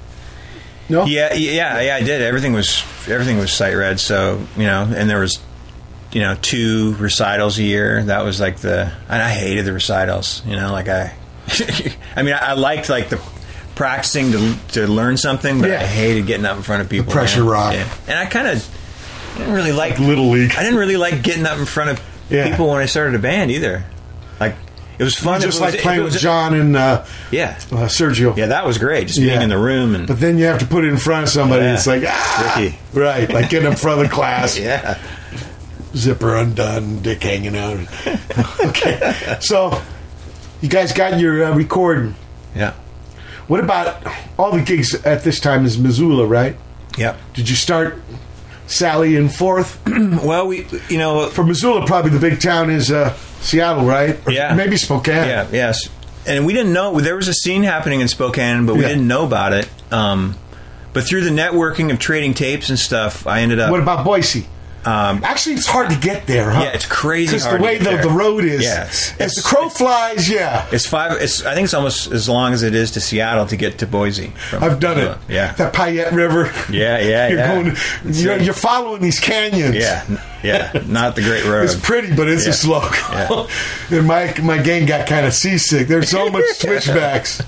No. 0.88 1.04
Yeah, 1.04 1.34
yeah, 1.34 1.80
yeah. 1.80 1.96
I 1.96 2.02
did. 2.02 2.22
Everything 2.22 2.54
was 2.54 2.82
everything 3.06 3.36
was 3.36 3.52
sight 3.52 3.74
read. 3.74 4.00
So 4.00 4.46
you 4.56 4.64
know, 4.64 4.90
and 4.96 5.10
there 5.10 5.20
was 5.20 5.40
you 6.14 6.20
know 6.22 6.34
two 6.40 6.94
recitals 6.94 7.58
a 7.58 7.62
year. 7.62 8.02
That 8.04 8.24
was 8.24 8.40
like 8.40 8.56
the 8.58 8.90
and 9.10 9.22
I 9.22 9.28
hated 9.30 9.66
the 9.66 9.74
recitals. 9.74 10.42
You 10.46 10.56
know, 10.56 10.72
like 10.72 10.88
I, 10.88 11.12
I 12.16 12.22
mean, 12.22 12.32
I, 12.32 12.38
I 12.38 12.52
liked 12.54 12.88
like 12.88 13.10
the 13.10 13.20
practicing 13.74 14.32
to 14.32 14.54
to 14.72 14.86
learn 14.86 15.16
something, 15.18 15.60
but 15.60 15.68
Yeah. 15.70 15.80
I 15.82 15.86
hated 15.86 16.26
getting 16.26 16.46
up 16.46 16.56
in 16.56 16.62
front 16.62 16.80
of 16.82 16.88
people. 16.88 17.12
pressure 17.12 17.40
man. 17.42 17.50
rock. 17.50 17.74
Yeah. 17.74 17.94
And 18.08 18.18
I 18.18 18.26
kind 18.26 18.48
of 18.48 18.66
didn't 19.36 19.52
really 19.52 19.72
like 19.72 19.98
Little 19.98 20.30
League. 20.30 20.52
I 20.56 20.62
didn't 20.62 20.78
really 20.78 20.96
like 20.96 21.22
getting 21.22 21.44
up 21.44 21.58
in 21.58 21.66
front 21.66 21.90
of 21.90 22.00
Yeah. 22.30 22.48
people 22.48 22.68
when 22.68 22.80
I 22.80 22.86
started 22.86 23.14
a 23.16 23.18
band 23.18 23.50
either. 23.50 23.84
Like 24.38 24.54
it 24.96 25.02
was 25.02 25.16
fun. 25.16 25.40
just 25.40 25.60
was- 25.60 25.72
like 25.72 25.80
playing 25.82 26.04
was- 26.04 26.14
with 26.14 26.22
John 26.22 26.54
and 26.54 26.76
uh, 26.76 27.04
Yeah, 27.32 27.58
uh, 27.72 27.86
Sergio. 27.88 28.36
yeah, 28.36 28.46
that 28.46 28.64
was 28.64 28.78
great. 28.78 29.08
Just 29.08 29.18
being 29.18 29.42
in 29.42 29.48
the 29.48 29.58
room 29.58 29.96
and 29.96 30.06
But 30.06 30.20
then 30.20 30.38
you 30.38 30.44
have 30.44 30.60
to 30.60 30.66
put 30.66 30.84
it 30.84 30.88
in 30.88 30.96
front 30.98 31.24
of 31.24 31.30
somebody. 31.30 31.64
Yeah. 31.64 31.74
It's 31.74 31.86
like 31.88 32.04
ah, 32.06 32.72
right? 32.92 33.28
Like 33.28 33.50
getting 33.50 33.68
in 33.68 33.76
front 33.76 34.00
of 34.00 34.08
the 34.08 34.14
class, 34.14 34.56
yeah. 34.58 34.98
Zipper 35.96 36.34
undone, 36.36 37.00
dick 37.02 37.22
hanging 37.22 37.56
out. 37.56 37.78
okay, 38.66 39.38
so 39.40 39.80
you 40.60 40.68
guys 40.68 40.92
got 40.92 41.18
your 41.20 41.44
uh, 41.44 41.54
recording. 41.54 42.14
Yeah. 42.54 42.74
What 43.46 43.60
about 43.60 44.02
all 44.38 44.52
the 44.52 44.62
gigs 44.62 44.94
at 45.04 45.22
this 45.24 45.38
time? 45.40 45.64
Is 45.66 45.78
Missoula 45.78 46.26
right? 46.26 46.56
Yeah. 46.96 47.16
Did 47.34 47.48
you 47.48 47.56
start 47.56 48.00
Sally 48.66 49.16
and 49.16 49.34
Fourth? 49.34 49.80
Well, 50.24 50.46
we, 50.46 50.66
you 50.88 50.96
know, 50.98 51.26
For 51.28 51.44
Missoula, 51.44 51.86
probably 51.86 52.10
the 52.12 52.18
big 52.18 52.40
town 52.40 52.70
is 52.70 52.90
uh, 52.90 53.12
Seattle, 53.40 53.84
right? 53.84 54.18
Or 54.26 54.32
Yeah. 54.32 54.54
maybe 54.54 54.76
Spokane. 54.78 55.28
yeah, 55.28 55.46
yes. 55.52 55.88
And 56.26 56.46
we 56.46 56.54
didn't 56.54 56.72
know 56.72 56.98
there 57.00 57.16
was 57.16 57.28
a 57.28 57.34
scene 57.34 57.62
happening 57.62 58.00
in 58.00 58.08
Spokane, 58.08 58.64
but 58.64 58.76
we 58.76 58.82
Yeah. 58.82 58.88
didn't 58.88 59.06
know 59.06 59.26
about 59.26 59.52
it. 59.52 59.68
Um, 59.92 60.36
but 60.94 61.04
through 61.06 61.22
the 61.24 61.30
networking 61.30 61.92
of 61.92 61.98
trading 61.98 62.32
tapes 62.32 62.70
and 62.70 62.78
stuff, 62.78 63.26
I 63.26 63.40
ended 63.40 63.58
up. 63.60 63.70
What 63.70 63.80
about 63.80 64.04
Boise? 64.04 64.46
Um, 64.86 65.24
Actually, 65.24 65.54
it's 65.54 65.66
hard 65.66 65.88
to 65.90 65.96
get 65.98 66.26
there, 66.26 66.50
huh? 66.50 66.62
Yeah, 66.62 66.70
it's 66.72 66.84
crazy 66.86 67.36
Because 67.36 67.50
the 67.50 67.62
way 67.62 67.78
the, 67.78 67.96
the 68.02 68.10
road 68.10 68.44
is. 68.44 68.62
Yeah, 68.62 68.82
it's- 68.82 69.18
as 69.18 69.34
the 69.34 69.42
crow 69.42 69.68
flies, 69.70 70.28
yeah. 70.28 70.66
it's 70.72 70.86
five. 70.86 71.12
It's 71.22 71.44
I 71.44 71.54
think 71.54 71.64
it's 71.64 71.74
almost 71.74 72.12
as 72.12 72.28
long 72.28 72.52
as 72.52 72.62
it 72.62 72.74
is 72.74 72.90
to 72.92 73.00
Seattle 73.00 73.46
to 73.46 73.56
get 73.56 73.78
to 73.78 73.86
Boise. 73.86 74.28
from- 74.50 74.62
I've 74.62 74.80
done 74.80 74.98
it. 74.98 75.16
Yeah. 75.28 75.52
That 75.54 75.72
Payette 75.72 76.12
River. 76.12 76.52
Yeah, 76.70 76.98
yeah, 76.98 77.28
you're 77.28 77.38
yeah. 77.38 77.54
Going, 77.62 77.76
you're, 78.14 78.36
you're 78.38 78.54
following 78.54 79.00
these 79.00 79.20
canyons. 79.20 79.74
Yeah, 79.76 80.04
yeah. 80.42 80.72
Not 80.86 81.16
the 81.16 81.22
great 81.22 81.44
road. 81.46 81.64
It's 81.64 81.74
pretty, 81.80 82.14
but 82.14 82.28
it's 82.28 82.44
Yeah. 82.44 82.50
a 82.50 82.54
slow. 82.54 82.80
Yeah. 83.90 83.98
and 83.98 84.06
my 84.06 84.34
my 84.42 84.58
gang 84.58 84.86
got 84.86 85.06
kind 85.08 85.24
of 85.26 85.32
seasick. 85.32 85.88
There's 85.88 86.10
so 86.10 86.28
much 86.28 86.44
switchbacks. 86.56 87.40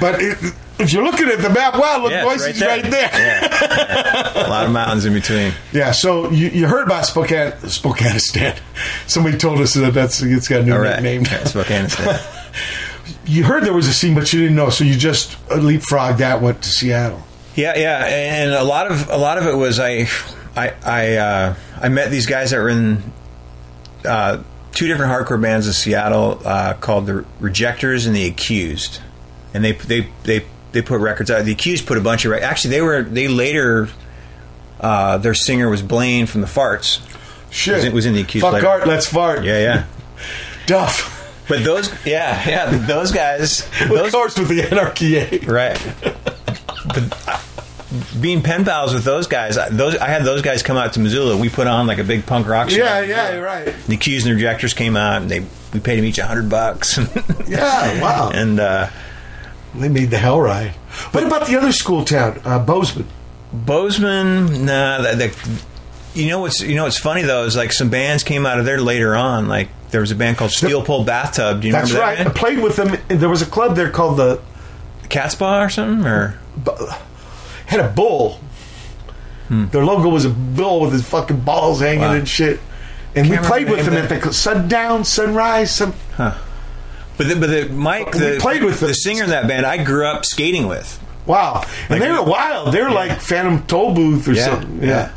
But 0.00 0.20
it, 0.20 0.38
if 0.78 0.92
you're 0.92 1.04
looking 1.04 1.28
at 1.28 1.38
the 1.40 1.50
map, 1.50 1.74
wow, 1.74 2.02
look, 2.02 2.12
Yeah, 2.12 2.24
Boise's 2.24 2.60
right 2.60 2.82
there. 2.82 3.10
Yeah, 3.12 3.48
yeah. 3.50 4.46
A 4.46 4.50
lot 4.50 4.66
of 4.66 4.72
mountains 4.72 5.04
in 5.04 5.12
between. 5.12 5.52
Yeah, 5.72 5.92
so 5.92 6.30
you, 6.30 6.48
you 6.48 6.66
heard 6.66 6.86
about 6.86 7.06
Spokane, 7.06 7.52
Spokanistan. 7.52 8.58
Somebody 9.06 9.38
told 9.38 9.60
us 9.60 9.74
that 9.74 9.94
that's 9.94 10.22
it's 10.22 10.48
got 10.48 10.62
a 10.62 10.64
new 10.64 10.76
right. 10.76 11.02
nickname. 11.02 11.24
Yeah, 11.24 11.44
Spokane 11.44 11.88
State. 11.88 12.20
You 13.24 13.44
heard 13.44 13.64
there 13.64 13.72
was 13.72 13.86
a 13.86 13.92
scene, 13.92 14.14
but 14.14 14.32
you 14.32 14.40
didn't 14.40 14.56
know, 14.56 14.70
so 14.70 14.82
you 14.84 14.96
just 14.96 15.38
leapfrogged 15.46 16.18
that, 16.18 16.40
went 16.42 16.62
to 16.62 16.68
Seattle. 16.68 17.22
Yeah, 17.54 17.76
yeah, 17.76 18.04
and 18.04 18.50
a 18.52 18.64
lot 18.64 18.90
of 18.90 19.08
a 19.10 19.16
lot 19.16 19.38
of 19.38 19.46
it 19.46 19.54
was 19.54 19.78
I, 19.78 20.08
I, 20.56 20.72
I, 20.84 21.14
uh, 21.16 21.54
I 21.80 21.88
met 21.88 22.10
these 22.10 22.26
guys 22.26 22.50
that 22.50 22.58
were 22.58 22.68
in 22.68 23.02
uh, 24.04 24.42
two 24.72 24.88
different 24.88 25.12
hardcore 25.12 25.40
bands 25.40 25.66
in 25.66 25.72
Seattle 25.72 26.40
uh, 26.44 26.74
called 26.74 27.06
the 27.06 27.24
Rejectors 27.40 28.06
and 28.06 28.16
the 28.16 28.26
Accused, 28.26 29.00
and 29.54 29.64
they 29.64 29.72
they 29.72 30.08
they 30.24 30.44
they 30.72 30.82
put 30.82 31.00
records 31.00 31.30
out. 31.30 31.44
The 31.44 31.52
Accused 31.52 31.86
put 31.86 31.98
a 31.98 32.00
bunch 32.00 32.24
of 32.24 32.30
rec- 32.32 32.42
actually 32.42 32.70
they 32.70 32.82
were 32.82 33.02
they 33.02 33.28
later. 33.28 33.88
Uh, 34.80 35.16
their 35.18 35.34
singer 35.34 35.68
was 35.70 35.80
Blaine 35.82 36.26
from 36.26 36.40
the 36.40 36.46
Fartz. 36.48 37.00
Shit. 37.50 37.74
Was 37.76 37.84
in- 37.84 37.94
was 37.94 38.06
in 38.06 38.14
the 38.14 38.20
accused 38.22 38.42
Fuck 38.44 38.54
later. 38.54 38.66
art, 38.68 38.86
let's 38.88 39.06
fart. 39.06 39.44
Yeah, 39.44 39.58
yeah. 39.60 39.84
Duff. 40.66 41.20
But 41.48 41.64
those, 41.64 41.88
yeah, 42.06 42.48
yeah, 42.48 42.70
those 42.86 43.12
guys, 43.12 43.60
Of 43.80 43.88
those 43.90 44.10
course, 44.12 44.38
with 44.38 44.48
the 44.48 44.62
anarchy. 44.62 45.38
Right. 45.46 45.78
but 46.86 47.40
being 48.20 48.42
pen 48.42 48.64
pals 48.64 48.94
with 48.94 49.04
those 49.04 49.26
guys, 49.26 49.58
I- 49.58 49.68
those 49.68 49.96
I 49.96 50.08
had 50.08 50.24
those 50.24 50.40
guys 50.42 50.62
come 50.62 50.76
out 50.76 50.94
to 50.94 51.00
Missoula. 51.00 51.36
We 51.36 51.48
put 51.48 51.66
on 51.66 51.86
like 51.86 51.98
a 51.98 52.04
big 52.04 52.24
punk 52.26 52.46
rock 52.48 52.70
show. 52.70 52.78
Yeah, 52.78 53.00
yeah, 53.02 53.36
right. 53.36 53.74
The 53.86 53.94
Accused 53.96 54.26
and 54.26 54.34
the 54.36 54.42
Rejectors 54.42 54.74
came 54.74 54.96
out, 54.96 55.22
and 55.22 55.30
they 55.30 55.40
we 55.72 55.80
paid 55.80 55.96
them 55.98 56.04
each 56.06 56.18
a 56.18 56.26
hundred 56.26 56.48
bucks. 56.48 56.98
Yeah, 57.48 58.00
wow. 58.00 58.30
and 58.32 58.58
uh, 58.58 58.88
They 59.74 59.88
made 59.88 60.10
the 60.10 60.18
hell 60.18 60.40
ride. 60.40 60.72
What 61.12 61.24
about 61.24 61.46
the 61.46 61.56
other 61.56 61.72
school 61.72 62.04
town, 62.04 62.40
uh, 62.44 62.58
Bozeman? 62.58 63.06
Bozeman, 63.52 64.66
nah. 64.66 65.00
The, 65.02 65.16
the, 65.16 65.62
you 66.20 66.28
know 66.28 66.40
what's 66.40 66.60
you 66.60 66.74
know 66.74 66.84
what's 66.84 66.98
funny 66.98 67.22
though 67.22 67.44
is 67.44 67.56
like 67.56 67.72
some 67.72 67.88
bands 67.88 68.22
came 68.22 68.44
out 68.44 68.58
of 68.58 68.64
there 68.66 68.80
later 68.80 69.16
on. 69.16 69.48
Like 69.48 69.68
there 69.90 70.00
was 70.02 70.10
a 70.10 70.14
band 70.14 70.36
called 70.36 70.50
Steel 70.50 70.82
Pole 70.84 71.04
Bathtub. 71.04 71.62
Do 71.62 71.68
you 71.68 71.72
That's 71.72 71.90
remember 71.90 72.06
right. 72.06 72.18
that 72.18 72.26
I 72.26 72.30
played 72.38 72.58
with 72.62 72.76
them. 72.76 72.96
There 73.08 73.28
was 73.30 73.40
a 73.42 73.46
club 73.46 73.76
there 73.76 73.90
called 73.90 74.18
the 74.18 74.40
Catspaw 75.04 75.66
or 75.66 75.68
something 75.70 76.06
or 76.06 76.38
had 77.66 77.80
a 77.80 77.88
bull. 77.88 78.38
Their 79.50 79.84
logo 79.84 80.08
was 80.08 80.24
a 80.24 80.30
bull 80.30 80.80
with 80.80 80.92
his 80.94 81.06
fucking 81.06 81.40
balls 81.40 81.80
hanging 81.80 81.98
Hmm. 82.00 82.08
Wow. 82.10 82.14
and 82.14 82.28
shit. 82.28 82.58
And 83.14 83.28
we 83.28 83.36
Can't 83.36 83.46
played 83.46 83.68
with 83.70 83.84
them 83.84 83.92
name 83.92 84.04
at 84.10 84.22
the 84.22 84.32
sundown, 84.32 85.04
sunrise. 85.04 85.70
Some 85.74 85.92
But 87.18 87.28
the, 87.28 87.36
but 87.36 87.46
the 87.50 87.68
Mike, 87.68 88.12
We 88.14 88.20
the, 88.20 88.38
played 88.40 88.64
with 88.64 88.80
the 88.80 88.86
them. 88.86 88.94
singer 88.94 89.24
in 89.24 89.30
that 89.30 89.46
band. 89.46 89.66
I 89.66 89.82
grew 89.84 90.06
up 90.06 90.24
skating 90.24 90.66
with. 90.66 90.98
wow, 91.26 91.64
and 91.88 91.90
Like- 91.90 92.00
they 92.00 92.10
were 92.10 92.22
wild. 92.22 92.72
They 92.72 92.82
were 92.82 92.90
like 92.90 93.20
Phantom 93.20 93.62
Tollbooth 93.64 94.26
or 94.28 94.32
Yeah, 94.32 94.44
something. 94.44 94.82
Yeah, 94.82 95.10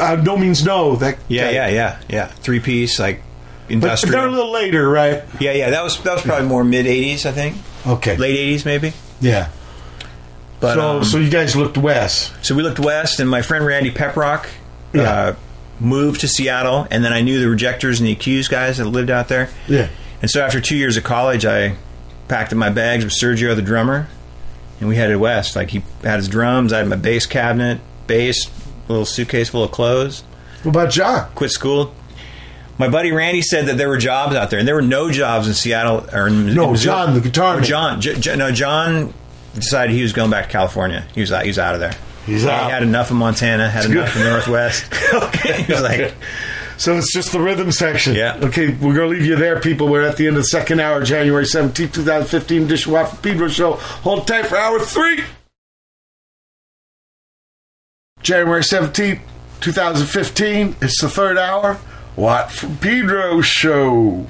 Uh, 0.00 0.16
no 0.16 0.36
means 0.36 0.64
no. 0.64 0.96
That 0.96 1.18
Yeah, 1.28 1.50
yeah, 1.50 1.68
yeah, 1.68 1.96
yeah. 2.08 2.26
Three 2.26 2.60
piece, 2.60 2.98
like 2.98 3.22
But 3.68 3.72
industrial. 3.74 4.12
they're 4.12 4.26
a 4.28 4.30
little 4.30 4.52
later, 4.52 4.88
right? 4.88 5.22
yeah, 5.40 5.52
yeah. 5.52 5.70
That 5.70 5.82
was 5.84 5.98
that 6.02 6.14
was 6.14 6.22
probably 6.22 6.46
more 6.48 6.64
mid 6.64 6.86
'80s, 6.86 7.24
I 7.26 7.32
think. 7.32 7.56
Okay, 7.86 8.16
Late 8.16 8.36
'80s, 8.38 8.64
maybe. 8.64 8.92
Yeah. 9.20 9.48
But 10.60 10.74
so, 10.74 10.80
um, 10.98 11.04
so 11.04 11.18
you 11.18 11.30
guys 11.30 11.56
looked 11.56 11.76
west. 11.78 12.32
so 12.42 12.54
we 12.54 12.62
looked 12.62 12.78
west, 12.78 13.18
and 13.18 13.28
my 13.28 13.42
friend 13.42 13.64
Randy 13.66 13.90
Peprock 13.90 14.46
Yeah. 14.92 15.02
uh, 15.02 15.34
moved 15.80 16.20
to 16.20 16.28
Seattle, 16.28 16.86
and 16.90 17.04
then 17.04 17.12
I 17.12 17.20
knew 17.22 17.40
the 17.40 17.48
Rejectors 17.48 17.98
and 17.98 18.06
the 18.06 18.12
Accused 18.12 18.50
guys 18.50 18.76
that 18.78 18.84
lived 18.84 19.10
out 19.10 19.26
there. 19.28 19.48
Yeah. 19.66 19.88
And 20.22 20.30
so 20.30 20.40
after 20.42 20.60
two 20.60 20.76
years 20.76 20.96
of 20.96 21.04
college, 21.04 21.44
I 21.44 21.76
packed 22.28 22.52
up 22.52 22.58
my 22.58 22.70
bags 22.70 23.04
with 23.04 23.12
Sergio, 23.12 23.54
the 23.54 23.62
drummer, 23.62 24.08
and 24.80 24.88
we 24.88 24.96
headed 24.96 25.16
west. 25.16 25.56
Like 25.56 25.70
he 25.70 25.82
had 26.02 26.16
his 26.16 26.28
drums, 26.28 26.72
I 26.72 26.78
had 26.78 26.88
my 26.88 26.96
bass 26.96 27.26
cabinet, 27.26 27.80
bass, 28.06 28.48
little 28.88 29.04
suitcase 29.04 29.48
full 29.48 29.64
of 29.64 29.72
clothes. 29.72 30.22
What 30.62 30.70
about 30.70 30.90
John? 30.90 31.30
Quit 31.34 31.50
school. 31.50 31.94
My 32.78 32.88
buddy 32.88 33.12
Randy 33.12 33.42
said 33.42 33.66
that 33.66 33.76
there 33.76 33.88
were 33.88 33.98
jobs 33.98 34.34
out 34.34 34.50
there, 34.50 34.58
and 34.58 34.66
there 34.66 34.74
were 34.74 34.80
no 34.82 35.10
jobs 35.10 35.46
in 35.46 35.54
Seattle 35.54 36.06
or 36.12 36.28
in, 36.28 36.54
no 36.54 36.70
in 36.70 36.76
John 36.76 37.14
the 37.14 37.20
guitar. 37.20 37.60
John, 37.60 38.00
J- 38.00 38.18
J- 38.18 38.36
no 38.36 38.50
John 38.50 39.12
decided 39.54 39.94
he 39.94 40.02
was 40.02 40.12
going 40.12 40.30
back 40.30 40.46
to 40.46 40.50
California. 40.50 41.04
He 41.14 41.20
was 41.20 41.30
out. 41.32 41.42
He 41.42 41.48
was 41.48 41.58
out 41.58 41.74
of 41.74 41.80
there. 41.80 41.94
He's 42.24 42.46
out. 42.46 42.64
He 42.66 42.70
had 42.70 42.82
enough 42.82 43.10
of 43.10 43.16
Montana. 43.16 43.68
Had 43.68 43.84
it's 43.84 43.92
enough 43.92 44.14
good. 44.14 44.26
of 44.26 44.32
Northwest. 44.32 44.84
okay. 45.14 45.62
He 45.62 45.72
was 45.72 45.82
like, 45.82 46.14
so 46.82 46.96
it's 46.96 47.12
just 47.12 47.30
the 47.30 47.38
rhythm 47.38 47.70
section. 47.70 48.16
Yeah. 48.16 48.40
Okay, 48.42 48.70
we're 48.70 48.92
going 48.92 49.08
to 49.08 49.16
leave 49.16 49.24
you 49.24 49.36
there, 49.36 49.60
people. 49.60 49.86
We're 49.86 50.02
at 50.02 50.16
the 50.16 50.26
end 50.26 50.36
of 50.36 50.42
the 50.42 50.48
second 50.48 50.80
hour, 50.80 51.00
January 51.04 51.46
17, 51.46 51.90
2015, 51.90 52.66
Dishwaffle 52.66 53.22
Pedro 53.22 53.46
Show. 53.46 53.74
Hold 53.74 54.26
tight 54.26 54.46
for 54.46 54.56
hour 54.56 54.80
three. 54.80 55.22
January 58.20 58.62
17th, 58.62 59.20
2015. 59.60 60.74
It's 60.80 61.00
the 61.00 61.08
third 61.08 61.38
hour. 61.38 61.74
What 62.16 62.48
Pedro 62.80 63.40
Show. 63.42 64.26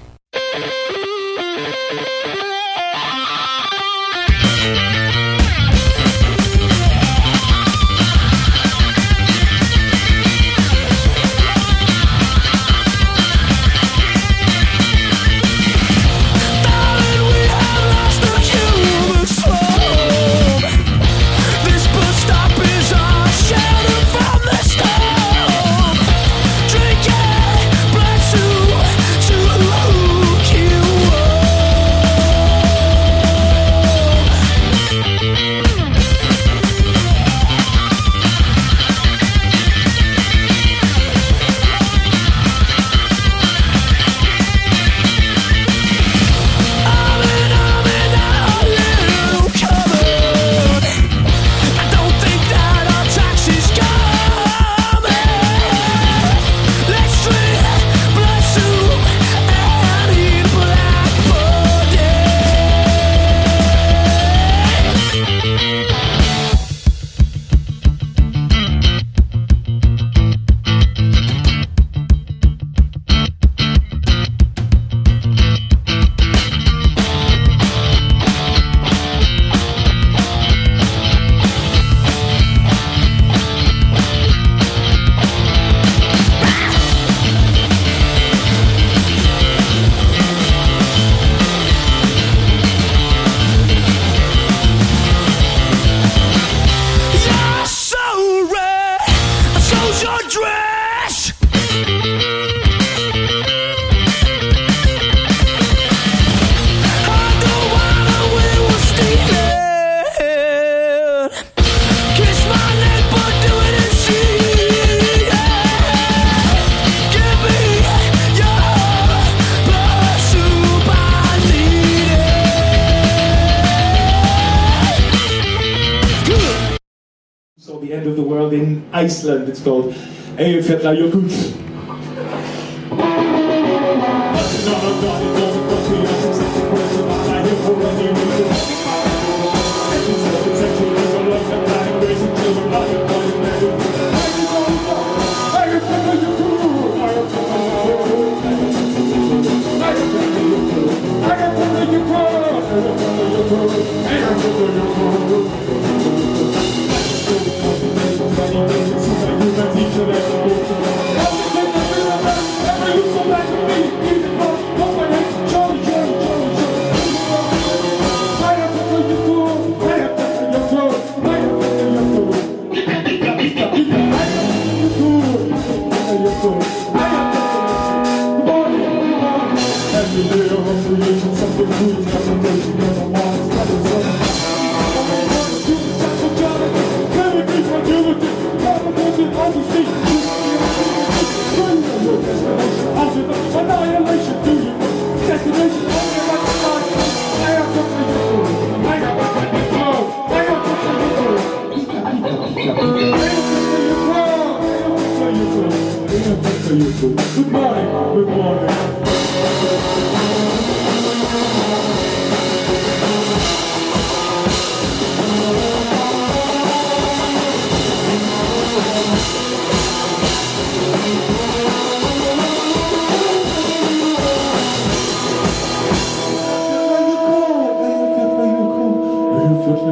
Stone. 129.63 129.95
Ey, 130.37 130.61
Fettler 130.61 130.95
Joghurt. 130.97 131.31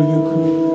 человека. 0.00 0.69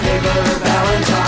Paper 0.00 0.42
Valentine 0.64 1.27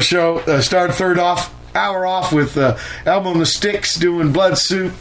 Pedro 0.00 0.40
show. 0.44 0.52
Uh, 0.52 0.60
start 0.60 0.94
third 0.94 1.18
off 1.18 1.54
hour 1.74 2.06
off 2.06 2.32
with 2.32 2.56
uh, 2.56 2.76
Elmo 3.06 3.32
and 3.32 3.40
the 3.40 3.46
Styx 3.46 3.96
doing 3.96 4.32
Blood 4.32 4.58
Soup. 4.58 4.92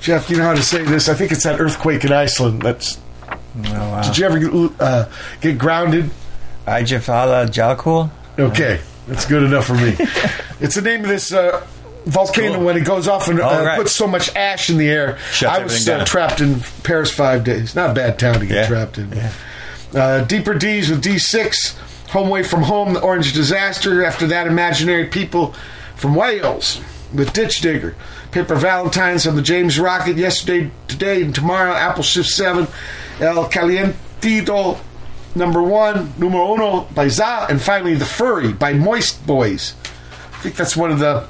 Jeff, 0.00 0.30
you 0.30 0.36
know 0.36 0.44
how 0.44 0.54
to 0.54 0.62
say 0.62 0.82
this? 0.84 1.08
I 1.08 1.14
think 1.14 1.32
it's 1.32 1.44
that 1.44 1.60
earthquake 1.60 2.04
in 2.04 2.12
Iceland. 2.12 2.62
That's. 2.62 3.00
Oh, 3.28 3.62
wow. 3.62 4.02
Did 4.02 4.18
you 4.18 4.26
ever 4.26 4.74
uh, 4.78 5.10
get 5.40 5.58
grounded? 5.58 6.10
Ajafala 6.66 7.48
Jalkul? 7.48 8.10
Okay, 8.38 8.80
that's 9.08 9.24
good 9.24 9.42
enough 9.42 9.66
for 9.66 9.74
me. 9.74 9.96
it's 10.60 10.74
the 10.74 10.82
name 10.82 11.02
of 11.02 11.08
this 11.08 11.32
uh, 11.32 11.66
volcano 12.04 12.56
cool. 12.56 12.64
when 12.66 12.76
it 12.76 12.84
goes 12.84 13.08
off 13.08 13.28
and 13.28 13.40
uh, 13.40 13.44
right. 13.64 13.78
puts 13.78 13.92
so 13.92 14.06
much 14.06 14.34
ash 14.36 14.68
in 14.68 14.76
the 14.76 14.88
air. 14.88 15.16
Shuts 15.32 15.58
I 15.58 15.62
was 15.62 15.88
uh, 15.88 16.04
trapped 16.04 16.40
in 16.40 16.60
Paris 16.84 17.10
five 17.12 17.44
days. 17.44 17.74
Not 17.74 17.90
a 17.90 17.94
bad 17.94 18.18
town 18.18 18.40
to 18.40 18.46
get 18.46 18.54
Yeah. 18.54 18.66
trapped 18.66 18.98
in. 18.98 19.12
Uh, 19.94 20.24
Deeper 20.24 20.54
Dees 20.54 20.90
with 20.90 21.02
D6. 21.02 21.75
Home 22.16 22.28
Away 22.28 22.44
from 22.44 22.62
Home, 22.62 22.94
The 22.94 23.00
Orange 23.02 23.34
Disaster. 23.34 24.02
After 24.02 24.26
that, 24.28 24.46
Imaginary 24.46 25.04
People 25.04 25.54
from 25.96 26.14
Wales 26.14 26.80
with 27.12 27.34
Ditch 27.34 27.60
Digger. 27.60 27.94
Paper 28.30 28.54
Valentines 28.54 29.26
on 29.26 29.36
the 29.36 29.42
James 29.42 29.78
Rocket. 29.78 30.16
Yesterday, 30.16 30.70
today, 30.88 31.20
and 31.20 31.34
tomorrow. 31.34 31.74
Apple 31.74 32.02
Shift 32.02 32.30
7. 32.30 32.68
El 33.20 33.50
Calientito 33.50 34.78
number 35.34 35.62
one, 35.62 36.14
numero 36.16 36.54
uno 36.54 36.88
by 36.94 37.08
Za. 37.08 37.48
And 37.50 37.60
finally, 37.60 37.94
The 37.96 38.06
Fury 38.06 38.54
by 38.54 38.72
Moistboyz. 38.72 39.74
I 39.74 40.38
think 40.38 40.56
that's 40.56 40.74
one 40.74 40.90
of 40.90 40.98
the. 40.98 41.28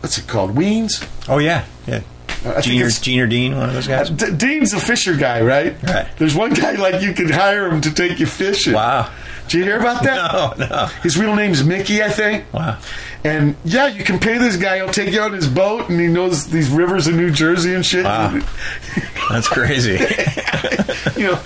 What's 0.00 0.18
it 0.18 0.26
called? 0.26 0.54
Weens? 0.54 1.08
Oh, 1.30 1.38
yeah. 1.38 1.64
Yeah. 1.86 2.02
I 2.46 2.60
Gene 2.60 2.82
or, 2.82 2.90
Gene 2.90 3.20
or 3.20 3.26
Dean, 3.26 3.56
one 3.56 3.68
of 3.68 3.74
those 3.74 3.88
guys? 3.88 4.10
D- 4.10 4.32
Dean's 4.36 4.72
a 4.72 4.80
fisher 4.80 5.14
guy, 5.14 5.40
right? 5.40 5.80
Right. 5.82 6.06
There's 6.18 6.34
one 6.34 6.52
guy 6.52 6.72
like 6.72 7.02
you 7.02 7.12
could 7.12 7.30
hire 7.30 7.68
him 7.68 7.80
to 7.82 7.92
take 7.92 8.20
you 8.20 8.26
fishing. 8.26 8.74
Wow. 8.74 9.10
Did 9.48 9.58
you 9.58 9.64
hear 9.64 9.78
about 9.78 10.02
that? 10.02 10.58
No, 10.58 10.66
no. 10.66 10.86
His 11.02 11.16
real 11.16 11.34
name's 11.34 11.62
Mickey, 11.62 12.02
I 12.02 12.08
think. 12.08 12.52
Wow. 12.52 12.78
And 13.22 13.56
yeah, 13.64 13.86
you 13.86 14.04
can 14.04 14.18
pay 14.18 14.38
this 14.38 14.56
guy. 14.56 14.76
He'll 14.76 14.88
take 14.88 15.12
you 15.12 15.20
on 15.20 15.32
his 15.32 15.48
boat, 15.48 15.88
and 15.88 16.00
he 16.00 16.06
knows 16.06 16.46
these 16.48 16.68
rivers 16.68 17.08
in 17.08 17.16
New 17.16 17.30
Jersey 17.30 17.74
and 17.74 17.84
shit. 17.84 18.04
Wow. 18.04 18.40
That's 19.30 19.48
crazy. 19.48 19.92
you 21.16 21.28
know, 21.28 21.40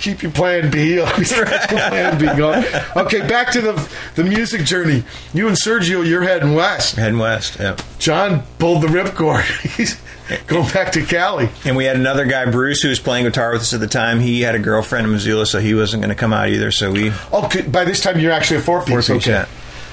keep 0.00 0.22
your 0.22 0.32
plan 0.32 0.70
B. 0.70 0.98
Always 1.00 1.30
your 1.30 1.46
plan 1.68 2.18
B 2.18 2.26
going. 2.36 2.64
Okay, 2.96 3.26
back 3.26 3.52
to 3.52 3.60
the 3.60 3.88
the 4.16 4.24
music 4.24 4.64
journey. 4.64 5.04
You 5.32 5.46
and 5.48 5.56
Sergio, 5.56 6.06
you're 6.06 6.22
heading 6.22 6.54
west. 6.54 6.96
Heading 6.96 7.18
west, 7.18 7.58
yeah. 7.60 7.76
John 7.98 8.42
pulled 8.58 8.82
the 8.82 8.88
ripcord. 8.88 9.44
He's 9.76 10.00
going 10.46 10.68
back 10.70 10.92
to 10.92 11.04
Cali. 11.04 11.48
And 11.64 11.76
we 11.76 11.84
had 11.84 11.96
another 11.96 12.24
guy, 12.24 12.50
Bruce, 12.50 12.82
who 12.82 12.88
was 12.88 13.00
playing 13.00 13.24
guitar 13.24 13.52
with 13.52 13.62
us 13.62 13.74
at 13.74 13.80
the 13.80 13.86
time. 13.86 14.20
He 14.20 14.40
had 14.42 14.54
a 14.54 14.58
girlfriend 14.58 15.06
in 15.06 15.12
Missoula, 15.12 15.46
so 15.46 15.60
he 15.60 15.74
wasn't 15.74 16.02
going 16.02 16.14
to 16.14 16.18
come 16.18 16.32
out 16.32 16.48
either. 16.48 16.70
So 16.70 16.92
we 16.92 17.12
Oh, 17.32 17.48
by 17.68 17.84
this 17.84 18.00
time 18.00 18.18
you're 18.18 18.32
actually 18.32 18.58
a 18.58 18.62
four 18.62 18.80
piece. 18.80 19.06
Four-piece, 19.06 19.10
okay. 19.26 19.30
yeah. 19.30 19.46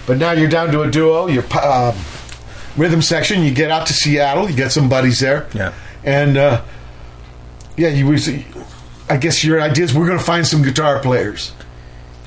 But 0.05 0.17
now 0.17 0.31
you're 0.31 0.49
down 0.49 0.71
to 0.71 0.81
a 0.83 0.89
duo. 0.91 1.27
You're 1.27 1.43
um, 1.61 1.95
rhythm 2.77 3.01
section. 3.01 3.43
You 3.43 3.51
get 3.53 3.71
out 3.71 3.87
to 3.87 3.93
Seattle. 3.93 4.49
You 4.49 4.55
get 4.55 4.71
some 4.71 4.87
buddies 4.87 5.19
there. 5.19 5.47
Yeah. 5.53 5.73
And 6.03 6.37
uh, 6.37 6.63
yeah, 7.75 7.89
you 7.89 8.07
was. 8.07 8.29
I 9.09 9.17
guess 9.17 9.43
your 9.43 9.61
idea 9.61 9.85
is 9.85 9.93
we're 9.93 10.05
going 10.07 10.17
to 10.17 10.23
find 10.23 10.45
some 10.45 10.61
guitar 10.63 10.99
players. 10.99 11.53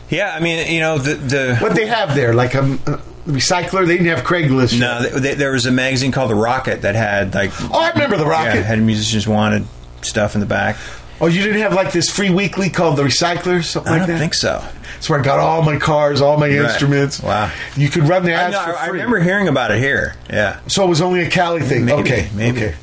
Yeah, 0.09 0.34
I 0.34 0.41
mean, 0.41 0.73
you 0.73 0.81
know, 0.81 0.99
the 0.99 1.15
the 1.15 1.57
What 1.59 1.75
they 1.75 1.86
have 1.86 2.15
there, 2.15 2.34
like 2.34 2.55
um, 2.55 2.81
uh, 2.86 2.92
a, 2.92 2.94
a 2.94 2.99
recycler. 3.33 3.86
They 3.86 3.97
didn't 3.97 4.15
have 4.17 4.25
Craigslist. 4.25 4.78
no, 4.81 5.00
th 5.09 5.23
th 5.23 5.36
there 5.39 5.52
was 5.52 5.67
a 5.67 5.70
magazine 5.70 6.10
called 6.10 6.31
The 6.31 6.34
Rocket 6.34 6.83
that 6.83 6.94
had 6.97 7.34
like 7.34 7.50
Oh, 7.73 7.81
I 7.81 7.91
remember 7.91 8.17
the 8.17 8.26
Rocket. 8.26 8.57
yeah, 8.57 8.62
had 8.62 8.81
musicians 8.83 9.28
wanted 9.28 9.67
stuff 10.02 10.34
in 10.34 10.41
the 10.41 10.47
back. 10.47 10.76
Oh, 11.20 11.26
you 11.26 11.42
didn't 11.42 11.60
have 11.60 11.75
like 11.75 11.92
this 11.92 12.09
free 12.10 12.31
weekly 12.31 12.70
called 12.70 12.97
the 12.97 13.02
Recycler, 13.05 13.62
something 13.62 13.92
I 13.92 13.99
like 13.99 14.07
don't 14.07 14.17
that. 14.17 14.18
think 14.18 14.34
so. 14.34 14.65
That's 14.94 15.09
where 15.09 15.20
I 15.20 15.23
got 15.23 15.39
all 15.39 15.62
my 15.62 15.76
cars, 15.78 16.20
all 16.23 16.39
my 16.39 16.49
instruments. 16.49 17.23
Wow. 17.23 17.52
You 17.76 17.89
could 17.91 18.05
run 18.09 18.25
the 18.25 18.33
I, 18.34 18.42
ads 18.44 18.55
know, 18.55 18.65
for 18.73 18.78
I 18.78 18.86
remember 18.89 19.20
hearing 19.20 19.47
about 19.49 19.70
it 19.70 19.78
here. 19.78 20.15
Yeah, 20.31 20.59
So 20.67 20.83
it 20.84 20.89
was 20.89 21.00
only 21.02 21.20
a 21.23 21.31
Cali 21.31 21.60
thing. 21.62 21.84
Maybe, 21.84 22.00
okay, 22.00 22.28
maybe. 22.34 22.59
okay. 22.65 22.75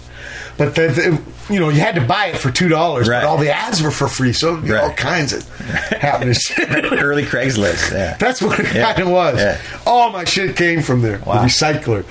But 0.58 0.74
the, 0.76 0.88
the, 0.88 1.54
you 1.54 1.60
know, 1.60 1.70
you 1.70 1.80
had 1.82 1.96
to 1.96 2.02
buy 2.02 2.28
it 2.28 2.38
for 2.38 2.50
two 2.52 2.68
dollars, 2.68 3.08
Right. 3.08 3.22
but 3.22 3.28
all 3.28 3.38
the 3.38 3.52
ads 3.56 3.82
were 3.84 3.92
for 3.92 4.08
free. 4.08 4.34
So 4.34 4.56
know, 4.56 4.82
all 4.82 4.88
Right. 4.88 4.98
kinds 4.98 5.34
of 5.34 5.48
happening. 5.60 6.36
early 7.00 7.24
Craigslist. 7.24 7.92
Yeah, 7.92 8.18
That's 8.20 8.42
what 8.42 8.60
it 8.60 8.74
Yeah. 8.74 8.94
kind 8.94 9.08
of 9.08 9.10
was. 9.14 9.38
Yeah. 9.40 9.60
All 9.86 10.10
my 10.12 10.24
shit 10.24 10.56
came 10.56 10.82
from 10.82 11.02
there. 11.02 11.20
Wow. 11.20 11.42
The 11.42 11.48
recycler. 11.48 12.04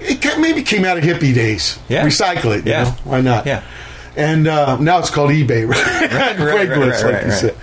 It 0.00 0.38
maybe 0.40 0.62
came 0.62 0.84
out 0.84 0.98
of 0.98 1.04
hippie 1.04 1.34
days. 1.34 1.78
Yeah. 1.88 2.04
Recycle 2.04 2.56
it. 2.58 2.66
you 2.66 2.72
Yeah. 2.72 2.84
know? 2.84 2.90
Why 3.04 3.20
not? 3.20 3.46
Yeah. 3.46 3.62
And 4.16 4.46
uh, 4.46 4.76
now 4.78 4.98
it's 4.98 5.10
called 5.10 5.30
eBay, 5.30 5.68
right? 5.68 5.84
right, 5.86 6.36
Craigslist, 6.36 6.44
right, 6.44 6.68
like 6.68 6.68
right, 7.14 7.22
you 7.24 7.30
right. 7.30 7.32
said. 7.38 7.54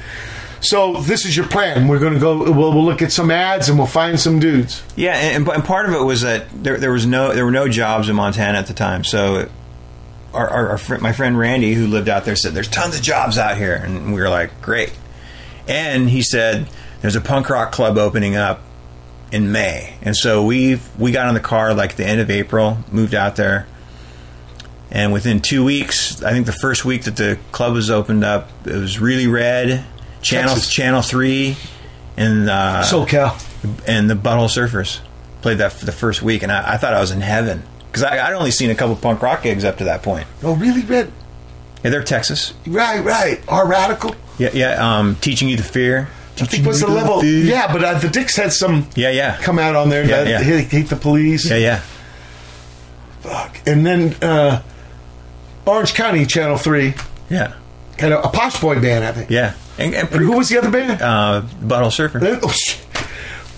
So 0.62 1.02
this 1.02 1.26
is 1.26 1.36
your 1.36 1.48
plan. 1.48 1.88
We're 1.88 2.00
going 2.00 2.14
to 2.14 2.20
go. 2.20 2.38
We'll, 2.38 2.54
we'll 2.74 2.84
look 2.86 3.02
at 3.02 3.12
some 3.12 3.32
ads 3.32 3.68
and 3.68 3.78
we'll 3.78 3.88
find 3.88 4.20
some 4.20 4.40
dudes. 4.40 4.84
yeah, 4.96 5.14
and, 5.16 5.48
and 5.48 5.64
part 5.66 5.88
of 5.90 5.96
it 5.96 6.04
was 6.04 6.22
that 6.22 6.46
there, 6.54 6.78
there 6.78 6.92
was 6.92 7.06
no 7.06 7.34
there 7.34 7.46
were 7.46 7.52
no 7.52 7.68
jobs 7.68 8.10
in 8.10 8.16
Montana 8.16 8.60
at 8.60 8.68
the 8.68 8.74
time. 8.74 9.04
So 9.04 9.50
our, 10.34 10.50
our, 10.50 10.70
our 10.70 10.78
fr- 10.78 10.98
my 10.98 11.14
friend 11.14 11.38
Randy, 11.38 11.74
who 11.74 11.88
lived 11.88 12.10
out 12.10 12.26
there, 12.26 12.36
said 12.36 12.54
there's 12.54 12.68
tons 12.68 12.96
of 12.96 13.02
jobs 13.02 13.38
out 13.38 13.58
here, 13.58 13.76
and 13.76 14.14
we 14.14 14.20
were 14.22 14.30
like, 14.30 14.62
great. 14.62 14.94
And 15.68 16.10
he 16.10 16.22
said 16.22 16.68
there's 17.02 17.16
a 17.16 17.22
punk 17.22 17.50
rock 17.50 17.72
club 17.72 17.98
opening 17.98 18.36
up 18.36 18.62
in 19.32 19.52
May, 19.52 19.96
and 20.02 20.16
so 20.16 20.44
we 20.44 20.80
we 20.98 21.12
got 21.12 21.28
in 21.28 21.34
the 21.34 21.40
car 21.40 21.74
like 21.74 21.96
the 21.96 22.06
end 22.06 22.20
of 22.20 22.30
April, 22.30 22.78
moved 22.92 23.16
out 23.16 23.36
there, 23.36 23.68
and 24.90 25.14
within 25.14 25.40
two 25.42 25.64
weeks, 25.64 26.22
I 26.22 26.32
think 26.32 26.46
the 26.46 26.52
first 26.52 26.84
week 26.84 27.04
that 27.04 27.16
the 27.16 27.38
club 27.52 27.74
was 27.74 27.90
opened 27.90 28.24
up, 28.24 28.50
it 28.66 28.76
was 28.76 29.00
really 29.00 29.28
red. 29.28 29.86
Channel 30.22 30.54
Texas. 30.56 30.72
Channel 30.74 31.02
Three, 31.02 31.56
and 32.18 32.50
uh, 32.50 32.84
SoCal. 32.84 33.88
and 33.88 34.10
the 34.10 34.16
Butthole 34.16 34.50
Surfers 34.50 35.00
played 35.42 35.60
that 35.60 35.74
for 35.74 35.86
the 35.86 35.92
first 35.92 36.22
week, 36.22 36.44
and 36.44 36.52
I, 36.52 36.74
I 36.74 36.78
thought 36.78 36.94
I 36.94 37.00
was 37.00 37.12
in 37.12 37.22
heaven 37.22 37.64
because 37.92 38.04
I'd 38.04 38.34
only 38.34 38.52
seen 38.52 38.70
a 38.70 38.76
couple 38.76 38.96
punk 38.96 39.22
rock 39.22 39.44
gigs 39.44 39.64
up 39.66 39.78
to 39.80 39.84
that 39.86 40.02
point. 40.04 40.26
Oh, 40.44 40.56
really, 40.56 40.82
Red? 40.82 41.12
Yeah, 41.84 41.90
they're 41.92 42.04
Texas. 42.04 42.54
Right, 42.66 43.00
right. 43.04 43.42
Our 43.48 43.68
radical. 43.68 44.16
Yeah, 44.38 44.50
yeah. 44.54 44.98
Um, 45.00 45.16
teaching 45.18 45.50
you 45.50 45.58
the 45.58 45.64
fear. 45.64 46.10
I 46.40 46.46
think 46.46 46.66
was 46.66 46.80
the 46.80 46.88
level. 46.88 47.24
Yeah, 47.24 47.72
but 47.72 47.84
uh, 47.84 48.00
the 48.00 48.08
Dicks 48.10 48.36
had 48.36 48.52
some 48.54 48.88
Yeah, 48.96 49.12
yeah. 49.12 49.38
come 49.42 49.60
out 49.60 49.76
on 49.76 49.90
there. 49.90 50.04
Yeah, 50.08 50.24
yeah. 50.28 50.42
Hate, 50.42 50.68
hate 50.72 50.88
the 50.90 50.96
police. 50.96 51.48
Yeah, 51.50 51.58
yeah. 51.58 51.82
Fuck. 53.22 53.60
And 53.68 53.86
then 53.86 54.16
uh, 54.24 54.62
Orange 55.66 55.94
County 55.94 56.26
Channel 56.26 56.58
Three, 56.58 56.96
Yeah, 57.30 57.54
kind 57.98 58.14
of 58.14 58.26
a 58.26 58.30
posh 58.30 58.60
boy 58.60 58.80
band, 58.82 59.04
I 59.06 59.12
think. 59.12 59.30
yeah. 59.30 59.54
And, 59.78 59.94
and 59.94 60.10
And 60.12 60.22
who 60.24 60.38
was 60.38 60.50
the 60.50 60.58
other 60.58 60.72
band? 60.72 61.02
uh, 61.02 61.44
Butthole 61.62 61.92
Surfer? 61.92 62.20
Oh, 62.44 62.50
shit. 62.50 62.81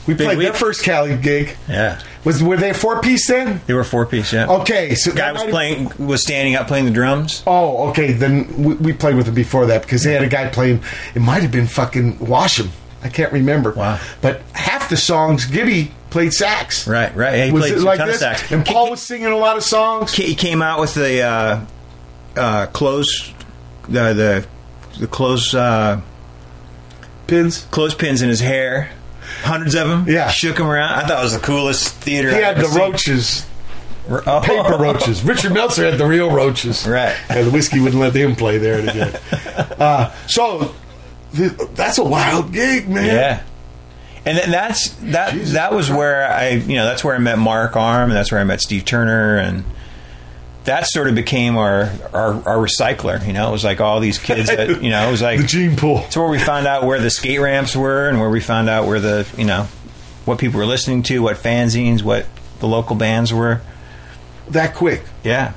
We 0.08 0.14
Big 0.16 0.26
played 0.28 0.40
their 0.40 0.54
first 0.54 0.84
Cali 0.84 1.16
gig. 1.16 1.56
Yeah, 1.70 2.02
Was 2.26 2.44
were 2.44 2.58
they 2.58 2.72
a 2.72 2.74
four 2.74 3.02
piece 3.02 3.28
then? 3.28 3.62
they 3.68 3.74
were 3.74 3.84
four 3.86 4.06
piece. 4.06 4.34
Yeah. 4.34 4.48
Okay, 4.48 4.96
so 4.96 5.14
Guy 5.14 5.32
was 5.32 5.44
playing, 5.44 5.92
was 5.98 6.22
standing 6.22 6.56
up 6.56 6.68
playing 6.68 6.86
the 6.86 6.92
drums. 6.92 7.42
Oh, 7.48 7.90
okay. 7.90 8.12
Then 8.12 8.64
we, 8.64 8.74
we 8.76 8.94
played 8.94 9.16
with 9.16 9.28
them 9.28 9.36
before 9.36 9.68
that 9.68 9.82
because 9.84 10.04
they 10.04 10.14
had 10.14 10.24
a 10.24 10.28
guy 10.28 10.50
playing. 10.50 10.84
It 11.16 11.22
might 11.22 11.42
have 11.42 11.52
been 11.52 11.68
fucking 11.68 12.18
Washam. 12.18 12.70
I 13.02 13.10
can't 13.10 13.32
remember. 13.34 13.72
Wow. 13.72 14.00
But 14.22 14.42
half 14.54 14.90
the 14.90 14.98
songs, 14.98 15.46
Gibby 15.46 15.92
played 16.10 16.34
sax. 16.34 16.88
Right, 16.88 17.14
right. 17.16 17.38
Yeah, 17.38 17.46
he 17.46 17.52
Was 17.52 17.70
played 17.72 17.80
like 17.80 17.98
ton 18.00 18.08
this? 18.08 18.18
of 18.18 18.22
sax. 18.22 18.52
And 18.52 18.66
Paul 18.66 18.90
was 18.92 19.02
singing 19.02 19.28
a 19.28 19.38
lot 19.38 19.56
of 19.58 19.64
songs. 19.64 20.14
he 20.14 20.36
came 20.36 20.62
out 20.62 20.80
with 20.80 20.94
the 20.96 21.22
uh, 21.22 21.66
uh, 22.36 22.66
clothes, 22.68 23.34
the 23.88 24.14
the 24.14 24.48
the 25.00 25.08
clothes 25.08 25.54
uh, 25.56 26.02
Pins. 27.28 27.66
clothespins 27.72 28.22
in 28.22 28.30
his 28.30 28.40
hair. 28.42 28.90
Hundreds 29.44 29.76
of 29.76 29.88
them. 29.88 30.06
Yeah. 30.08 30.30
shook 30.30 30.58
them 30.58 30.68
around. 30.68 30.94
I 30.94 31.08
thought 31.08 31.20
it 31.20 31.24
was 31.24 31.34
the 31.34 31.46
coolest 31.46 31.90
theater. 31.96 32.30
He 32.30 32.42
had 32.42 32.58
the 32.58 32.66
seen. 32.66 32.80
roaches, 32.80 33.46
Oh. 34.10 34.42
paper 34.44 34.78
roaches. 34.80 35.24
Richard 35.24 35.54
Meltzer 35.54 35.90
had 35.90 35.98
the 36.00 36.06
real 36.06 36.30
roaches. 36.32 36.86
Right. 36.88 37.16
And 37.30 37.48
the 37.48 37.52
Whisky 37.52 37.80
wouldn't 37.80 38.02
let 38.02 38.14
them 38.14 38.36
play 38.36 38.58
there 38.58 38.80
again. 38.80 39.18
uh, 39.80 40.14
so 40.28 40.74
th- 41.36 41.54
that's 41.74 41.98
a 42.00 42.04
wild 42.04 42.52
gig, 42.52 42.90
man. 42.90 43.06
Yeah. 43.06 43.44
And 44.26 44.38
then 44.38 44.52
that's 44.52 44.90
that. 45.12 45.34
Jesus 45.34 45.54
that 45.54 45.74
was 45.74 45.88
Christ. 45.88 45.98
where 46.00 46.32
I, 46.32 46.50
you 46.52 46.76
know, 46.76 46.86
that's 46.86 47.04
where 47.04 47.14
I 47.16 47.18
met 47.20 47.38
Mark 47.40 47.76
Arm, 47.76 48.10
and 48.10 48.18
that's 48.18 48.32
where 48.32 48.40
I 48.40 48.46
met 48.46 48.62
Steve 48.62 48.86
Turner, 48.86 49.36
and 49.38 49.66
that 50.66 50.88
sort 50.88 51.08
of 51.08 51.16
became 51.16 51.58
our 51.58 51.92
our, 52.14 52.34
our 52.48 52.58
recycler. 52.58 53.26
You 53.26 53.34
know, 53.34 53.50
it 53.50 53.52
was 53.52 53.64
like 53.64 53.82
all 53.82 54.00
these 54.00 54.18
kids 54.18 54.48
that, 54.48 54.82
you 54.82 54.90
know, 54.90 55.08
it 55.08 55.12
was 55.12 55.22
like 55.22 55.40
The 55.42 55.48
gene 55.48 55.76
pool. 55.76 56.00
It's 56.06 56.16
where 56.16 56.28
we 56.28 56.40
found 56.40 56.68
out 56.68 56.86
where 56.86 57.00
the 57.00 57.10
skate 57.10 57.40
ramps 57.40 57.76
were, 57.76 58.08
and 58.08 58.20
where 58.20 58.30
we 58.30 58.40
found 58.40 58.70
out 58.70 58.88
where 58.88 59.00
the, 59.00 59.28
you 59.38 59.46
know, 59.46 59.68
what 60.26 60.40
people 60.40 60.60
were 60.60 60.66
listening 60.66 61.04
to, 61.04 61.22
what 61.22 61.38
fanzines, 61.38 62.02
what 62.02 62.26
the 62.60 62.68
local 62.68 62.96
bands 62.96 63.34
were. 63.34 63.62
That 64.50 64.76
quick. 64.76 65.04
Yeah. 65.24 65.54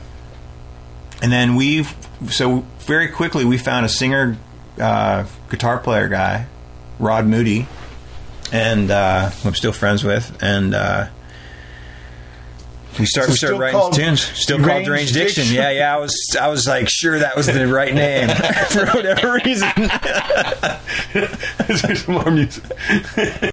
And 1.22 1.32
then 1.32 1.54
we've 1.54 1.94
so 2.28 2.64
very 2.80 3.08
quickly 3.08 3.44
we 3.44 3.58
found 3.58 3.86
a 3.86 3.88
singer, 3.88 4.36
uh, 4.80 5.24
guitar 5.50 5.78
player 5.78 6.08
guy, 6.08 6.46
Rod 6.98 7.26
Moody, 7.26 7.66
and 8.52 8.90
uh, 8.90 9.30
who 9.30 9.48
I'm 9.48 9.54
still 9.54 9.72
friends 9.72 10.04
with, 10.04 10.36
and 10.42 10.74
uh, 10.74 11.08
We 12.98 13.06
start. 13.06 13.26
So 13.26 13.32
we 13.32 13.36
start 13.36 13.50
still 13.50 13.58
writing 13.58 13.92
tunes. 13.92 14.22
Still 14.22 14.58
called 14.58 14.84
Deranged 14.84 15.14
Diction. 15.14 15.44
Diction? 15.44 15.56
Yeah, 15.56 15.70
yeah. 15.70 15.94
I 15.94 15.98
was. 15.98 16.36
I 16.40 16.48
was 16.48 16.66
like 16.66 16.88
sure 16.88 17.18
that 17.18 17.36
was 17.36 17.46
the 17.46 17.66
right 17.66 17.94
name 18.06 18.28
for 18.70 18.86
whatever 18.86 19.40
reason. 19.44 19.68
Let's 21.14 21.80
hear 21.82 21.96
some 21.96 22.14
more 22.14 22.30
music. 22.30 23.52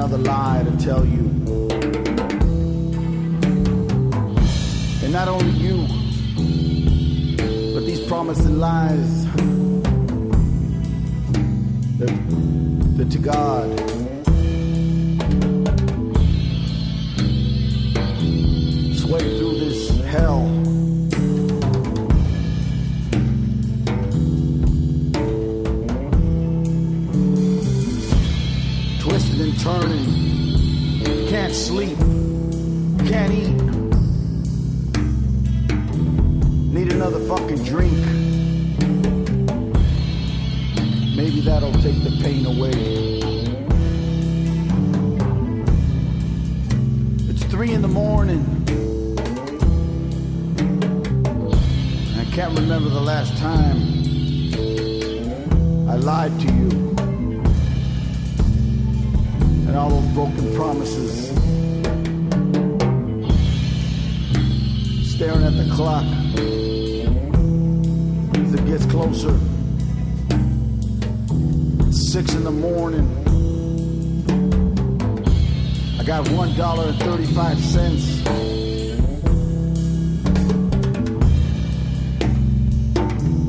Another 0.00 0.18
lie 0.18 0.62
to 0.62 0.84
tell 0.84 1.04
you. 1.04 1.24
And 5.02 5.12
not 5.12 5.26
only 5.26 5.50
you, 5.58 5.76
but 7.74 7.84
these 7.84 8.06
promises 8.06 8.46
and 8.46 8.60
lies 8.60 9.24
that 12.96 13.10
to 13.10 13.18
God 13.18 13.68
sway 18.94 19.38
through 19.38 19.47
turning, 29.68 31.28
can't 31.28 31.54
sleep, 31.54 31.98
can't 33.06 33.32
eat. 33.34 33.60
Need 36.72 36.92
another 36.92 37.20
fucking 37.28 37.62
drink. 37.64 37.92
Maybe 41.14 41.42
that'll 41.42 41.78
take 41.86 42.02
the 42.02 42.18
pain 42.22 42.46
away. 42.46 42.72
It's 47.28 47.44
three 47.44 47.72
in 47.74 47.82
the 47.82 47.88
morning. 47.88 48.44
I 52.16 52.24
can't 52.34 52.58
remember 52.58 52.88
the 52.88 53.02
last 53.12 53.36
time 53.36 53.76
I 55.90 55.96
lied 55.96 56.40
to 56.40 56.46
you. 56.54 56.57
All 59.78 59.90
those 59.90 60.12
broken 60.12 60.54
promises. 60.56 61.28
Staring 65.14 65.44
at 65.44 65.56
the 65.56 65.70
clock 65.74 66.04
as 68.36 68.54
it 68.54 68.66
gets 68.66 68.84
closer 68.86 69.38
six 71.92 72.34
in 72.34 72.42
the 72.42 72.50
morning. 72.50 73.06
I 76.00 76.02
got 76.02 76.28
one 76.30 76.54
dollar 76.56 76.88
and 76.88 76.98
thirty-five 76.98 77.60
cents. 77.60 78.22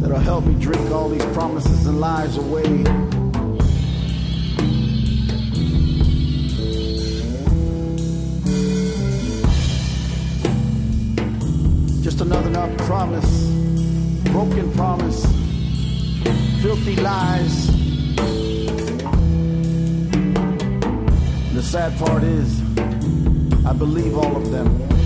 That'll 0.01 0.19
help 0.19 0.45
me 0.45 0.53
drink 0.61 0.91
all 0.91 1.09
these 1.09 1.25
promises 1.33 1.87
and 1.87 1.99
lies 1.99 2.37
away. 2.37 3.08
Promise, 12.99 13.47
broken 14.25 14.69
promise, 14.73 15.25
filthy 16.61 16.97
lies. 16.97 17.67
The 21.53 21.63
sad 21.63 21.97
part 21.97 22.23
is, 22.23 22.59
I 23.65 23.71
believe 23.71 24.17
all 24.17 24.35
of 24.35 24.51
them. 24.51 24.98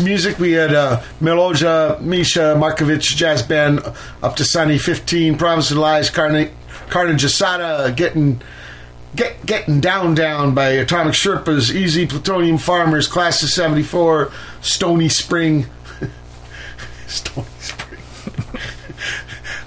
Music, 0.00 0.38
we 0.38 0.52
had 0.52 0.74
uh, 0.74 1.00
Miloja 1.20 2.00
Misha 2.00 2.54
Markovic 2.56 3.02
Jazz 3.02 3.42
Band 3.42 3.80
Otpisani 4.22 4.80
15, 4.80 5.36
Promise 5.38 5.70
and 5.72 5.80
Lies, 5.80 6.10
Carna- 6.10 6.50
Carnage 6.88 7.24
Asada 7.24 7.94
getting. 7.94 8.40
Get, 9.16 9.44
getting 9.46 9.80
down 9.80 10.14
down 10.14 10.54
by 10.54 10.68
Atomic 10.68 11.14
Sherpas, 11.14 11.74
Easy 11.74 12.06
Plutonium 12.06 12.58
Farmers, 12.58 13.08
Class 13.08 13.42
of 13.42 13.48
74, 13.48 14.30
Stoney 14.60 15.08
Spring. 15.08 15.64
Stoney 17.06 17.46
Spring. 17.58 18.00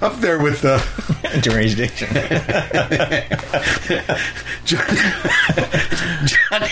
Up 0.00 0.14
there 0.20 0.38
with 0.38 0.62
the 0.62 0.78
Deranged 1.42 1.76
Diction. 1.76 2.08
Johnny, 6.24 6.68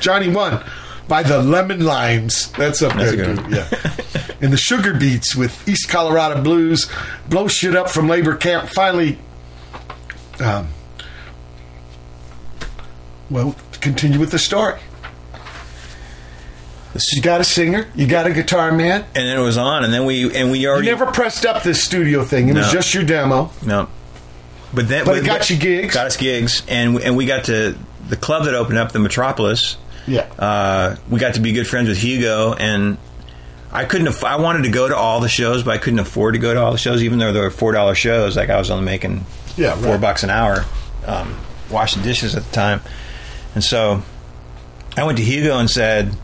Johnny 0.00 0.28
One 0.30 0.64
by 1.08 1.22
the 1.22 1.42
Lemon 1.42 1.84
Limes. 1.84 2.50
That's 2.52 2.82
up 2.82 2.94
That's 2.94 3.14
there, 3.14 3.34
dude. 3.34 3.50
Yeah. 3.50 3.68
and 4.40 4.52
the 4.52 4.56
Sugar 4.56 4.94
Beets 4.94 5.34
with 5.36 5.68
East 5.68 5.88
Colorado 5.88 6.42
Blues. 6.42 6.90
Blow 7.28 7.48
shit 7.48 7.74
up 7.76 7.90
from 7.90 8.08
labor 8.08 8.36
camp. 8.36 8.68
Finally, 8.68 9.18
um, 10.40 10.68
well, 13.30 13.54
continue 13.80 14.18
with 14.18 14.30
the 14.30 14.38
story. 14.38 14.80
You 17.12 17.20
got 17.22 17.40
a 17.40 17.44
singer, 17.44 17.88
you 17.96 18.06
got 18.06 18.26
a 18.28 18.32
guitar 18.32 18.70
man. 18.70 19.00
and 19.16 19.26
then 19.26 19.36
it 19.36 19.42
was 19.42 19.58
on, 19.58 19.82
and 19.82 19.92
then 19.92 20.04
we 20.04 20.32
and 20.32 20.52
we 20.52 20.60
You 20.60 20.68
already 20.68 20.86
never 20.86 21.06
pressed 21.06 21.44
up 21.44 21.64
this 21.64 21.82
studio 21.82 22.22
thing. 22.22 22.48
It 22.48 22.54
was 22.54 22.70
just 22.70 22.94
your 22.94 23.02
demo. 23.02 23.50
no. 23.66 23.88
But 24.72 24.88
then, 24.88 25.04
But 25.04 25.18
it 25.18 25.24
got 25.24 25.50
you 25.50 25.56
gigs. 25.56 25.94
Got 25.94 26.06
us 26.06 26.16
gigs, 26.16 26.62
and 26.68 27.00
and 27.00 27.16
we 27.16 27.26
got 27.26 27.44
to 27.44 27.76
the 28.08 28.16
club 28.16 28.44
that 28.44 28.54
opened 28.54 28.78
up, 28.78 28.92
the 28.92 28.98
Metropolis. 29.00 29.76
Yeah. 30.06 30.22
Uh, 30.38 30.96
we 31.08 31.18
got 31.18 31.34
to 31.34 31.40
be 31.40 31.52
good 31.52 31.66
friends 31.66 31.88
with 31.88 31.98
Hugo, 31.98 32.52
and 32.54 32.98
I 33.72 33.84
couldn't. 33.84 34.06
Aff- 34.08 34.24
I 34.24 34.36
wanted 34.36 34.64
to 34.64 34.70
go 34.70 34.86
to 34.88 34.96
all 34.96 35.20
the 35.20 35.28
shows, 35.28 35.62
but 35.62 35.72
I 35.72 35.78
couldn't 35.78 35.98
afford 36.00 36.34
to 36.34 36.40
go 36.40 36.52
to 36.54 36.60
all 36.62 36.72
the 36.72 36.78
shows, 36.78 37.02
even 37.02 37.18
though 37.18 37.32
they 37.32 37.40
were 37.40 37.50
four 37.50 37.72
dollar 37.72 37.94
shows. 37.94 38.36
Like 38.36 38.50
I 38.50 38.58
was 38.58 38.70
only 38.70 38.84
making 38.84 39.24
Yeah, 39.56 39.74
four 39.76 39.92
right. 39.92 40.00
bucks 40.00 40.22
an 40.22 40.30
hour, 40.30 40.64
um, 41.06 41.34
washing 41.70 42.02
dishes 42.02 42.34
at 42.36 42.44
the 42.44 42.52
time, 42.52 42.80
and 43.54 43.64
so 43.64 44.02
I 44.96 45.04
went 45.04 45.18
to 45.18 45.24
Hugo 45.24 45.58
and 45.58 45.70
said, 45.70 46.14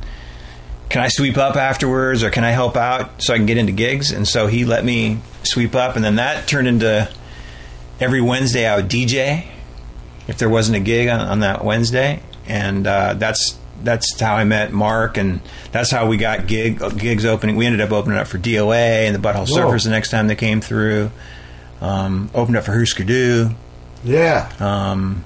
"Can 0.91 1.01
I 1.03 1.09
sweep 1.09 1.37
up 1.39 1.57
afterwards, 1.57 2.23
or 2.23 2.31
can 2.31 2.45
I 2.45 2.51
help 2.51 2.77
out 2.77 3.23
so 3.23 3.33
I 3.35 3.37
can 3.39 3.47
get 3.47 3.57
into 3.57 3.73
gigs?" 3.73 4.13
And 4.13 4.29
so 4.29 4.47
he 4.47 4.65
let 4.65 4.85
me 4.85 5.19
sweep 5.43 5.75
up, 5.75 5.97
and 5.97 6.05
then 6.05 6.17
that 6.17 6.47
turned 6.47 6.69
into 6.69 7.09
every 7.99 8.21
Wednesday 8.21 8.67
I 8.69 8.77
would 8.77 8.89
DJ 8.89 9.47
if 10.29 10.39
there 10.39 10.49
wasn't 10.49 10.77
a 10.77 10.81
gig 10.81 11.09
on, 11.09 11.21
on 11.21 11.41
that 11.41 11.65
Wednesday, 11.65 12.21
and 12.47 12.87
uh, 12.87 13.15
that's 13.15 13.57
that's 13.83 14.19
how 14.21 14.35
I 14.35 14.45
met 14.45 14.73
Mark, 14.73 15.17
and 15.17 15.41
that's 15.73 15.91
how 15.91 16.07
we 16.07 16.17
got 16.17 16.47
gig 16.47 16.81
gigs 16.99 17.25
opening. 17.25 17.57
We 17.57 17.67
ended 17.67 17.81
up 17.81 17.93
opening 17.93 18.19
up 18.19 18.27
for 18.27 18.39
DOA 18.39 19.07
and 19.07 19.15
the 19.15 19.19
Butthole 19.19 19.49
Whoa. 19.49 19.57
Surfers 19.71 19.85
the 19.85 19.91
next 19.91 20.11
time 20.11 20.27
they 20.29 20.37
came 20.37 20.61
through. 20.61 21.11
Um, 21.81 22.31
opened 22.35 22.57
up 22.57 22.65
for 22.65 22.73
Husker 22.79 23.05
Du. 23.05 23.51
Yeah. 24.05 24.51
Um, 24.61 25.25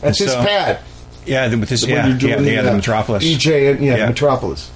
That's 0.00 0.20
and 0.20 0.28
his 0.28 0.32
so- 0.36 0.42
pad. 0.44 0.80
yeah, 1.26 1.54
with 1.54 1.68
this, 1.68 1.86
yeah, 1.86 2.06
yeah, 2.06 2.18
doing 2.18 2.30
yeah, 2.32 2.38
the, 2.38 2.62
the 2.66 2.72
uh, 2.72 2.76
Metropolis. 2.76 3.24
EJ, 3.24 3.72
and, 3.72 3.84
yeah, 3.84 3.96
Yeah. 3.96 4.06
Metropolis. 4.06 4.70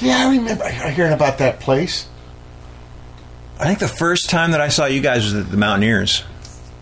Yeah, 0.00 0.26
I 0.26 0.36
remember 0.36 0.68
hearing 0.68 1.12
about 1.12 1.38
that 1.38 1.60
place. 1.60 2.08
I 3.58 3.66
think 3.66 3.78
the 3.78 3.88
first 3.88 4.28
time 4.28 4.50
that 4.50 4.60
I 4.60 4.68
saw 4.68 4.86
you 4.86 5.00
guys 5.00 5.24
was 5.24 5.34
at 5.34 5.50
the 5.50 5.56
Mountaineers. 5.56 6.24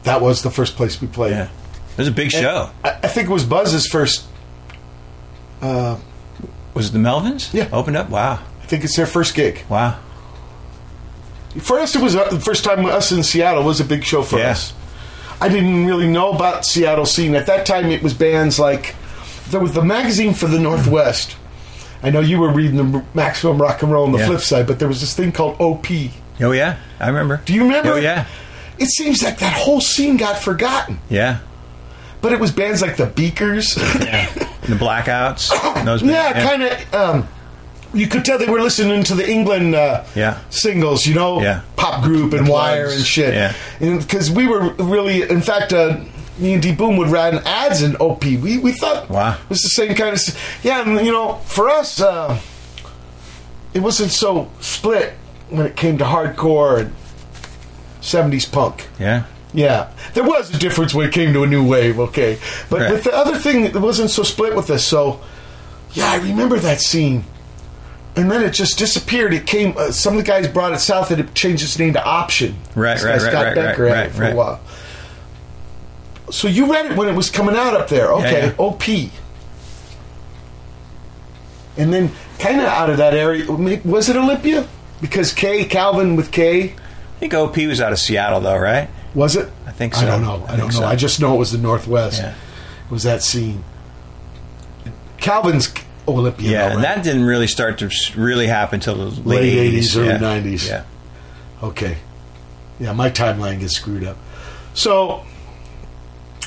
That 0.04 0.20
was 0.22 0.42
the 0.42 0.50
first 0.50 0.74
place 0.76 1.00
we 1.00 1.06
played. 1.06 1.32
Yeah, 1.32 1.44
it 1.44 1.98
was 1.98 2.08
a 2.08 2.12
big 2.12 2.30
show. 2.30 2.70
I, 2.82 2.90
I 3.02 3.08
think 3.08 3.28
it 3.28 3.32
was 3.32 3.44
Buzz's 3.44 3.86
first. 3.86 4.26
Uh, 5.62 5.96
Was 6.74 6.88
it 6.88 6.92
the 6.92 6.98
Melvins? 6.98 7.52
Yeah. 7.54 7.68
opened 7.72 7.96
up. 7.96 8.10
Wow, 8.10 8.40
I 8.62 8.66
think 8.66 8.84
it's 8.84 8.96
their 8.96 9.06
first 9.06 9.34
gig. 9.34 9.64
wow. 9.68 9.98
For 11.60 11.78
us, 11.78 11.94
it 11.94 12.02
was 12.02 12.16
uh, 12.16 12.30
the 12.30 12.40
first 12.40 12.64
time 12.64 12.84
us 12.86 13.12
in 13.12 13.22
Seattle 13.22 13.62
was 13.62 13.78
a 13.80 13.84
big 13.84 14.04
show 14.04 14.22
for 14.22 14.38
Yeah. 14.38 14.52
us. 14.52 14.72
I 15.40 15.48
didn't 15.48 15.84
really 15.86 16.06
know 16.08 16.30
about 16.32 16.64
Seattle 16.64 17.04
scene 17.04 17.34
at 17.34 17.46
that 17.46 17.66
time. 17.66 17.86
It 17.90 18.02
was 18.02 18.14
bands 18.14 18.58
like 18.58 18.94
there 19.50 19.60
was 19.60 19.72
the 19.74 19.84
magazine 19.84 20.32
for 20.34 20.46
the 20.46 20.58
Northwest. 20.58 21.36
I 22.02 22.10
know 22.10 22.20
you 22.20 22.38
were 22.40 22.50
reading 22.52 22.76
the 22.76 23.04
Maximum 23.14 23.60
Rock 23.60 23.82
and 23.82 23.92
Roll 23.92 24.04
on 24.06 24.12
the 24.12 24.18
Yeah. 24.18 24.26
flip 24.28 24.40
side, 24.40 24.66
but 24.66 24.78
there 24.78 24.88
was 24.88 25.00
this 25.00 25.14
thing 25.14 25.30
called 25.30 25.60
OP. 25.60 25.86
Oh 26.40 26.52
yeah, 26.52 26.76
I 26.98 27.08
remember. 27.08 27.42
Do 27.44 27.52
you 27.52 27.62
remember? 27.64 27.92
Oh 27.92 27.96
yeah, 27.96 28.24
It 28.78 28.88
seems 28.88 29.22
like 29.22 29.38
that 29.38 29.52
whole 29.52 29.80
scene 29.82 30.16
got 30.16 30.38
forgotten. 30.38 30.98
yeah, 31.10 31.38
But 32.22 32.32
it 32.32 32.40
was 32.40 32.50
bands 32.50 32.80
like 32.80 32.96
the 32.96 33.06
Beakers. 33.06 33.76
yeah. 34.00 34.28
the 34.62 34.74
Blackouts. 34.74 35.50
Those 35.84 36.02
yeah, 36.02 36.32
kind 36.44 36.62
of. 36.62 36.94
Um, 36.94 37.28
you 37.94 38.06
could 38.06 38.24
tell 38.24 38.38
they 38.38 38.46
were 38.46 38.62
listening 38.62 39.02
to 39.04 39.14
the 39.14 39.28
England 39.28 39.74
uh, 39.74 40.04
Yeah. 40.14 40.38
singles, 40.50 41.06
you 41.06 41.14
know, 41.14 41.42
Yeah. 41.42 41.60
pop 41.76 42.02
group 42.02 42.32
and 42.32 42.48
Wire 42.48 42.86
and 42.88 43.04
shit. 43.04 43.34
Yeah. 43.34 43.52
because 43.80 44.30
we 44.30 44.46
were 44.46 44.70
really, 44.78 45.22
in 45.28 45.42
fact, 45.42 45.72
uh, 45.74 45.98
me 46.38 46.54
and 46.54 46.62
D 46.62 46.72
Boon 46.72 46.96
would 46.96 47.08
run 47.08 47.42
ads 47.44 47.82
in 47.82 47.94
OP. 47.96 48.24
We 48.38 48.56
we 48.58 48.72
thought 48.72 49.10
Wow. 49.10 49.32
it 49.34 49.50
was 49.50 49.60
the 49.60 49.68
same 49.68 49.94
kind 49.94 50.14
of. 50.14 50.20
Yeah, 50.62 50.80
and 50.82 51.04
you 51.04 51.12
know, 51.12 51.34
for 51.44 51.68
us, 51.68 52.00
uh, 52.00 52.38
it 53.74 53.80
wasn't 53.80 54.10
so 54.12 54.48
split 54.60 55.12
when 55.50 55.66
it 55.66 55.76
came 55.76 55.98
to 55.98 56.04
hardcore 56.04 56.80
and 56.80 56.92
seventies 58.00 58.46
punk. 58.46 58.88
Yeah, 58.98 59.24
Yeah, 59.54 59.90
there 60.14 60.24
was 60.24 60.54
a 60.54 60.58
difference 60.58 60.94
when 60.94 61.06
it 61.08 61.12
came 61.12 61.32
to 61.34 61.42
a 61.42 61.46
new 61.46 61.66
wave. 61.66 61.98
Okay, 62.00 62.38
but 62.70 62.80
Right. 62.80 62.90
with 62.92 63.04
the 63.04 63.14
other 63.14 63.36
thing, 63.36 63.64
it 63.64 63.76
wasn't 63.76 64.10
so 64.10 64.22
split 64.22 64.54
with 64.56 64.70
us. 64.70 64.82
So, 64.84 65.20
yeah, 65.92 66.10
I 66.10 66.16
remember 66.16 66.58
that 66.58 66.80
scene, 66.80 67.24
and 68.16 68.30
then 68.30 68.42
it 68.42 68.50
just 68.54 68.78
disappeared. 68.78 69.34
It 69.34 69.46
came. 69.46 69.74
Uh, 69.76 69.90
some 69.90 70.14
of 70.14 70.24
the 70.24 70.26
guys 70.26 70.48
brought 70.48 70.72
it 70.72 70.80
south, 70.80 71.10
and 71.10 71.20
it 71.20 71.34
changed 71.34 71.62
its 71.62 71.78
name 71.78 71.92
to 71.92 72.02
Option. 72.04 72.56
Right, 72.74 72.94
This 72.94 73.04
right, 73.04 73.12
right, 73.12 73.20
Scott 73.20 73.44
right, 73.44 73.54
Becker 73.54 73.82
right, 73.84 73.94
had 73.94 74.06
it 74.06 74.08
right, 74.08 74.12
for 74.14 74.24
a 74.24 74.34
while. 74.34 74.60
So 76.30 76.48
you 76.48 76.72
read 76.72 76.86
it 76.86 76.96
when 76.96 77.08
it 77.08 77.14
was 77.14 77.28
coming 77.28 77.54
out 77.54 77.74
up 77.74 77.88
there. 77.88 78.10
Okay, 78.12 78.46
yeah. 78.46 78.52
OP. 78.56 79.10
And 81.76 81.92
then, 81.92 82.10
kind 82.38 82.60
of 82.60 82.66
out 82.66 82.90
of 82.90 82.98
that 82.98 83.14
area, 83.14 83.50
was 83.50 84.08
it 84.08 84.16
Olympia? 84.16 84.66
Because 85.00 85.32
K 85.32 85.64
Calvin 85.64 86.16
with 86.16 86.30
K 86.30 86.74
I 86.74 87.18
think 87.20 87.34
OP 87.34 87.56
was 87.66 87.80
out 87.80 87.92
of 87.92 87.98
Seattle 87.98 88.40
though, 88.40 88.56
right? 88.58 88.88
Was 89.14 89.36
it? 89.36 89.50
I 89.66 89.72
think 89.72 89.94
so. 89.94 90.02
I 90.02 90.06
don't 90.06 90.22
know. 90.22 90.44
I, 90.48 90.54
I 90.54 90.56
don't 90.56 90.68
know. 90.68 90.80
so. 90.80 90.84
I 90.84 90.96
just 90.96 91.20
know 91.20 91.34
it 91.34 91.38
was 91.38 91.52
the 91.52 91.58
Northwest. 91.58 92.20
Yeah. 92.20 92.34
It 92.84 92.90
was 92.90 93.02
that 93.02 93.22
scene. 93.22 93.64
Calvin's 95.18 95.72
Olympia. 96.08 96.50
Yeah, 96.50 96.58
though, 96.58 96.74
and 96.74 96.76
right? 96.76 96.96
that 96.96 97.04
didn't 97.04 97.24
really 97.24 97.46
start 97.46 97.78
to 97.78 97.90
really 98.16 98.46
happen 98.46 98.76
until 98.76 98.96
the 98.96 99.20
late, 99.28 99.42
Late 99.42 99.72
80s, 99.72 99.78
80s, 99.78 99.96
early 99.96 100.08
yeah. 100.08 100.18
90s. 100.18 100.68
Yeah. 100.68 100.84
Okay. 101.62 101.98
Yeah, 102.80 102.92
my 102.92 103.10
timeline 103.10 103.60
gets 103.60 103.76
screwed 103.76 104.04
up. 104.04 104.16
So, 104.74 105.24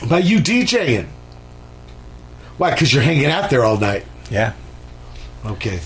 by 0.09 0.19
you 0.19 0.39
DJing, 0.39 1.07
why? 2.57 2.71
Because 2.71 2.93
you're 2.93 3.03
hanging 3.03 3.27
out 3.27 3.49
there 3.49 3.63
all 3.63 3.77
night. 3.77 4.05
Yeah. 4.29 4.53
Okay. 5.45 5.79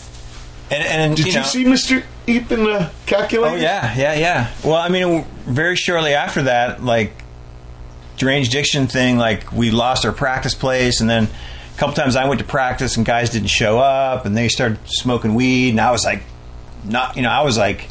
And, 0.71 0.83
and 0.83 1.15
Did 1.15 1.25
you, 1.25 1.31
you, 1.33 1.39
know, 1.39 1.45
see 1.45 1.65
Mister 1.65 2.03
Epp 2.29 2.51
in 2.51 2.63
the 2.63 2.71
uh, 2.73 2.89
calculator? 3.05 3.55
Oh 3.55 3.59
yeah, 3.59 3.95
yeah, 3.97 4.13
yeah. 4.13 4.53
Well, 4.63 4.75
I 4.77 4.89
mean, 4.89 5.23
very 5.45 5.75
shortly 5.75 6.13
after 6.13 6.43
that, 6.43 6.83
like 6.83 7.11
deranged 8.17 8.51
diction 8.51 8.87
thing, 8.87 9.17
like 9.17 9.51
we 9.51 9.71
lost 9.71 10.05
our 10.05 10.11
practice 10.11 10.53
place, 10.55 11.01
and 11.01 11.09
then 11.09 11.23
a 11.75 11.77
couple 11.77 11.95
times 11.95 12.15
I 12.15 12.27
went 12.27 12.39
to 12.39 12.45
practice 12.45 12.97
and 12.97 13.05
guys 13.05 13.29
didn't 13.29 13.47
show 13.49 13.79
up, 13.79 14.25
and 14.25 14.35
they 14.35 14.47
started 14.49 14.77
smoking 14.85 15.33
weed, 15.35 15.69
and 15.71 15.81
I 15.81 15.91
was 15.91 16.03
like, 16.05 16.23
not, 16.83 17.15
you 17.15 17.21
know, 17.23 17.29
I 17.29 17.41
was 17.41 17.57
like. 17.57 17.87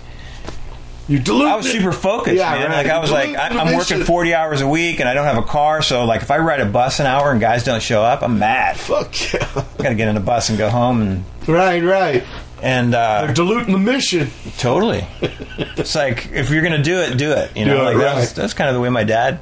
You 1.10 1.18
dilute 1.18 1.48
I 1.48 1.56
was 1.56 1.70
super 1.72 1.90
focused, 1.90 2.36
Yeah, 2.36 2.50
man. 2.50 2.68
right. 2.68 2.84
Like 2.84 2.92
I 2.92 2.98
was 2.98 3.10
like, 3.10 3.34
I, 3.34 3.48
I'm 3.48 3.74
working 3.74 4.04
40 4.04 4.34
hours 4.34 4.60
a 4.60 4.68
week, 4.68 5.00
and 5.00 5.08
I 5.08 5.14
don't 5.14 5.24
have 5.24 5.38
a 5.38 5.42
car, 5.42 5.80
so 5.80 6.04
like 6.04 6.20
if 6.20 6.30
I 6.30 6.36
ride 6.36 6.60
a 6.60 6.66
bus 6.66 7.00
an 7.00 7.06
hour 7.06 7.30
and 7.32 7.40
guys 7.40 7.64
don't 7.64 7.82
show 7.82 8.02
up, 8.02 8.20
I'm 8.22 8.38
mad. 8.38 8.76
Fuck 8.76 9.32
yeah. 9.32 9.48
I 9.56 9.82
gotta 9.82 9.94
get 9.94 10.08
in 10.08 10.18
a 10.18 10.20
bus 10.20 10.50
and 10.50 10.58
go 10.58 10.68
home, 10.68 11.00
and 11.00 11.24
right, 11.48 11.82
right. 11.82 12.24
And 12.62 12.94
uh, 12.94 13.26
They're 13.26 13.34
diluting 13.34 13.72
the 13.72 13.78
mission. 13.78 14.30
Totally. 14.58 15.06
it's 15.20 15.94
like 15.94 16.30
if 16.32 16.50
you're 16.50 16.62
gonna 16.62 16.82
do 16.82 16.98
it, 17.00 17.16
do 17.16 17.32
it. 17.32 17.56
You 17.56 17.64
know, 17.66 17.76
Do 17.76 17.80
it, 17.80 17.84
like 17.84 17.96
that's 17.98 18.26
right. 18.28 18.36
that's 18.36 18.54
kind 18.54 18.68
of 18.68 18.74
the 18.74 18.80
way 18.80 18.88
my 18.88 19.04
dad. 19.04 19.40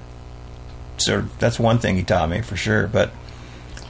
So 0.98 1.22
that's 1.38 1.58
one 1.58 1.78
thing 1.78 1.96
he 1.96 2.02
taught 2.02 2.28
me 2.30 2.40
for 2.42 2.56
sure. 2.56 2.86
But 2.86 3.10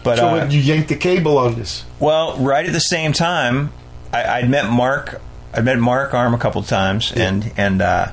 but 0.03 0.19
So 0.19 0.29
uh, 0.29 0.45
you 0.51 0.61
yanked 0.61 0.89
the 0.89 0.97
cable 0.97 1.39
on 1.39 1.55
this. 1.55 1.85
well, 2.01 2.37
right 2.39 2.67
at 2.67 2.73
the 2.73 2.81
same 2.81 3.13
time, 3.13 3.73
I, 4.13 4.25
I'd 4.39 4.51
met 4.51 4.69
Mark. 4.71 5.21
I'd 5.55 5.65
met 5.65 5.79
Mark 5.79 6.15
Arm 6.15 6.35
a 6.35 6.39
couple 6.39 6.63
times, 6.63 7.13
and 7.13 7.53
and 7.57 7.81
uh, 7.81 8.13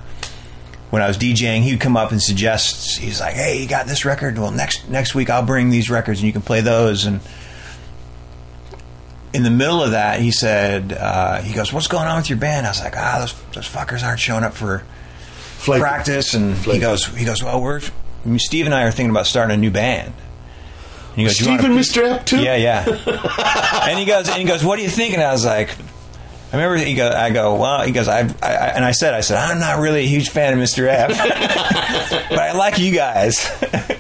when 0.92 1.02
I 1.02 1.08
was 1.08 1.18
DJing, 1.18 1.62
he'd 1.64 1.80
come 1.80 1.98
up 1.98 2.12
and 2.12 2.22
suggest. 2.22 3.00
He's 3.00 3.20
like, 3.20 3.34
"Hey, 3.34 3.62
you 3.62 3.68
got 3.68 3.88
this 3.88 4.06
record? 4.06 4.38
Well, 4.38 4.52
next 4.52 4.88
next 4.90 5.14
week 5.16 5.30
I'll 5.30 5.46
bring 5.46 5.70
these 5.70 5.90
records, 5.90 6.20
and 6.20 6.28
you 6.28 6.34
can 6.34 6.42
play 6.44 6.62
those." 6.62 7.06
And 7.06 7.20
in 9.34 9.44
the 9.44 9.52
middle 9.52 9.82
of 9.84 9.92
that, 9.92 10.20
he 10.20 10.32
said, 10.32 10.94
uh, 10.94 11.42
"He 11.42 11.54
goes, 11.54 11.74
what's 11.74 11.88
going 11.88 12.08
on 12.08 12.18
with 12.18 12.30
your 12.30 12.38
band?" 12.40 12.66
I 12.66 12.70
was 12.70 12.80
like, 12.82 12.96
"Ah, 12.96 13.18
those 13.20 13.34
those 13.54 13.68
fuckers 13.70 14.04
aren't 14.04 14.20
showing 14.20 14.44
up 14.44 14.54
for." 14.54 14.84
Practice 15.66 16.34
and 16.34 16.58
he 16.58 16.78
goes 16.78 17.06
he 17.06 17.24
goes 17.24 17.42
well 17.42 17.62
we're 17.62 17.80
Steve 18.38 18.66
and 18.66 18.76
I 18.76 18.84
are 18.84 18.92
thinking 18.92 19.12
about 19.12 19.28
starting 19.28 19.54
a 19.54 19.58
new 19.58 19.72
band 19.72 20.14
And 21.12 21.16
he 21.16 21.24
goes, 21.24 21.40
"You 21.40 21.48
wanna 21.48 21.62
Stephen, 21.62 21.78
pe- 21.78 21.82
Mr. 21.82 22.20
Epp, 22.20 22.26
too? 22.26 22.42
Yeah, 22.42 22.58
yeah. 22.58 22.84
and 23.88 23.98
he 23.98 24.04
goes, 24.04 24.28
and 24.28 24.38
he 24.40 24.44
goes, 24.44 24.62
"What 24.62 24.76
do 24.76 24.82
you 24.82 24.90
think?" 24.90 25.14
And 25.14 25.24
I 25.24 25.32
was 25.32 25.46
like, 25.46 25.70
I 26.52 26.58
remember 26.58 26.76
he 26.84 26.96
goes, 26.96 27.14
I 27.16 27.32
go, 27.32 27.56
well, 27.56 27.82
he 27.82 27.92
goes, 27.92 28.08
I, 28.08 28.30
I 28.42 28.74
and 28.76 28.86
I 28.86 28.92
said, 28.92 29.14
I 29.16 29.22
said, 29.22 29.38
I'm 29.38 29.60
not 29.60 29.80
really 29.80 30.02
a 30.02 30.08
huge 30.08 30.30
fan 30.30 30.54
of 30.54 30.60
Mr. 30.60 30.86
F, 30.88 31.10
but 32.30 32.40
I 32.40 32.52
like 32.52 32.78
you 32.78 32.94
guys. 32.94 33.50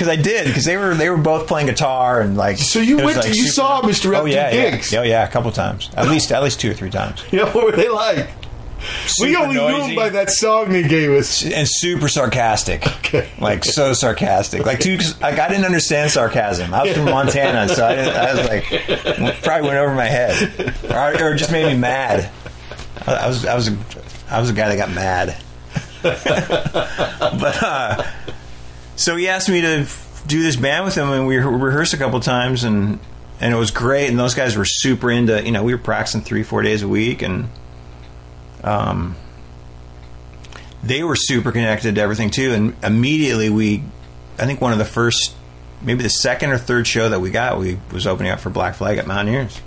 Because 0.00 0.16
I 0.16 0.16
did, 0.16 0.46
because 0.46 0.64
they 0.64 0.78
were 0.78 0.94
they 0.94 1.10
were 1.10 1.18
both 1.18 1.46
playing 1.46 1.66
guitar 1.66 2.22
and 2.22 2.34
like. 2.34 2.56
So 2.56 2.78
you 2.78 2.96
went 2.96 3.20
to- 3.20 3.28
you 3.28 3.48
saw 3.48 3.82
Mr. 3.82 4.16
Oh 4.16 4.24
yeah, 4.24 4.50
gigs? 4.50 4.90
yeah, 4.90 5.00
oh 5.00 5.02
yeah, 5.02 5.28
a 5.28 5.30
couple 5.30 5.52
times, 5.52 5.90
at 5.94 6.08
least 6.08 6.32
at 6.32 6.42
least 6.42 6.58
two 6.58 6.70
or 6.70 6.72
three 6.72 6.88
times. 6.88 7.22
Yeah, 7.30 7.52
what 7.52 7.66
were 7.66 7.72
they 7.72 7.90
like? 7.90 8.26
Super 9.04 9.28
we 9.28 9.36
only 9.36 9.54
knew 9.56 9.60
noisy. 9.68 9.90
him 9.90 9.96
by 9.96 10.08
that 10.08 10.30
song 10.30 10.70
they 10.70 10.88
gave 10.88 11.10
us. 11.10 11.44
and 11.44 11.68
super 11.70 12.08
sarcastic. 12.08 12.86
Okay. 13.00 13.28
Like 13.38 13.62
so 13.62 13.92
sarcastic. 13.92 14.64
Like 14.64 14.80
too 14.80 14.96
like 15.20 15.38
I 15.38 15.48
didn't 15.50 15.66
understand 15.66 16.10
sarcasm. 16.10 16.72
I 16.72 16.84
was 16.84 16.96
from 16.96 17.04
Montana, 17.04 17.68
so 17.68 17.86
I, 17.86 17.94
didn't, 17.94 18.16
I 18.16 18.34
was 18.34 18.48
like 18.48 19.42
probably 19.42 19.68
went 19.68 19.80
over 19.80 19.94
my 19.94 20.06
head, 20.06 20.74
or, 20.90 21.22
or 21.32 21.34
just 21.34 21.52
made 21.52 21.66
me 21.70 21.78
mad. 21.78 22.30
I, 23.06 23.16
I 23.16 23.28
was 23.28 23.44
I 23.44 23.54
was 23.54 23.68
a, 23.68 23.76
I 24.30 24.40
was 24.40 24.48
a 24.48 24.54
guy 24.54 24.74
that 24.74 24.76
got 24.78 24.90
mad. 24.94 25.36
but 26.02 27.62
uh, 27.62 28.02
so 29.00 29.16
he 29.16 29.28
asked 29.28 29.48
me 29.48 29.62
to 29.62 29.86
do 30.26 30.42
this 30.42 30.56
band 30.56 30.84
with 30.84 30.94
him, 30.94 31.08
and 31.10 31.26
we 31.26 31.38
re- 31.38 31.44
rehearsed 31.44 31.94
a 31.94 31.96
couple 31.96 32.20
times, 32.20 32.64
and 32.64 32.98
and 33.40 33.54
it 33.54 33.56
was 33.56 33.70
great. 33.70 34.10
And 34.10 34.18
those 34.18 34.34
guys 34.34 34.56
were 34.56 34.66
super 34.66 35.10
into. 35.10 35.42
You 35.42 35.52
know, 35.52 35.62
we 35.62 35.72
were 35.72 35.80
practicing 35.80 36.20
three 36.20 36.42
four 36.42 36.60
days 36.60 36.82
a 36.82 36.88
week, 36.88 37.22
and 37.22 37.48
um, 38.62 39.16
they 40.82 41.02
were 41.02 41.16
super 41.16 41.50
connected 41.50 41.94
to 41.94 42.00
everything 42.00 42.28
too. 42.30 42.52
And 42.52 42.76
immediately 42.84 43.48
we, 43.48 43.82
I 44.38 44.44
think 44.44 44.60
one 44.60 44.72
of 44.72 44.78
the 44.78 44.84
first, 44.84 45.34
maybe 45.80 46.02
the 46.02 46.10
second 46.10 46.50
or 46.50 46.58
third 46.58 46.86
show 46.86 47.08
that 47.08 47.20
we 47.20 47.30
got, 47.30 47.58
we 47.58 47.78
was 47.92 48.06
opening 48.06 48.32
up 48.32 48.40
for 48.40 48.50
Black 48.50 48.74
Flag 48.74 48.98
at 48.98 49.06
Mountaineers. 49.06 49.62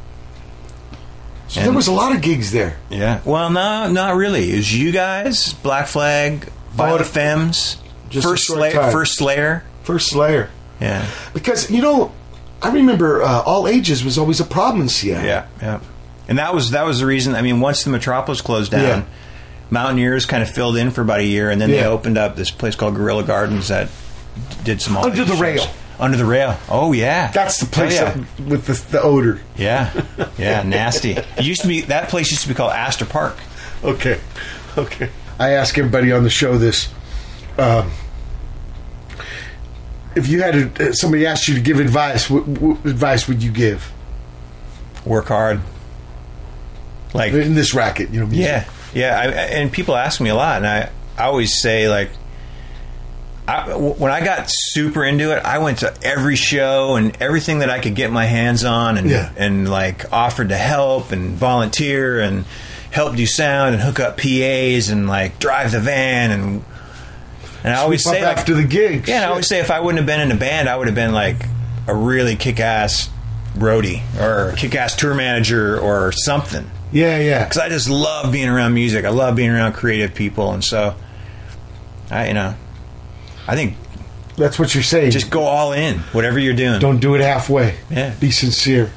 So 1.48 1.62
there 1.62 1.74
was 1.74 1.88
a 1.88 1.92
lot 1.92 2.16
of 2.16 2.22
gigs 2.22 2.52
there. 2.52 2.78
Yeah. 2.92 3.22
Well, 3.26 3.50
no, 3.50 3.92
not 3.92 4.16
really. 4.16 4.52
It 4.53 4.58
was 4.58 4.76
you 4.76 4.92
guys, 4.92 5.53
Black 5.53 5.88
Flag, 5.88 6.45
Violent 6.72 7.06
Femmes, 7.06 7.78
just 8.14 8.25
first 8.27 8.50
layer. 8.50 8.92
First 8.92 9.19
layer. 9.22 9.64
First 9.83 10.09
Slayer. 10.09 10.50
Yeah. 10.80 11.06
Because, 11.33 11.69
you 11.69 11.82
know, 11.82 12.14
I 12.61 12.72
remember 12.72 13.22
uh, 13.22 13.42
All 13.42 13.67
Ages 13.67 14.03
was 14.03 14.17
always 14.17 14.40
a 14.40 14.45
problem 14.45 14.82
in 14.82 14.90
Seattle. 14.90 15.25
Yeah, 15.25 15.48
yeah. 15.61 15.80
And 16.30 16.38
that 16.40 16.53
was 16.53 16.72
that 16.72 16.85
was 16.85 17.00
the 17.01 17.06
reason. 17.06 17.35
I 17.35 17.42
mean, 17.42 17.59
once 17.59 17.83
the 17.83 17.90
Metropolis 17.90 18.40
closed 18.42 18.72
down, 18.72 18.82
Yeah. 19.01 19.03
Mountaineers 19.69 20.25
kind 20.25 20.42
of 20.43 20.50
filled 20.50 20.77
in 20.77 20.92
for 20.92 21.01
about 21.01 21.19
a 21.19 21.25
year, 21.25 21.50
and 21.50 21.59
then 21.59 21.69
they 21.72 21.83
opened 21.83 22.17
up 22.17 22.35
this 22.35 22.51
place 22.51 22.75
called 22.75 22.95
Gorilla 22.95 23.24
Gardens 23.24 23.67
that 23.69 23.90
did 24.64 24.82
some 24.82 24.95
all 24.95 25.06
Under 25.06 25.25
the 25.25 25.32
shows. 25.33 25.42
Rail. 25.42 25.66
Under 26.00 26.17
the 26.17 26.25
rail. 26.25 26.58
Oh 26.69 26.92
yeah, 26.93 27.32
That's 27.32 27.59
the 27.59 27.66
place 27.66 28.00
Oh, 28.00 28.06
yeah. 28.06 28.11
that- 28.14 28.45
with 28.45 28.66
the, 28.67 28.74
the 28.92 29.01
odor. 29.01 29.42
yeah, 29.58 29.92
yeah, 30.38 30.64
nasty. 30.64 31.11
It 31.11 31.43
used 31.43 31.61
to 31.61 31.67
be 31.67 31.82
that 31.82 32.09
place 32.09 32.30
used 32.32 32.43
to 32.43 32.48
be 32.50 32.53
called 32.53 32.72
Astor 32.72 33.06
Park. 33.06 33.35
Okay. 33.83 34.19
Okay. 34.77 35.09
I 35.40 35.51
ask 35.51 35.77
everybody 35.77 36.11
on 36.11 36.24
the 36.24 36.30
show 36.30 36.58
this. 36.58 36.88
Um, 37.58 37.92
if 40.16 40.27
you 40.27 40.42
had 40.42 40.75
to, 40.75 40.90
uh, 40.90 40.93
somebody 40.93 41.25
asked 41.25 41.48
you 41.48 41.56
to 41.56 41.61
give 41.61 41.80
advice, 41.80 42.30
what, 42.30 42.48
what 42.48 42.85
advice 42.85 43.27
would 43.27 43.42
you 43.43 43.51
give 43.51 43.92
Work 45.06 45.25
hard. 45.27 45.59
Like 47.14 47.33
in 47.33 47.56
this 47.56 47.74
racket? 47.74 48.09
You 48.11 48.22
know, 48.22 48.25
music? 48.25 48.45
Yeah, 48.45 48.66
yeah. 48.93 49.19
I, 49.19 49.25
and 49.58 49.72
people 49.72 49.95
ask 49.95 50.19
me 50.22 50.30
a 50.30 50.35
lot, 50.35 50.58
and 50.58 50.67
I, 50.67 50.90
I 51.17 51.25
always 51.25 51.61
say 51.61 51.90
like, 51.90 52.09
I, 53.48 53.75
when 53.75 54.11
I 54.11 54.24
got 54.24 54.45
super 54.48 55.03
into 55.03 55.35
it, 55.35 55.43
I 55.43 55.58
went 55.59 55.80
to 55.80 55.93
every 56.01 56.38
show 56.38 56.95
and 56.95 57.16
everything 57.22 57.59
that 57.59 57.69
I 57.69 57.80
could 57.80 57.95
get 57.95 58.09
my 58.11 58.25
hands 58.25 58.64
on, 58.64 58.98
and 58.98 59.09
Yeah. 59.09 59.30
and 59.35 59.69
like 59.69 60.11
offered 60.14 60.50
to 60.50 60.58
help 60.58 61.11
and 61.11 61.32
volunteer 61.32 62.19
and 62.22 62.45
help 62.90 63.16
do 63.17 63.25
sound 63.25 63.75
and 63.75 63.83
hook 63.83 64.00
up 64.00 64.17
PAs 64.17 64.88
and 64.90 65.08
like 65.08 65.38
drive 65.40 65.72
the 65.74 65.80
van 65.82 66.32
and. 66.32 66.64
And 67.64 67.74
I 67.74 67.77
always 67.77 68.03
say 68.03 68.24
like, 68.25 68.38
after 68.38 68.53
the 68.53 68.64
gig. 68.64 69.08
yeah, 69.08 69.16
and 69.17 69.25
I 69.25 69.27
always 69.30 69.48
say 69.48 69.59
if 69.59 69.72
I 69.72 69.80
wouldn't 69.80 69.98
have 70.00 70.06
been 70.06 70.19
in 70.19 70.32
a 70.32 70.40
band, 70.40 70.67
I 70.67 70.75
would 70.75 70.88
have 70.88 70.95
been 70.95 71.14
like 71.14 71.38
a 71.88 71.95
really 71.95 72.35
kick-ass 72.35 73.09
roadie 73.56 74.01
or 74.19 74.53
kick-ass 74.58 74.95
tour 74.95 75.14
manager 75.14 75.80
or 75.80 76.11
something 76.11 76.69
Yeah, 76.92 77.19
yeah. 77.19 77.43
because 77.43 77.58
I 77.59 77.69
just 77.69 77.90
love 77.90 78.32
being 78.33 78.50
around 78.50 78.74
music. 78.74 79.06
I 79.06 79.09
love 79.09 79.35
being 79.35 79.50
around 79.51 79.74
creative 79.74 80.14
people, 80.16 80.51
and 80.51 80.64
so 80.64 80.95
I, 82.11 82.27
you 82.30 82.33
know, 82.33 82.53
I 83.48 83.56
think 83.56 83.75
That's 84.38 84.58
what 84.59 84.74
you're 84.74 84.83
saying. 84.83 85.11
just 85.11 85.30
go 85.30 85.43
all 85.43 85.72
in, 85.74 86.00
whatever 86.14 86.40
you're 86.40 86.56
doing. 86.56 86.80
Don't 86.80 87.00
do 87.00 87.16
it 87.16 87.22
halfway. 87.22 87.75
Yeah. 87.90 88.14
Be 88.19 88.32
sincere. 88.32 88.92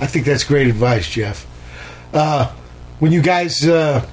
I 0.00 0.06
think 0.06 0.26
that's 0.26 0.44
great 0.44 0.66
advice, 0.68 1.08
Jeff. 1.10 1.46
Uh, 2.12 2.52
when 2.98 3.10
you 3.12 3.22
guys, 3.22 3.66
uh, 3.66 4.06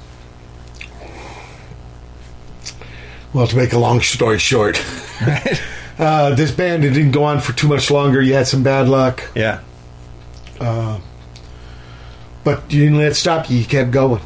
well, 3.34 3.48
to 3.48 3.56
make 3.56 3.74
a 3.74 3.78
long 3.80 4.02
story 4.02 4.40
short, 4.40 4.82
uh, 6.00 6.34
this 6.36 6.52
band 6.52 6.84
it 6.84 6.92
didn't 6.92 7.12
go 7.12 7.24
on 7.24 7.40
for 7.42 7.54
too 7.54 7.68
much 7.68 7.90
longer. 7.92 8.22
You 8.22 8.34
had 8.34 8.48
some 8.48 8.64
bad 8.64 8.88
luck, 8.88 9.24
Yeah, 9.36 9.60
but 12.44 12.72
you 12.72 12.82
didn't 12.84 12.98
let 12.98 13.12
it 13.12 13.16
stop 13.16 13.50
you. 13.50 13.58
You 13.58 13.66
kept 13.66 13.92
going. 13.92 14.22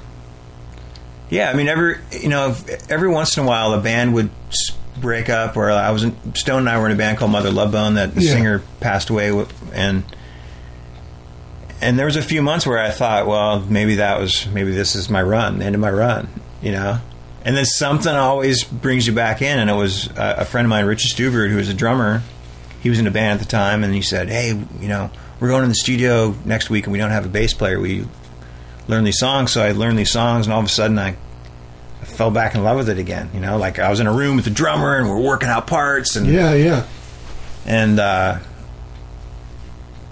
yeah. 1.30 1.50
I 1.50 1.54
mean, 1.54 1.68
every 1.68 1.98
you 2.12 2.30
know, 2.30 2.56
every 2.90 3.10
once 3.10 3.38
in 3.38 3.44
a 3.44 3.48
while, 3.48 3.74
a 3.74 3.82
band 3.82 4.14
would 4.14 4.30
break 5.00 5.30
up. 5.30 5.58
Or 5.58 5.72
I 5.72 5.92
was 5.92 6.04
in, 6.04 6.36
Stone 6.36 6.60
and 6.60 6.70
I 6.70 6.80
were 6.80 6.86
in 6.86 6.92
a 6.92 6.96
band 6.96 7.18
called 7.18 7.32
Mother 7.32 7.52
Love 7.52 7.72
Bone 7.72 7.96
that 7.96 8.16
the 8.16 8.22
Yeah. 8.22 8.34
singer 8.34 8.62
passed 8.80 9.10
away, 9.10 9.30
and 9.74 10.04
and 11.82 12.00
there 12.00 12.06
was 12.06 12.16
a 12.16 12.22
few 12.22 12.42
months 12.42 12.66
where 12.66 12.80
I 12.80 12.92
thought, 12.92 13.28
well, 13.28 13.60
maybe 13.60 13.96
that 13.96 14.20
was 14.20 14.48
maybe 14.48 14.72
this 14.72 14.96
is 14.96 15.10
my 15.10 15.22
run, 15.22 15.60
the 15.60 15.66
end 15.66 15.76
of 15.76 15.82
my 15.82 15.92
run, 15.92 16.28
you 16.62 16.72
know. 16.72 17.00
And 17.46 17.58
then 17.58 17.66
something 17.66 18.14
always 18.14 18.64
brings 18.64 19.06
you 19.06 19.12
back 19.14 19.42
in, 19.42 19.60
and 19.60 19.70
it 19.70 19.74
was 19.74 20.10
uh, 20.12 20.36
a 20.40 20.46
friend 20.46 20.66
of 20.66 20.70
mine, 20.70 20.86
Richard 20.86 21.10
Stuverud, 21.16 21.50
who 21.50 21.58
was 21.58 21.68
a 21.70 21.74
drummer. 21.74 22.22
He 22.82 22.90
was 22.90 23.00
in 23.00 23.08
a 23.08 23.12
band 23.12 23.40
at 23.42 23.46
the 23.46 23.52
time, 23.52 23.84
and 23.84 23.94
he 23.94 24.02
said, 24.02 24.30
"Hey, 24.30 24.50
you 24.80 24.88
know, 24.88 25.12
we're 25.40 25.50
going 25.50 25.64
in 25.64 25.70
the 25.70 25.76
studio 25.76 26.36
next 26.46 26.70
week, 26.70 26.86
and 26.86 26.94
we 26.94 27.00
don't 27.00 27.12
have 27.12 27.26
a 27.26 27.30
bass 27.30 27.54
player. 27.54 27.80
We 27.80 28.06
learn 28.88 29.04
these 29.04 29.20
songs." 29.20 29.52
So 29.52 29.62
I 29.62 29.72
learned 29.74 30.00
these 30.00 30.12
songs, 30.12 30.46
and 30.46 30.54
all 30.54 30.60
of 30.60 30.66
a 30.66 30.70
sudden, 30.70 30.98
I 30.98 31.18
I 32.02 32.06
fell 32.06 32.32
back 32.32 32.56
in 32.56 32.64
love 32.64 32.78
with 32.78 32.88
it 32.90 32.98
again. 32.98 33.30
You 33.34 33.42
know, 33.42 33.58
like 33.58 33.78
I 33.78 33.90
was 33.90 34.00
in 34.00 34.08
a 34.08 34.14
room 34.14 34.38
with 34.38 34.46
the 34.46 34.52
drummer, 34.52 34.98
and 34.98 35.10
we're 35.10 35.20
working 35.22 35.50
out 35.50 35.68
parts, 35.68 36.16
and 36.16 36.28
Yeah, 36.28 36.54
yeah. 36.54 36.86
and 37.66 38.00
uh, 38.00 38.40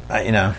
I, 0.10 0.24
you 0.24 0.32
know, 0.34 0.53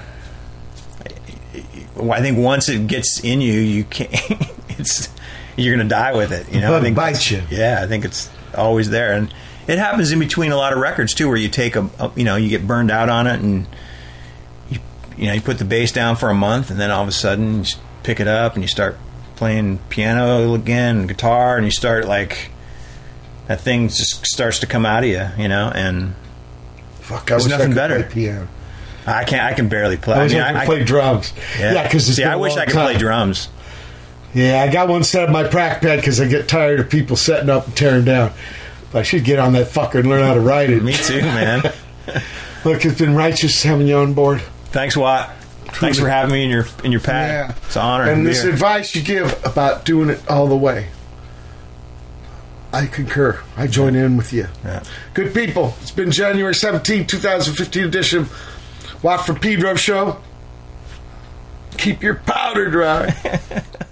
I 2.11 2.21
think 2.21 2.39
once 2.39 2.69
it 2.71 2.87
gets 2.87 3.21
in 3.23 3.41
you, 3.43 3.53
you 3.61 3.85
can't. 3.85 4.11
It's 4.79 5.11
you're 5.57 5.75
going 5.77 5.87
to 5.89 5.95
die 5.95 6.15
with 6.15 6.33
it. 6.33 6.53
You 6.53 6.61
know, 6.61 6.71
Bug 6.71 6.81
I 6.81 6.85
think 6.85 6.97
bites 6.97 7.31
you. 7.31 7.43
Yeah, 7.51 7.81
I 7.83 7.87
think 7.87 8.05
it's 8.05 8.31
always 8.57 8.91
there, 8.91 9.13
and 9.13 9.33
it 9.67 9.79
happens 9.79 10.13
in 10.13 10.19
between 10.19 10.53
a 10.53 10.57
lot 10.57 10.73
of 10.73 10.79
records 10.79 11.15
too, 11.15 11.29
where 11.29 11.37
you 11.37 11.49
take 11.49 11.77
a, 11.77 11.89
a 11.99 12.11
you 12.17 12.25
know, 12.25 12.37
you 12.37 12.49
get 12.49 12.67
burned 12.67 12.91
out 12.91 13.09
on 13.09 13.27
it, 13.27 13.41
and 13.41 13.67
you 14.71 14.79
you 15.17 15.27
know, 15.27 15.33
you 15.33 15.41
put 15.41 15.59
the 15.59 15.65
bass 15.65 15.93
down 15.93 16.17
for 16.17 16.31
a 16.31 16.35
month, 16.35 16.71
and 16.71 16.81
then 16.81 16.91
all 16.91 17.03
of 17.03 17.09
a 17.09 17.13
sudden 17.13 17.65
you 17.65 17.71
pick 18.03 18.19
it 18.21 18.29
up 18.29 18.55
and 18.55 18.63
you 18.63 18.69
start 18.69 18.97
playing 19.37 19.79
piano 19.89 20.55
again, 20.55 20.99
and 20.99 21.09
guitar, 21.09 21.57
and 21.57 21.65
you 21.65 21.71
start 21.71 22.07
like 22.07 22.51
that 23.49 23.61
thing 23.61 23.89
just 23.89 24.27
starts 24.27 24.61
to 24.61 24.67
come 24.67 24.87
out 24.87 25.03
of 25.03 25.09
you, 25.11 25.27
you 25.37 25.49
know, 25.49 25.71
and 25.75 26.15
Fuck, 27.01 27.31
I 27.31 27.35
There's 27.35 27.47
I 27.47 27.51
nothing 27.51 27.67
could 27.69 27.75
better. 27.77 28.03
play 28.05 28.13
piano. 28.13 28.49
I 29.05 29.25
can't. 29.25 29.43
I 29.43 29.53
can 29.55 29.69
barely 29.69 29.97
play. 29.97 30.15
I 30.15 30.23
I, 30.23 30.29
mean, 30.53 30.61
could 30.61 30.67
play 30.67 30.85
drums. 30.85 31.33
Yeah, 31.59 31.83
because 31.83 32.07
see, 32.07 32.23
I 32.23 32.37
wish 32.37 32.57
I 32.57 32.65
could 32.67 32.75
play 32.75 32.97
drums. 32.97 33.49
Yeah, 34.35 34.63
I 34.63 34.73
got 34.73 34.89
one 34.89 35.05
set 35.05 35.25
of 35.25 35.31
my 35.31 35.47
prac 35.47 35.83
pad 35.83 35.99
because 35.99 36.21
I 36.21 36.27
get 36.27 36.49
tired 36.49 36.81
of 36.81 36.89
people 36.89 37.17
setting 37.17 37.51
up 37.51 37.67
and 37.67 37.77
tearing 37.77 38.05
down. 38.05 38.33
But 38.91 39.01
I 39.01 39.03
should 39.03 39.25
get 39.25 39.39
on 39.39 39.53
that 39.55 39.69
fucker 39.69 40.01
and 40.01 40.09
learn 40.09 40.25
how 40.25 40.35
to 40.35 40.41
ride 40.41 40.71
it. 40.71 40.83
Me 40.83 40.93
too, 40.93 41.21
man. 41.21 41.63
Look, 42.65 42.85
it's 42.85 42.99
been 42.99 43.15
righteous 43.15 43.63
having 43.63 43.87
you 43.87 43.97
on 43.97 44.15
board. 44.15 44.41
Thanks, 44.67 44.97
Watt. 44.97 45.31
Thanks 45.75 45.99
for 45.99 46.09
having 46.09 46.33
me 46.33 46.45
in 46.45 46.51
your 46.51 46.67
in 46.85 46.93
your 46.93 47.01
pack. 47.01 47.31
Yeah. 47.31 47.57
It's 47.67 47.77
an 47.77 47.83
honor. 47.83 48.05
And 48.05 48.25
to 48.25 48.29
this 48.29 48.43
here. 48.43 48.53
advice 48.53 48.95
you 48.95 49.03
give 49.03 49.45
about 49.45 49.85
doing 49.85 50.11
it 50.11 50.21
all 50.31 50.47
the 50.47 50.57
way, 50.57 50.89
I 52.73 52.87
concur. 52.87 53.43
I 53.57 53.67
join 53.67 53.97
in 53.97 54.17
with 54.17 54.33
you. 54.33 54.49
Yeah. 54.65 54.83
Good 55.15 55.35
people. 55.35 55.75
It's 55.81 55.91
been 55.91 56.11
January 56.11 56.55
17, 56.55 57.07
2015 57.07 57.85
edition 57.85 58.19
of 58.21 59.03
Watt 59.03 59.27
from 59.27 59.37
Pedro 59.41 59.75
Show. 59.75 60.21
Keep 61.79 62.03
your 62.03 62.17
powder 62.17 62.71
dry. 62.71 63.15